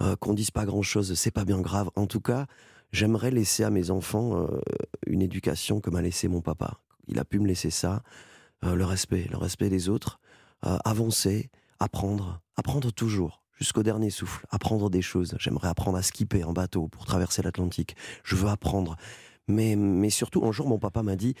Euh, 0.00 0.16
Qu'on 0.16 0.34
dise 0.34 0.50
pas 0.50 0.64
grand 0.64 0.82
chose, 0.82 1.14
c'est 1.14 1.30
pas 1.30 1.44
bien 1.44 1.60
grave. 1.60 1.90
En 1.96 2.06
tout 2.06 2.20
cas, 2.20 2.46
j'aimerais 2.92 3.30
laisser 3.30 3.64
à 3.64 3.70
mes 3.70 3.90
enfants 3.90 4.36
euh, 4.36 4.60
une 5.06 5.22
éducation 5.22 5.80
que 5.80 5.90
m'a 5.90 6.02
laissé 6.02 6.28
mon 6.28 6.40
papa. 6.40 6.78
Il 7.08 7.18
a 7.18 7.24
pu 7.24 7.40
me 7.40 7.46
laisser 7.46 7.70
ça, 7.70 8.02
euh, 8.64 8.74
le 8.74 8.84
respect, 8.84 9.26
le 9.30 9.36
respect 9.36 9.68
des 9.68 9.88
autres, 9.88 10.20
euh, 10.66 10.78
avancer, 10.84 11.50
apprendre, 11.78 12.40
apprendre 12.56 12.92
toujours, 12.92 13.42
jusqu'au 13.52 13.82
dernier 13.82 14.10
souffle, 14.10 14.46
apprendre 14.50 14.90
des 14.90 15.02
choses. 15.02 15.34
J'aimerais 15.38 15.68
apprendre 15.68 15.98
à 15.98 16.02
skipper 16.02 16.44
en 16.44 16.52
bateau 16.52 16.88
pour 16.88 17.04
traverser 17.04 17.42
l'Atlantique. 17.42 17.96
Je 18.24 18.36
veux 18.36 18.48
apprendre. 18.48 18.96
Mais, 19.48 19.76
mais 19.76 20.10
surtout, 20.10 20.44
un 20.44 20.52
jour, 20.52 20.68
mon 20.68 20.78
papa 20.78 21.02
m'a 21.02 21.16
dit 21.16 21.34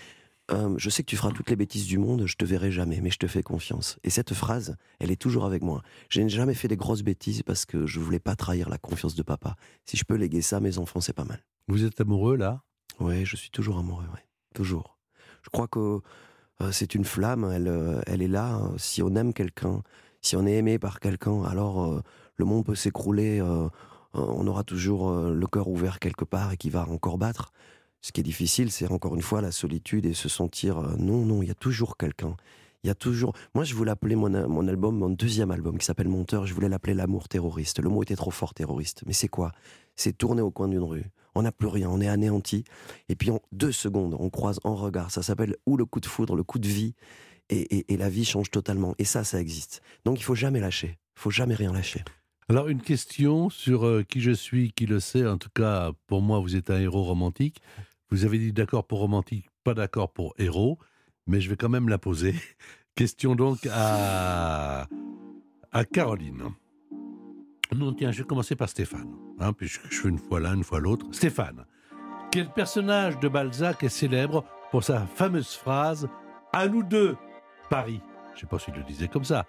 euh, 0.50 0.74
Je 0.76 0.90
sais 0.90 1.02
que 1.02 1.08
tu 1.08 1.16
feras 1.16 1.30
toutes 1.30 1.50
les 1.50 1.56
bêtises 1.56 1.86
du 1.86 1.98
monde, 1.98 2.26
je 2.26 2.36
te 2.36 2.44
verrai 2.44 2.72
jamais, 2.72 3.00
mais 3.00 3.10
je 3.10 3.18
te 3.18 3.26
fais 3.26 3.42
confiance. 3.42 3.98
Et 4.02 4.10
cette 4.10 4.34
phrase, 4.34 4.76
elle 4.98 5.10
est 5.10 5.20
toujours 5.20 5.44
avec 5.44 5.62
moi. 5.62 5.82
Je 6.08 6.20
n'ai 6.20 6.28
jamais 6.28 6.54
fait 6.54 6.68
des 6.68 6.76
grosses 6.76 7.02
bêtises 7.02 7.42
parce 7.42 7.64
que 7.64 7.86
je 7.86 8.00
voulais 8.00 8.20
pas 8.20 8.36
trahir 8.36 8.68
la 8.68 8.78
confiance 8.78 9.14
de 9.14 9.22
papa. 9.22 9.56
Si 9.84 9.96
je 9.96 10.04
peux 10.04 10.16
léguer 10.16 10.42
ça 10.42 10.56
à 10.56 10.60
mes 10.60 10.78
enfants, 10.78 11.00
c'est 11.00 11.12
pas 11.12 11.24
mal. 11.24 11.44
Vous 11.68 11.84
êtes 11.84 12.00
amoureux 12.00 12.36
là? 12.36 12.62
Oui, 13.00 13.24
je 13.24 13.36
suis 13.36 13.50
toujours 13.50 13.78
amoureux, 13.78 14.06
oui. 14.12 14.20
Toujours. 14.54 14.98
Je 15.42 15.50
crois 15.50 15.68
que 15.68 16.00
c'est 16.70 16.94
une 16.94 17.04
flamme, 17.04 17.50
elle, 17.52 17.68
euh, 17.68 18.00
elle 18.06 18.22
est 18.22 18.28
là. 18.28 18.54
hein. 18.54 18.72
Si 18.76 19.02
on 19.02 19.14
aime 19.16 19.32
quelqu'un, 19.32 19.82
si 20.20 20.36
on 20.36 20.46
est 20.46 20.52
aimé 20.56 20.78
par 20.78 21.00
quelqu'un, 21.00 21.42
alors 21.44 21.84
euh, 21.84 22.02
le 22.36 22.44
monde 22.44 22.64
peut 22.64 22.74
s'écrouler. 22.74 23.40
euh, 23.40 23.66
euh, 23.66 23.68
on 24.14 24.46
aura 24.46 24.62
toujours 24.62 25.08
euh, 25.10 25.32
le 25.34 25.46
cœur 25.46 25.68
ouvert 25.68 25.98
quelque 25.98 26.24
part 26.24 26.52
et 26.52 26.56
qui 26.56 26.70
va 26.70 26.86
encore 26.88 27.18
battre. 27.18 27.52
Ce 28.02 28.12
qui 28.12 28.20
est 28.20 28.24
difficile, 28.24 28.70
c'est 28.70 28.90
encore 28.90 29.14
une 29.14 29.22
fois 29.22 29.40
la 29.40 29.52
solitude 29.52 30.06
et 30.06 30.12
se 30.14 30.28
sentir 30.28 30.78
euh, 30.78 30.96
non, 30.98 31.24
non, 31.24 31.42
il 31.42 31.48
y 31.48 31.50
a 31.50 31.54
toujours 31.54 31.96
quelqu'un. 31.96 32.36
Il 32.84 32.88
y 32.88 32.90
a 32.90 32.94
toujours. 32.96 33.32
Moi, 33.54 33.62
je 33.64 33.74
voulais 33.74 33.92
appeler 33.92 34.16
mon, 34.16 34.28
mon 34.48 34.66
album, 34.68 34.98
mon 34.98 35.08
deuxième 35.08 35.52
album 35.52 35.78
qui 35.78 35.86
s'appelle 35.86 36.08
Monteur, 36.08 36.46
je 36.46 36.52
voulais 36.52 36.68
l'appeler 36.68 36.94
L'amour 36.94 37.28
terroriste. 37.28 37.80
Le 37.80 37.88
mot 37.88 38.02
était 38.02 38.16
trop 38.16 38.32
fort, 38.32 38.54
terroriste. 38.54 39.02
Mais 39.06 39.12
c'est 39.12 39.28
quoi? 39.28 39.52
C'est 39.94 40.18
tourner 40.18 40.42
au 40.42 40.50
coin 40.50 40.66
d'une 40.68 40.82
rue. 40.82 41.06
On 41.34 41.42
n'a 41.42 41.52
plus 41.52 41.68
rien, 41.68 41.88
on 41.90 42.00
est 42.00 42.08
anéanti. 42.08 42.64
Et 43.08 43.16
puis 43.16 43.30
en 43.30 43.40
deux 43.52 43.72
secondes, 43.72 44.16
on 44.18 44.28
croise 44.30 44.60
en 44.64 44.74
regard. 44.74 45.10
Ça 45.10 45.22
s'appelle 45.22 45.56
ou 45.66 45.76
le 45.76 45.84
coup 45.86 46.00
de 46.00 46.06
foudre, 46.06 46.36
le 46.36 46.42
coup 46.44 46.58
de 46.58 46.68
vie. 46.68 46.94
Et, 47.48 47.92
et- 47.92 47.96
la 47.96 48.08
vie 48.08 48.24
change 48.24 48.50
totalement. 48.50 48.94
Et 48.98 49.04
ça, 49.04 49.24
ça 49.24 49.40
existe. 49.40 49.82
Donc 50.04 50.18
il 50.20 50.22
faut 50.24 50.34
jamais 50.34 50.60
lâcher. 50.60 50.98
Il 51.16 51.20
faut 51.20 51.30
jamais 51.30 51.54
rien 51.54 51.72
lâcher. 51.72 52.02
Alors, 52.48 52.68
une 52.68 52.80
question 52.82 53.48
sur 53.50 53.86
euh, 53.86 54.02
qui 54.02 54.20
je 54.20 54.30
suis, 54.32 54.72
qui 54.72 54.86
le 54.86 55.00
sait. 55.00 55.26
En 55.26 55.38
tout 55.38 55.48
cas, 55.54 55.92
pour 56.06 56.20
moi, 56.22 56.40
vous 56.40 56.56
êtes 56.56 56.70
un 56.70 56.78
héros 56.80 57.02
romantique. 57.02 57.62
Vous 58.10 58.24
avez 58.24 58.38
dit 58.38 58.52
d'accord 58.52 58.86
pour 58.86 58.98
romantique, 58.98 59.46
pas 59.64 59.72
d'accord 59.74 60.12
pour 60.12 60.34
héros, 60.38 60.78
mais 61.26 61.40
je 61.40 61.48
vais 61.48 61.56
quand 61.56 61.70
même 61.70 61.88
la 61.88 61.98
poser. 61.98 62.34
Question 62.94 63.34
donc 63.36 63.66
à, 63.72 64.86
à 65.72 65.84
Caroline. 65.86 66.42
Non, 67.74 67.92
tiens, 67.92 68.10
je 68.10 68.18
vais 68.22 68.28
commencer 68.28 68.54
par 68.54 68.68
Stéphane, 68.68 69.14
hein, 69.40 69.52
puisque 69.52 69.90
je 69.90 70.02
fais 70.02 70.08
une 70.08 70.18
fois 70.18 70.40
l'un, 70.40 70.54
une 70.54 70.64
fois 70.64 70.78
l'autre. 70.80 71.06
Stéphane, 71.12 71.64
quel 72.30 72.48
personnage 72.48 73.18
de 73.18 73.28
Balzac 73.28 73.82
est 73.82 73.88
célèbre 73.88 74.44
pour 74.70 74.84
sa 74.84 75.00
fameuse 75.00 75.54
phrase 75.54 76.08
À 76.52 76.68
nous 76.68 76.82
deux, 76.82 77.16
Paris 77.70 78.00
Je 78.30 78.36
ne 78.36 78.40
sais 78.40 78.46
pas 78.46 78.58
s'il 78.58 78.74
le 78.74 78.82
disait 78.82 79.08
comme 79.08 79.24
ça. 79.24 79.46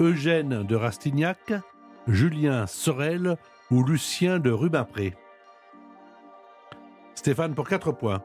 Eugène 0.00 0.64
de 0.64 0.74
Rastignac, 0.74 1.52
Julien 2.08 2.66
Sorel 2.66 3.36
ou 3.70 3.84
Lucien 3.84 4.40
de 4.40 4.50
Rubempré? 4.50 5.14
Stéphane 7.14 7.54
pour 7.54 7.68
4 7.68 7.92
points. 7.92 8.22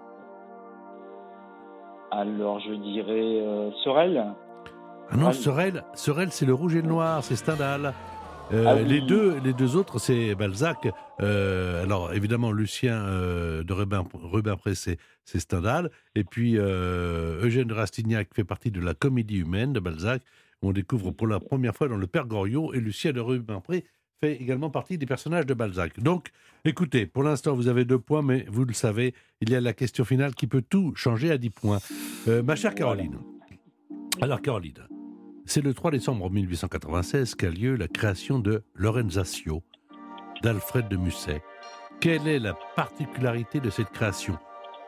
Alors, 2.12 2.60
je 2.60 2.74
dirais 2.74 3.42
euh, 3.42 3.72
Sorel. 3.84 4.34
Ah 5.12 5.16
non. 5.16 5.32
Sorel, 5.32 5.84
Sorel 5.94 6.32
c'est 6.32 6.46
le 6.46 6.54
rouge 6.54 6.76
et 6.76 6.82
le 6.82 6.88
noir, 6.88 7.24
c'est 7.24 7.36
Stendhal. 7.36 7.94
Euh, 8.52 8.66
Ah 8.68 8.76
oui. 8.76 8.86
les, 8.88 9.02
deux, 9.02 9.40
les 9.44 9.54
deux 9.54 9.76
autres, 9.76 10.00
c'est 10.00 10.34
Balzac. 10.36 10.88
Euh, 11.22 11.84
alors, 11.84 12.14
évidemment, 12.14 12.52
Lucien 12.52 12.96
euh, 13.06 13.64
de 13.64 13.74
Rubin- 13.74 14.08
Rubempré, 14.14 14.76
c'est 14.76 14.98
c'est 15.26 15.40
Stendhal. 15.40 15.92
Et 16.16 16.24
puis, 16.24 16.56
Eugène 16.58 17.68
de 17.68 17.74
Rastignac 17.74 18.30
fait 18.34 18.44
partie 18.44 18.72
de 18.72 18.82
la 18.82 18.94
comédie 18.96 19.38
humaine 19.38 19.74
de 19.74 19.80
Balzac. 19.80 20.24
On 20.64 20.72
découvre 20.72 21.12
pour 21.12 21.28
la 21.28 21.40
première 21.40 21.76
fois 21.76 21.88
dans 21.88 21.98
Le 21.98 22.08
Père 22.08 22.26
Goriot. 22.26 22.74
Et 22.74 22.80
Lucien 22.80 23.12
de 23.12 23.20
Rubempré 23.20 23.86
fait 24.20 24.34
également 24.42 24.70
partie 24.72 24.98
des 24.98 25.06
personnages 25.06 25.46
de 25.46 25.54
Balzac. 25.54 26.00
Donc, 26.00 26.30
écoutez, 26.66 27.06
pour 27.06 27.22
l'instant, 27.24 27.54
vous 27.56 27.68
avez 27.68 27.86
deux 27.86 28.00
points, 28.00 28.22
mais 28.24 28.46
vous 28.50 28.66
le 28.66 28.74
savez, 28.74 29.14
il 29.40 29.50
y 29.52 29.56
a 29.56 29.62
la 29.62 29.74
question 29.74 30.04
finale 30.04 30.34
qui 30.34 30.48
peut 30.48 30.64
tout 30.68 30.94
changer 30.96 31.30
à 31.32 31.38
10 31.38 31.50
points. 31.52 31.80
Ma 32.28 32.56
chère 32.56 32.74
Caroline. 32.76 33.18
Alors, 34.22 34.42
Caroline, 34.42 34.74
c'est 35.50 35.62
le 35.62 35.74
3 35.74 35.90
décembre 35.90 36.30
1896 36.30 37.34
qu'a 37.34 37.50
lieu 37.50 37.76
la 37.76 37.88
création 37.88 38.38
de 38.38 38.62
Lorenzatio 38.76 39.64
d'Alfred 40.44 40.88
de 40.88 40.96
Musset. 40.96 41.42
Quelle 42.00 42.28
est 42.28 42.38
la 42.38 42.54
particularité 42.76 43.60
de 43.60 43.72
cette 43.72 43.90
création? 43.90 44.38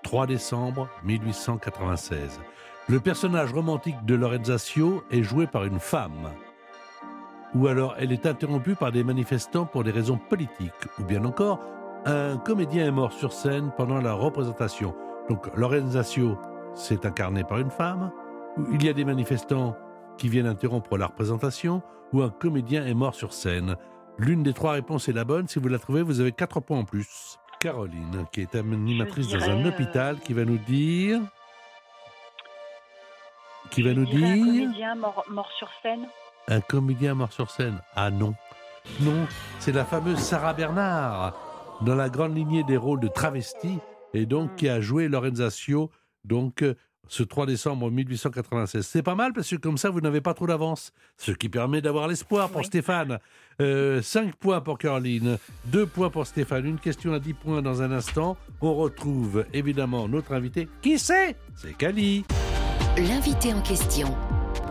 3 0.03 0.27
décembre 0.27 0.87
1896. 1.03 2.39
Le 2.89 2.99
personnage 2.99 3.51
romantique 3.51 4.05
de 4.05 4.13
Lorenzatio 4.13 5.03
est 5.09 5.23
joué 5.23 5.47
par 5.47 5.65
une 5.65 5.79
femme. 5.79 6.29
Ou 7.55 7.65
alors 7.65 7.95
elle 7.97 8.11
est 8.11 8.27
interrompue 8.27 8.75
par 8.75 8.91
des 8.91 9.03
manifestants 9.03 9.65
pour 9.65 9.83
des 9.83 9.91
raisons 9.91 10.19
politiques. 10.29 10.71
Ou 10.99 11.03
bien 11.03 11.25
encore, 11.25 11.59
un 12.05 12.37
comédien 12.37 12.85
est 12.85 12.91
mort 12.91 13.13
sur 13.13 13.33
scène 13.33 13.71
pendant 13.77 13.99
la 13.99 14.13
représentation. 14.13 14.93
Donc 15.27 15.49
Lorenzatio, 15.57 16.37
c'est 16.75 17.03
incarné 17.07 17.43
par 17.43 17.57
une 17.57 17.71
femme? 17.71 18.11
Il 18.71 18.83
y 18.83 18.89
a 18.89 18.93
des 18.93 19.05
manifestants 19.05 19.75
qui 20.21 20.29
viennent 20.29 20.45
interrompre 20.45 20.99
la 20.99 21.07
représentation 21.07 21.81
ou 22.13 22.21
un 22.21 22.29
comédien 22.29 22.85
est 22.85 22.93
mort 22.93 23.15
sur 23.15 23.33
scène. 23.33 23.75
L'une 24.19 24.43
des 24.43 24.53
trois 24.53 24.73
réponses 24.73 25.09
est 25.09 25.13
la 25.13 25.23
bonne. 25.23 25.47
Si 25.47 25.57
vous 25.57 25.67
la 25.67 25.79
trouvez, 25.79 26.03
vous 26.03 26.19
avez 26.19 26.31
quatre 26.31 26.59
points 26.59 26.77
en 26.77 26.83
plus. 26.83 27.39
Caroline, 27.59 28.27
qui 28.31 28.41
est 28.41 28.53
animatrice 28.53 29.29
dans 29.29 29.41
un 29.49 29.55
dirais, 29.55 29.69
hôpital, 29.69 30.19
qui 30.19 30.33
va 30.33 30.45
nous 30.45 30.59
dire... 30.59 31.21
Qui 33.71 33.81
va 33.81 33.95
nous 33.95 34.05
dirais 34.05 34.33
Un 34.33 34.35
dire... 34.35 34.65
comédien 34.65 34.95
mort, 34.95 35.25
mort 35.27 35.51
sur 35.57 35.69
scène. 35.81 36.05
Un 36.47 36.61
comédien 36.61 37.15
mort 37.15 37.31
sur 37.31 37.49
scène. 37.49 37.81
Ah 37.95 38.11
non. 38.11 38.35
Non, 38.99 39.25
c'est 39.57 39.71
la 39.71 39.85
fameuse 39.85 40.19
Sarah 40.19 40.53
Bernard, 40.53 41.33
dans 41.81 41.95
la 41.95 42.09
grande 42.09 42.37
lignée 42.37 42.63
des 42.63 42.77
rôles 42.77 42.99
de 42.99 43.07
travesti, 43.07 43.79
et 44.13 44.27
donc 44.27 44.55
qui 44.55 44.69
a 44.69 44.81
joué 44.81 45.07
Lorenzatio, 45.07 45.89
donc 46.25 46.61
euh, 46.61 46.75
ce 47.07 47.23
3 47.23 47.45
décembre 47.45 47.91
1896. 47.91 48.85
C'est 48.85 49.03
pas 49.03 49.15
mal 49.15 49.33
parce 49.33 49.49
que 49.49 49.55
comme 49.57 49.77
ça, 49.77 49.89
vous 49.89 50.01
n'avez 50.01 50.21
pas 50.21 50.33
trop 50.33 50.47
d'avance, 50.47 50.91
ce 51.17 51.31
qui 51.31 51.49
permet 51.49 51.81
d'avoir 51.81 52.07
l'espoir 52.07 52.49
pour 52.49 52.61
Oui. 52.61 52.65
Stéphane. 52.67 53.19
5 53.59 54.35
points 54.35 54.61
pour 54.61 54.77
Caroline, 54.77 55.37
2 55.65 55.85
points 55.85 56.09
pour 56.09 56.25
Stéphane, 56.25 56.65
une 56.65 56.79
question 56.79 57.13
à 57.13 57.19
10 57.19 57.33
points 57.33 57.61
dans 57.61 57.81
un 57.81 57.91
instant. 57.91 58.37
On 58.61 58.73
retrouve 58.73 59.45
évidemment 59.53 60.07
notre 60.07 60.33
invité. 60.33 60.67
Qui 60.81 60.97
c'est? 60.97 61.35
C'est 61.55 61.77
Cali. 61.77 62.25
L'invité 62.97 63.53
en 63.53 63.61
question, 63.61 64.15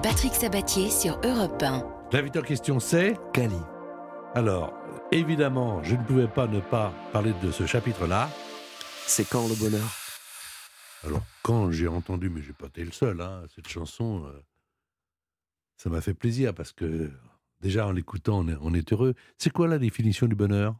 Patrick 0.02 0.34
Sabatier 0.34 0.90
sur 0.90 1.20
Europe 1.24 1.62
1. 1.62 1.84
L'invité 2.12 2.38
en 2.40 2.42
question, 2.42 2.80
c'est 2.80 3.16
Cali. 3.32 3.54
Alors, 4.34 4.72
évidemment, 5.12 5.82
je 5.84 5.94
ne 5.94 6.02
pouvais 6.02 6.28
pas 6.28 6.46
ne 6.46 6.60
pas 6.60 6.92
parler 7.12 7.32
de 7.42 7.50
ce 7.52 7.66
chapitre-là. 7.66 8.28
C'est 9.06 9.28
quand 9.28 9.46
le 9.48 9.54
bonheur? 9.54 9.99
Alors, 11.04 11.22
quand 11.42 11.70
j'ai 11.70 11.88
entendu, 11.88 12.28
mais 12.28 12.42
j'ai 12.42 12.52
pas 12.52 12.66
été 12.66 12.84
le 12.84 12.92
seul, 12.92 13.20
hein, 13.20 13.42
cette 13.54 13.68
chanson, 13.68 14.24
euh, 14.26 14.42
ça 15.76 15.88
m'a 15.88 16.00
fait 16.00 16.12
plaisir 16.12 16.54
parce 16.54 16.72
que 16.72 17.10
déjà 17.60 17.86
en 17.86 17.92
l'écoutant, 17.92 18.44
on 18.60 18.74
est, 18.74 18.92
heureux. 18.92 19.14
C'est 19.38 19.50
quoi 19.50 19.66
la 19.66 19.78
définition 19.78 20.26
du 20.26 20.34
bonheur? 20.34 20.76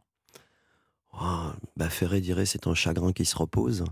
Oh, 1.13 1.49
bah 1.75 1.89
Ferré 1.89 2.21
dirait 2.21 2.45
c'est 2.45 2.67
un 2.67 2.75
chagrin 2.75 3.11
qui 3.13 3.25
se 3.25 3.35
repose. 3.35 3.83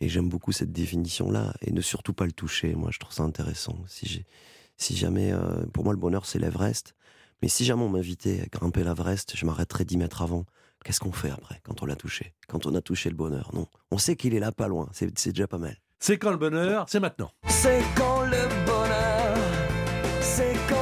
Et 0.00 0.08
j'aime 0.08 0.28
beaucoup 0.28 0.52
cette 0.52 0.72
définition-là. 0.72 1.54
Et 1.62 1.72
ne 1.72 1.80
surtout 1.80 2.12
pas 2.12 2.26
le 2.26 2.32
toucher. 2.32 2.74
Moi, 2.74 2.90
je 2.90 2.98
trouve 2.98 3.12
ça 3.12 3.22
intéressant. 3.22 3.78
Si, 3.86 4.96
jamais, 4.96 5.32
euh, 5.32 5.64
pour 5.72 5.84
moi, 5.84 5.92
le 5.92 5.98
bonheur, 5.98 6.26
c'est 6.26 6.38
l'Everest. 6.38 6.94
Mais 7.42 7.48
si 7.48 7.64
jamais 7.64 7.82
on 7.82 7.88
m'invitait 7.88 8.42
à 8.42 8.46
grimper 8.46 8.84
l'Everest, 8.84 9.36
je 9.36 9.46
m'arrêterais 9.46 9.84
dix 9.84 9.96
mètres 9.96 10.22
avant. 10.22 10.44
Qu'est-ce 10.84 11.00
qu'on 11.00 11.12
fait 11.12 11.30
après, 11.30 11.60
quand 11.62 11.82
on 11.82 11.86
l'a 11.86 11.94
touché 11.96 12.32
Quand 12.48 12.64
on 12.66 12.74
a 12.74 12.80
touché 12.80 13.10
le 13.10 13.14
bonheur? 13.16 13.50
Non. 13.52 13.66
On 13.90 13.98
sait 13.98 14.16
qu'il 14.16 14.34
est 14.34 14.40
là, 14.40 14.50
pas 14.50 14.66
loin. 14.66 14.88
C'est 14.92 15.30
déjà 15.30 15.46
pas 15.46 15.58
mal. 15.58 15.76
C'est 15.98 16.16
quand 16.16 16.30
le 16.30 16.38
bonheur? 16.38 16.86
C'est 16.88 17.00
maintenant. 17.00 17.30
C'est 17.48 17.82
quand 17.94 18.22
le 18.22 18.48
bonheur, 18.64 19.36
c'est 20.22 20.54
quand 20.70 20.79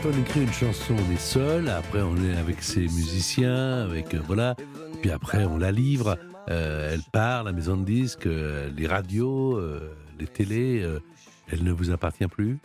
Quand 0.00 0.10
on 0.10 0.20
écrit 0.20 0.42
une 0.42 0.52
chanson, 0.52 0.94
on 0.94 1.12
est 1.12 1.20
seul. 1.20 1.68
Après, 1.68 2.02
on 2.02 2.16
est 2.18 2.36
avec 2.36 2.62
ses 2.62 2.82
musiciens, 2.82 3.82
avec 3.82 4.14
euh, 4.14 4.20
voilà. 4.24 4.54
Puis 5.00 5.10
après, 5.10 5.44
on 5.44 5.58
la 5.58 5.72
livre. 5.72 6.18
Euh, 6.50 6.92
elle 6.92 7.02
part, 7.12 7.42
la 7.42 7.52
maison 7.52 7.76
de 7.76 7.84
disques, 7.84 8.26
euh, 8.26 8.70
les 8.76 8.86
radios, 8.86 9.60
les 10.20 10.26
télés. 10.26 10.86
elle 11.50 11.64
ne 11.64 11.72
vous 11.72 11.90
appartient 11.90 12.26
plus? 12.28 12.58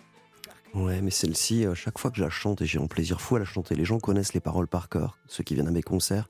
Ouais, 0.76 1.02
mais 1.02 1.10
celle-ci, 1.10 1.66
chaque 1.74 1.98
fois 1.98 2.12
que 2.12 2.18
je 2.18 2.24
la 2.24 2.30
chante, 2.30 2.62
et 2.62 2.66
j'ai 2.66 2.80
un 2.80 2.88
plaisir 2.88 3.20
fou 3.20 3.36
à 3.36 3.40
la 3.40 3.46
chanter, 3.46 3.74
les 3.74 3.86
gens 3.86 4.00
connaissent 4.00 4.34
les 4.34 4.40
paroles 4.40 4.68
par 4.68 4.90
cœur, 4.90 5.18
ceux 5.28 5.44
qui 5.44 5.56
viennent 5.56 5.68
à 5.68 5.72
mes 5.72 5.84
concerts. 5.84 6.28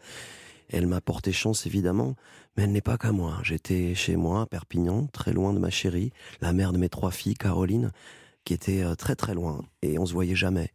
Elle 0.70 0.88
m'a 0.88 1.02
porté 1.02 1.34
chance, 1.34 1.66
évidemment, 1.66 2.16
mais 2.56 2.64
elle 2.64 2.72
n'est 2.72 2.82
pas 2.82 2.98
qu'à 2.98 3.12
moi. 3.12 3.40
J'étais 3.44 3.94
chez 3.94 4.16
moi, 4.16 4.44
à 4.44 4.46
Perpignan, 4.46 5.08
très 5.08 5.34
loin 5.34 5.54
de 5.54 5.60
ma 5.60 5.70
chérie, 5.70 6.14
la 6.42 6.54
mère 6.54 6.72
de 6.72 6.78
mes 6.78 6.90
trois 6.90 7.12
filles, 7.12 7.36
Caroline, 7.36 7.92
qui 8.44 8.54
était 8.54 8.84
euh, 8.84 8.96
très 8.96 9.16
très 9.16 9.34
loin, 9.34 9.62
et 9.82 9.98
on 10.00 10.06
se 10.06 10.14
voyait 10.14 10.36
jamais. 10.36 10.72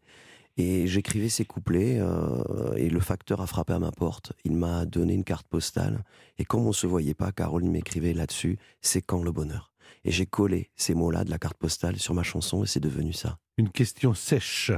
Et 0.57 0.89
j'écrivais 0.89 1.29
ces 1.29 1.45
couplets, 1.45 1.99
euh, 2.01 2.75
et 2.75 2.91
le 2.91 3.01
facteur 3.01 3.41
a 3.41 3.47
frappé 3.47 3.73
à 3.75 3.79
ma 3.79 3.93
porte. 3.93 4.33
Il 4.45 4.57
m'a 4.57 4.87
donné 4.87 5.15
une 5.15 5.25
carte 5.25 5.47
postale, 5.47 6.05
et 6.39 6.45
comme 6.45 6.67
on 6.67 6.73
se 6.73 6.87
voyait 6.87 7.15
pas, 7.15 7.31
Caroline 7.33 7.71
m'écrivait 7.71 8.15
là-dessus, 8.15 8.59
c'est 8.81 9.03
quand 9.03 9.23
le 9.23 9.33
bonheur? 9.33 9.73
Et 10.05 10.11
j'ai 10.11 10.27
collé 10.27 10.71
ces 10.77 10.95
mots-là 10.95 11.25
de 11.25 11.31
la 11.31 11.39
carte 11.39 11.59
postale 11.59 11.99
sur 11.99 12.15
ma 12.15 12.23
chanson, 12.23 12.65
et 12.65 12.67
c'est 12.67 12.81
devenu 12.81 13.13
ça. 13.13 13.39
Une 13.57 13.71
question 13.71 14.15
sèche, 14.15 14.73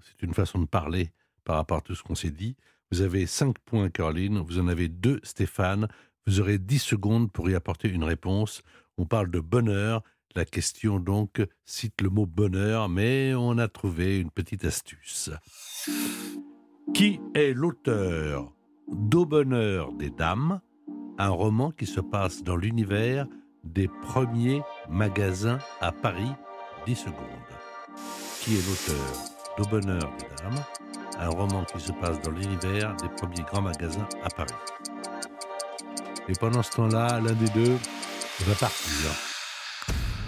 c'est 0.00 0.24
une 0.24 0.34
façon 0.34 0.58
de 0.58 0.66
parler 0.66 1.10
par 1.44 1.56
rapport 1.56 1.78
à 1.78 1.80
tout 1.80 1.94
ce 1.94 2.02
qu'on 2.02 2.14
s'est 2.14 2.30
dit. 2.30 2.56
Vous 2.92 3.00
avez 3.00 3.26
5 3.26 3.58
points, 3.60 3.90
Caroline, 3.90 4.38
vous 4.38 4.58
en 4.58 4.68
avez 4.68 4.88
2, 4.88 5.20
Stéphane. 5.24 5.88
Vous 6.26 6.40
aurez 6.40 6.58
10 6.58 6.78
secondes 6.78 7.32
pour 7.32 7.50
y 7.50 7.54
apporter 7.54 7.88
une 7.88 8.04
réponse. 8.04 8.62
On 8.96 9.06
parle 9.06 9.30
de 9.30 9.40
bonheur. 9.40 10.02
La 10.36 10.44
question, 10.44 11.00
donc, 11.00 11.42
cite 11.64 12.02
le 12.02 12.10
mot 12.10 12.26
bonheur, 12.26 12.90
mais 12.90 13.32
on 13.34 13.56
a 13.56 13.68
trouvé 13.68 14.18
une 14.20 14.30
petite 14.30 14.66
astuce. 14.66 15.30
Qui 16.92 17.20
est 17.34 17.54
l'auteur 17.54 18.52
d'Au 18.86 19.24
bonheur 19.24 19.94
des 19.94 20.10
dames, 20.10 20.60
un 21.16 21.30
roman 21.30 21.70
qui 21.70 21.86
se 21.86 22.00
passe 22.00 22.44
dans 22.44 22.56
l'univers 22.56 23.26
des 23.64 23.88
premiers 23.88 24.60
magasins 24.90 25.56
à 25.80 25.90
Paris? 25.90 26.32
10 26.84 26.96
secondes. 26.96 27.16
Qui 28.42 28.58
est 28.58 28.66
l'auteur 28.68 29.14
d'Au 29.56 29.64
bonheur 29.70 30.12
des 30.18 30.42
dames, 30.42 30.62
un 31.18 31.30
roman 31.30 31.64
qui 31.64 31.80
se 31.80 31.92
passe 31.92 32.20
dans 32.20 32.32
l'univers 32.32 32.94
des 32.96 33.08
premiers 33.08 33.42
grands 33.50 33.62
magasins 33.62 34.06
à 34.22 34.28
Paris? 34.28 34.52
Et 36.28 36.34
pendant 36.38 36.62
ce 36.62 36.72
temps-là, 36.72 37.22
l'un 37.22 37.32
des 37.32 37.48
deux 37.48 37.78
va 38.40 38.54
partir. 38.54 39.35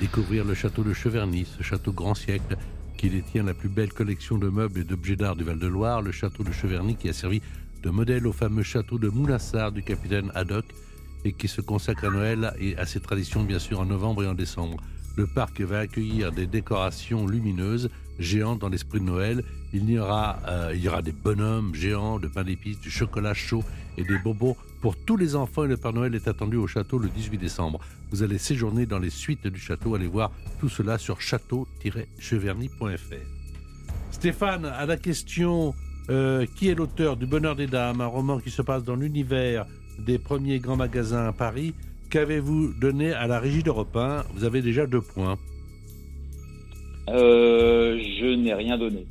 Découvrir 0.01 0.45
le 0.45 0.55
château 0.55 0.85
de 0.85 0.93
Cheverny, 0.93 1.45
ce 1.45 1.65
château 1.65 1.93
grand 1.93 2.15
siècle 2.15 2.57
qui 2.97 3.11
détient 3.11 3.43
la 3.43 3.53
plus 3.53 3.69
belle 3.69 3.93
collection 3.93 4.39
de 4.39 4.49
meubles 4.49 4.81
et 4.81 4.85
d'objets 4.85 5.17
d'art 5.17 5.35
du 5.35 5.43
Val-de-Loire, 5.43 6.03
le 6.03 6.13
château 6.13 6.45
de 6.45 6.53
Cheverny 6.53 6.95
qui 6.95 7.09
a 7.09 7.13
servi 7.13 7.43
de 7.83 7.91
modèle 7.91 8.27
au 8.29 8.33
fameux 8.33 8.63
château 8.63 8.97
de 8.99 9.09
Moulassar 9.09 9.73
du 9.73 9.83
capitaine 9.83 10.31
Haddock 10.37 10.67
et 11.25 11.33
qui 11.33 11.49
se 11.49 11.61
consacre 11.61 12.05
à 12.05 12.11
Noël 12.11 12.55
et 12.61 12.77
à 12.77 12.87
ses 12.87 13.01
traditions 13.01 13.43
bien 13.43 13.59
sûr 13.59 13.81
en 13.81 13.87
novembre 13.87 14.23
et 14.23 14.29
en 14.29 14.35
décembre. 14.35 14.77
Le 15.17 15.27
parc 15.27 15.61
va 15.63 15.81
accueillir 15.81 16.31
des 16.31 16.47
décorations 16.47 17.27
lumineuses, 17.27 17.91
géantes 18.21 18.61
dans 18.61 18.69
l'esprit 18.69 19.01
de 19.01 19.05
Noël. 19.05 19.43
Il 19.73 19.91
y, 19.91 19.99
aura, 19.99 20.39
euh, 20.47 20.73
il 20.75 20.81
y 20.81 20.89
aura 20.89 21.03
des 21.03 21.13
bonhommes 21.13 21.75
géants, 21.75 22.21
de 22.21 22.29
pain 22.29 22.45
d'épices, 22.45 22.81
du 22.81 22.91
chocolat 22.91 23.35
chaud 23.35 23.65
et 23.97 24.05
des 24.05 24.19
bonbons 24.19 24.57
pour 24.81 24.97
tous 24.97 25.17
les 25.17 25.37
enfants. 25.37 25.65
Le 25.65 25.77
Père 25.77 25.93
Noël 25.93 26.15
est 26.15 26.29
attendu 26.29 26.57
au 26.57 26.67
château 26.67 26.99
le 26.99 27.09
18 27.09 27.39
décembre. 27.39 27.81
Vous 28.11 28.23
allez 28.23 28.39
séjourner 28.39 28.87
dans 28.87 28.99
les 28.99 29.11
suites 29.11 29.47
du 29.47 29.61
château. 29.61 29.95
Allez 29.95 30.07
voir 30.07 30.33
tout 30.61 30.69
cela 30.69 30.99
sur 30.99 31.21
château-cheverny.fr. 31.21 33.15
Stéphane, 34.11 34.65
à 34.65 34.87
la 34.87 34.97
question 34.97 35.75
euh, 36.11 36.47
qui 36.57 36.69
est 36.69 36.75
l'auteur 36.75 37.17
du 37.17 37.27
Bonheur 37.27 37.55
des 37.55 37.67
Dames, 37.67 38.01
un 38.01 38.07
roman 38.07 38.39
qui 38.39 38.51
se 38.51 38.63
passe 38.63 38.83
dans 38.83 38.97
l'univers 38.97 39.67
des 39.99 40.19
premiers 40.19 40.59
grands 40.59 40.77
magasins 40.77 41.27
à 41.27 41.33
Paris, 41.33 41.75
qu'avez-vous 42.11 42.73
donné 42.81 43.13
à 43.13 43.27
la 43.27 43.39
régie 43.39 43.63
d'Europe 43.63 43.97
1 43.97 44.25
Vous 44.35 44.45
avez 44.45 44.63
déjà 44.63 44.87
deux 44.87 45.03
points. 45.03 45.37
Euh, 47.11 47.99
je 47.99 48.35
n'ai 48.35 48.55
rien 48.55 48.79
donné. 48.79 49.07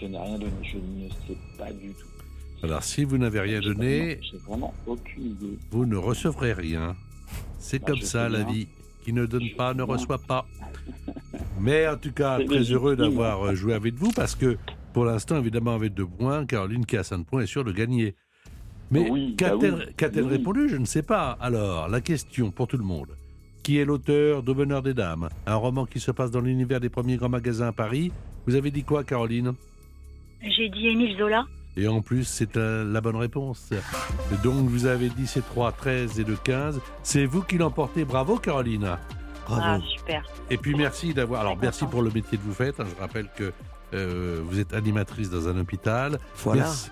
Je 0.00 0.06
n'ai 0.06 0.18
rien 0.18 0.38
donné. 0.38 0.52
Je 0.62 0.76
ne 0.76 1.08
sais 1.26 1.38
pas 1.58 1.72
du 1.72 1.90
tout. 1.90 2.15
Alors, 2.62 2.82
si 2.82 3.04
vous 3.04 3.18
n'avez 3.18 3.40
rien 3.40 3.60
donné, 3.60 3.98
vraiment- 4.16 4.22
J'ai 4.32 4.38
vraiment 4.38 4.74
aucune 4.86 5.24
idée. 5.26 5.58
vous 5.70 5.86
ne 5.86 5.96
recevrez 5.96 6.52
rien. 6.52 6.96
C'est 7.58 7.78
Bah, 7.80 7.86
comme 7.88 8.00
ça 8.00 8.28
la 8.28 8.42
bien. 8.44 8.52
vie. 8.52 8.68
Qui 9.04 9.12
ne 9.12 9.24
donne 9.26 9.44
Je 9.44 9.54
pas 9.54 9.70
ne 9.72 9.84
bien. 9.84 9.94
reçoit 9.94 10.18
pas. 10.18 10.46
Mais 11.60 11.86
en 11.86 11.96
tout 11.96 12.12
cas, 12.12 12.36
très 12.36 12.46
légitime. 12.46 12.74
heureux 12.76 12.96
d'avoir 12.96 13.42
euh, 13.46 13.54
joué 13.54 13.74
avec 13.74 13.94
vous 13.94 14.10
parce 14.12 14.34
que 14.34 14.56
pour 14.92 15.04
l'instant, 15.04 15.38
évidemment, 15.38 15.74
avec 15.74 15.94
deux 15.94 16.06
points, 16.06 16.44
Caroline 16.46 16.84
qui 16.86 16.96
a 16.96 17.04
5 17.04 17.24
points 17.24 17.42
est 17.42 17.46
sûre 17.46 17.64
de 17.64 17.72
gagner. 17.72 18.14
Mais 18.90 19.08
Oui, 19.10 19.34
bah 19.38 19.48
qu'a-t-elle 19.50 19.74
oui. 19.74 19.84
qu'a-t-elle 19.96 20.24
Oui. 20.24 20.30
répondu? 20.30 20.68
Je 20.68 20.76
ne 20.76 20.84
sais 20.86 21.02
pas. 21.02 21.36
Alors, 21.40 21.88
la 21.88 22.00
question 22.00 22.50
pour 22.50 22.66
tout 22.68 22.76
le 22.78 22.84
monde. 22.84 23.16
Qui 23.62 23.78
est 23.78 23.84
l'auteur 23.84 24.42
bonheur 24.44 24.82
des 24.82 24.94
dames? 24.94 25.28
Un 25.46 25.56
roman 25.56 25.86
qui 25.86 25.98
se 26.00 26.10
passe 26.12 26.30
dans 26.30 26.40
l'univers 26.40 26.80
des 26.80 26.88
premiers 26.88 27.16
grands 27.16 27.28
magasins 27.28 27.68
à 27.68 27.72
Paris. 27.72 28.12
Vous 28.46 28.54
avez 28.54 28.70
dit 28.70 28.84
quoi, 28.84 29.02
Caroline? 29.04 29.52
J'ai 30.40 30.68
dit 30.68 30.86
Émile 30.88 31.16
Zola. 31.18 31.44
Et 31.76 31.88
en 31.88 32.00
plus, 32.00 32.24
c'est 32.24 32.56
euh, 32.56 32.84
la 32.90 33.00
bonne 33.00 33.16
réponse. 33.16 33.68
Donc, 34.42 34.68
vous 34.68 34.86
avez 34.86 35.08
dit 35.10 35.26
c'est 35.26 35.44
3, 35.46 35.72
13 35.72 36.18
et 36.20 36.24
2, 36.24 36.36
15. 36.42 36.80
C'est 37.02 37.26
vous 37.26 37.42
qui 37.42 37.58
l'emportez. 37.58 38.04
Bravo, 38.04 38.38
Caroline. 38.38 38.96
Bravo. 39.46 39.62
Ah, 39.62 39.78
super. 39.98 40.22
Et 40.50 40.56
puis, 40.56 40.74
merci 40.74 41.12
d'avoir. 41.12 41.42
Alors, 41.42 41.56
merci 41.60 41.84
pour 41.86 42.00
le 42.02 42.10
métier 42.10 42.38
que 42.38 42.42
vous 42.44 42.54
faites. 42.54 42.76
Je 42.78 43.00
rappelle 43.00 43.28
que 43.36 43.52
euh, 43.94 44.40
vous 44.44 44.58
êtes 44.58 44.72
animatrice 44.72 45.28
dans 45.30 45.48
un 45.48 45.58
hôpital. 45.58 46.18
voilà, 46.42 46.62
Merci. 46.62 46.90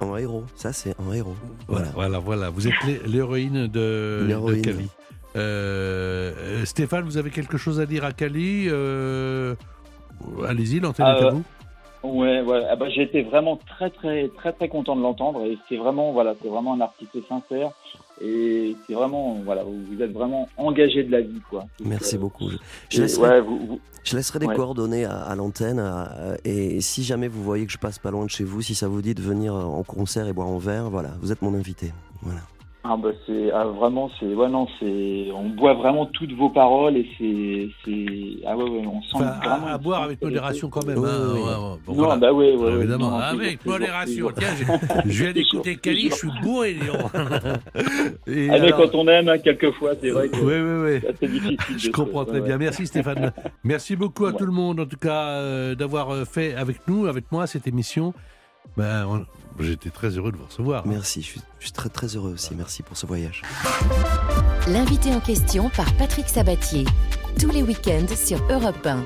un 0.00 0.16
héros. 0.16 0.44
Ça, 0.56 0.72
c'est 0.72 0.94
un 1.00 1.12
héros. 1.12 1.36
Voilà, 1.68 1.88
voilà, 1.94 2.18
voilà. 2.18 2.50
Vous 2.50 2.66
êtes 2.66 2.74
l'hé- 2.84 3.00
l'héroïne 3.06 3.68
de, 3.68 3.68
de 4.22 4.24
L'héroïne. 4.26 4.62
Cali. 4.62 4.88
Euh, 5.36 6.64
Stéphane, 6.64 7.04
vous 7.04 7.16
avez 7.16 7.30
quelque 7.30 7.56
chose 7.58 7.78
à 7.80 7.86
dire 7.86 8.04
à 8.04 8.12
Cali 8.12 8.66
Euh, 8.68 9.54
Allez-y, 10.46 10.80
l'antenne 10.80 11.06
est 11.06 11.24
à 11.26 11.30
vous. 11.30 11.44
Ouais, 12.06 12.40
ouais. 12.42 12.62
Ah 12.70 12.76
bah, 12.76 12.88
j'ai 12.88 13.02
été 13.02 13.22
vraiment 13.22 13.56
très, 13.56 13.90
très, 13.90 14.28
très, 14.28 14.52
très 14.52 14.68
content 14.68 14.96
de 14.96 15.02
l'entendre 15.02 15.44
et 15.44 15.58
c'est 15.68 15.76
vraiment, 15.76 16.12
voilà, 16.12 16.34
c'est 16.40 16.48
vraiment 16.48 16.74
un 16.74 16.80
artiste 16.80 17.16
sincère 17.28 17.70
et 18.20 18.76
c'est 18.86 18.94
vraiment, 18.94 19.40
voilà, 19.44 19.62
vous 19.64 20.00
êtes 20.02 20.12
vraiment 20.12 20.48
engagé 20.56 21.02
de 21.04 21.12
la 21.12 21.20
vie, 21.20 21.40
quoi. 21.50 21.66
Merci 21.84 22.16
euh, 22.16 22.20
beaucoup. 22.20 22.48
Je, 22.48 22.56
je 22.90 23.02
laisserai, 23.02 23.28
ouais, 23.28 23.40
vous, 23.40 23.58
vous- 23.66 23.80
je 24.04 24.16
laisserai 24.16 24.38
des 24.38 24.46
ouais. 24.46 24.54
coordonnées 24.56 25.04
à, 25.04 25.16
à 25.22 25.34
l'antenne. 25.34 25.82
et 26.44 26.80
si 26.80 27.02
jamais 27.02 27.28
vous 27.28 27.42
voyez 27.42 27.66
que 27.66 27.72
je 27.72 27.78
passe 27.78 27.98
pas 27.98 28.10
loin 28.10 28.24
de 28.24 28.30
chez 28.30 28.44
vous, 28.44 28.62
si 28.62 28.74
ça 28.74 28.88
vous 28.88 29.02
dit 29.02 29.14
de 29.14 29.22
venir 29.22 29.54
en 29.54 29.82
concert 29.82 30.26
et 30.28 30.32
boire 30.32 30.48
un 30.48 30.58
verre, 30.58 30.90
voilà, 30.90 31.10
vous 31.20 31.32
êtes 31.32 31.42
mon 31.42 31.54
invité. 31.54 31.92
Voilà. 32.22 32.40
Ah 32.88 32.96
bah 32.96 33.10
c'est 33.26 33.50
ah, 33.52 33.64
vraiment, 33.64 34.10
c'est, 34.18 34.26
ouais, 34.34 34.48
non, 34.48 34.66
c'est, 34.78 35.28
on 35.34 35.48
boit 35.50 35.74
vraiment 35.74 36.06
toutes 36.06 36.32
vos 36.32 36.50
paroles 36.50 36.96
et 36.96 37.06
c'est, 37.18 37.68
c'est, 37.84 38.06
ah 38.46 38.56
ouais, 38.56 38.64
ouais, 38.64 38.86
on 38.86 39.00
sent 39.02 39.08
Enfin, 39.14 39.26
à- 39.26 39.48
vraiment. 39.48 39.66
à, 39.66 39.78
boire 39.78 40.02
avec 40.02 40.22
modération 40.22 40.68
quand 40.68 40.86
même. 40.86 40.98
Oui, 40.98 41.08
hein. 41.08 41.18
oui, 41.22 41.32
oui. 41.34 41.40
Ouais, 41.40 41.48
ouais. 41.48 41.76
Bon, 41.86 41.92
non, 41.92 41.94
voilà. 41.94 42.16
bah 42.16 42.32
ouais, 42.32 42.54
ouais, 42.56 42.72
Évidemment, 42.72 43.10
non, 43.10 43.16
avec 43.18 43.58
toujours, 43.62 43.78
modération. 43.78 44.28
Tiens, 44.36 44.48
je 45.06 45.22
viens 45.24 45.32
d'écouter 45.32 45.76
Cali, 45.76 46.08
je 46.10 46.14
suis 46.14 46.30
bourré, 46.42 46.74
donc. 46.74 47.12
Et 48.26 48.48
Ah, 48.50 48.58
mais 48.58 48.72
alors- 48.72 48.90
quand 48.90 48.94
on 48.98 49.08
aime, 49.08 49.28
hein, 49.28 49.38
quelquefois, 49.38 49.92
c'est 50.00 50.10
vrai 50.10 50.28
que 50.28 50.36
Oui, 50.38 50.54
oui, 50.54 51.00
oui. 51.22 51.28
difficile. 51.28 51.78
Je 51.78 51.90
comprends 51.90 52.24
très 52.24 52.40
bien. 52.40 52.58
Merci 52.58 52.86
Stéphane. 52.86 53.32
Merci 53.64 53.96
beaucoup 53.96 54.26
à 54.26 54.32
tout 54.32 54.46
le 54.46 54.52
monde, 54.52 54.80
en 54.80 54.86
tout 54.86 54.96
cas, 54.98 55.28
euh, 55.28 55.74
d'avoir 55.74 56.10
euh, 56.10 56.24
fait 56.24 56.54
avec 56.54 56.86
nous, 56.88 57.06
avec 57.06 57.30
moi, 57.32 57.46
cette 57.46 57.66
émission. 57.66 58.14
Ben, 58.76 59.26
J'étais 59.58 59.90
très 59.90 60.08
heureux 60.10 60.32
de 60.32 60.36
vous 60.36 60.44
recevoir. 60.44 60.86
Merci, 60.86 61.22
je 61.22 61.26
suis, 61.26 61.40
je 61.60 61.64
suis 61.64 61.72
très 61.72 61.88
très 61.88 62.08
heureux 62.08 62.32
aussi. 62.34 62.54
Merci 62.54 62.82
pour 62.82 62.96
ce 62.96 63.06
voyage. 63.06 63.42
L'invité 64.68 65.14
en 65.14 65.20
question 65.20 65.70
par 65.70 65.92
Patrick 65.94 66.28
Sabatier. 66.28 66.84
Tous 67.40 67.50
les 67.50 67.62
week-ends 67.62 68.14
sur 68.14 68.38
Europe 68.50 68.84
1. 68.84 69.02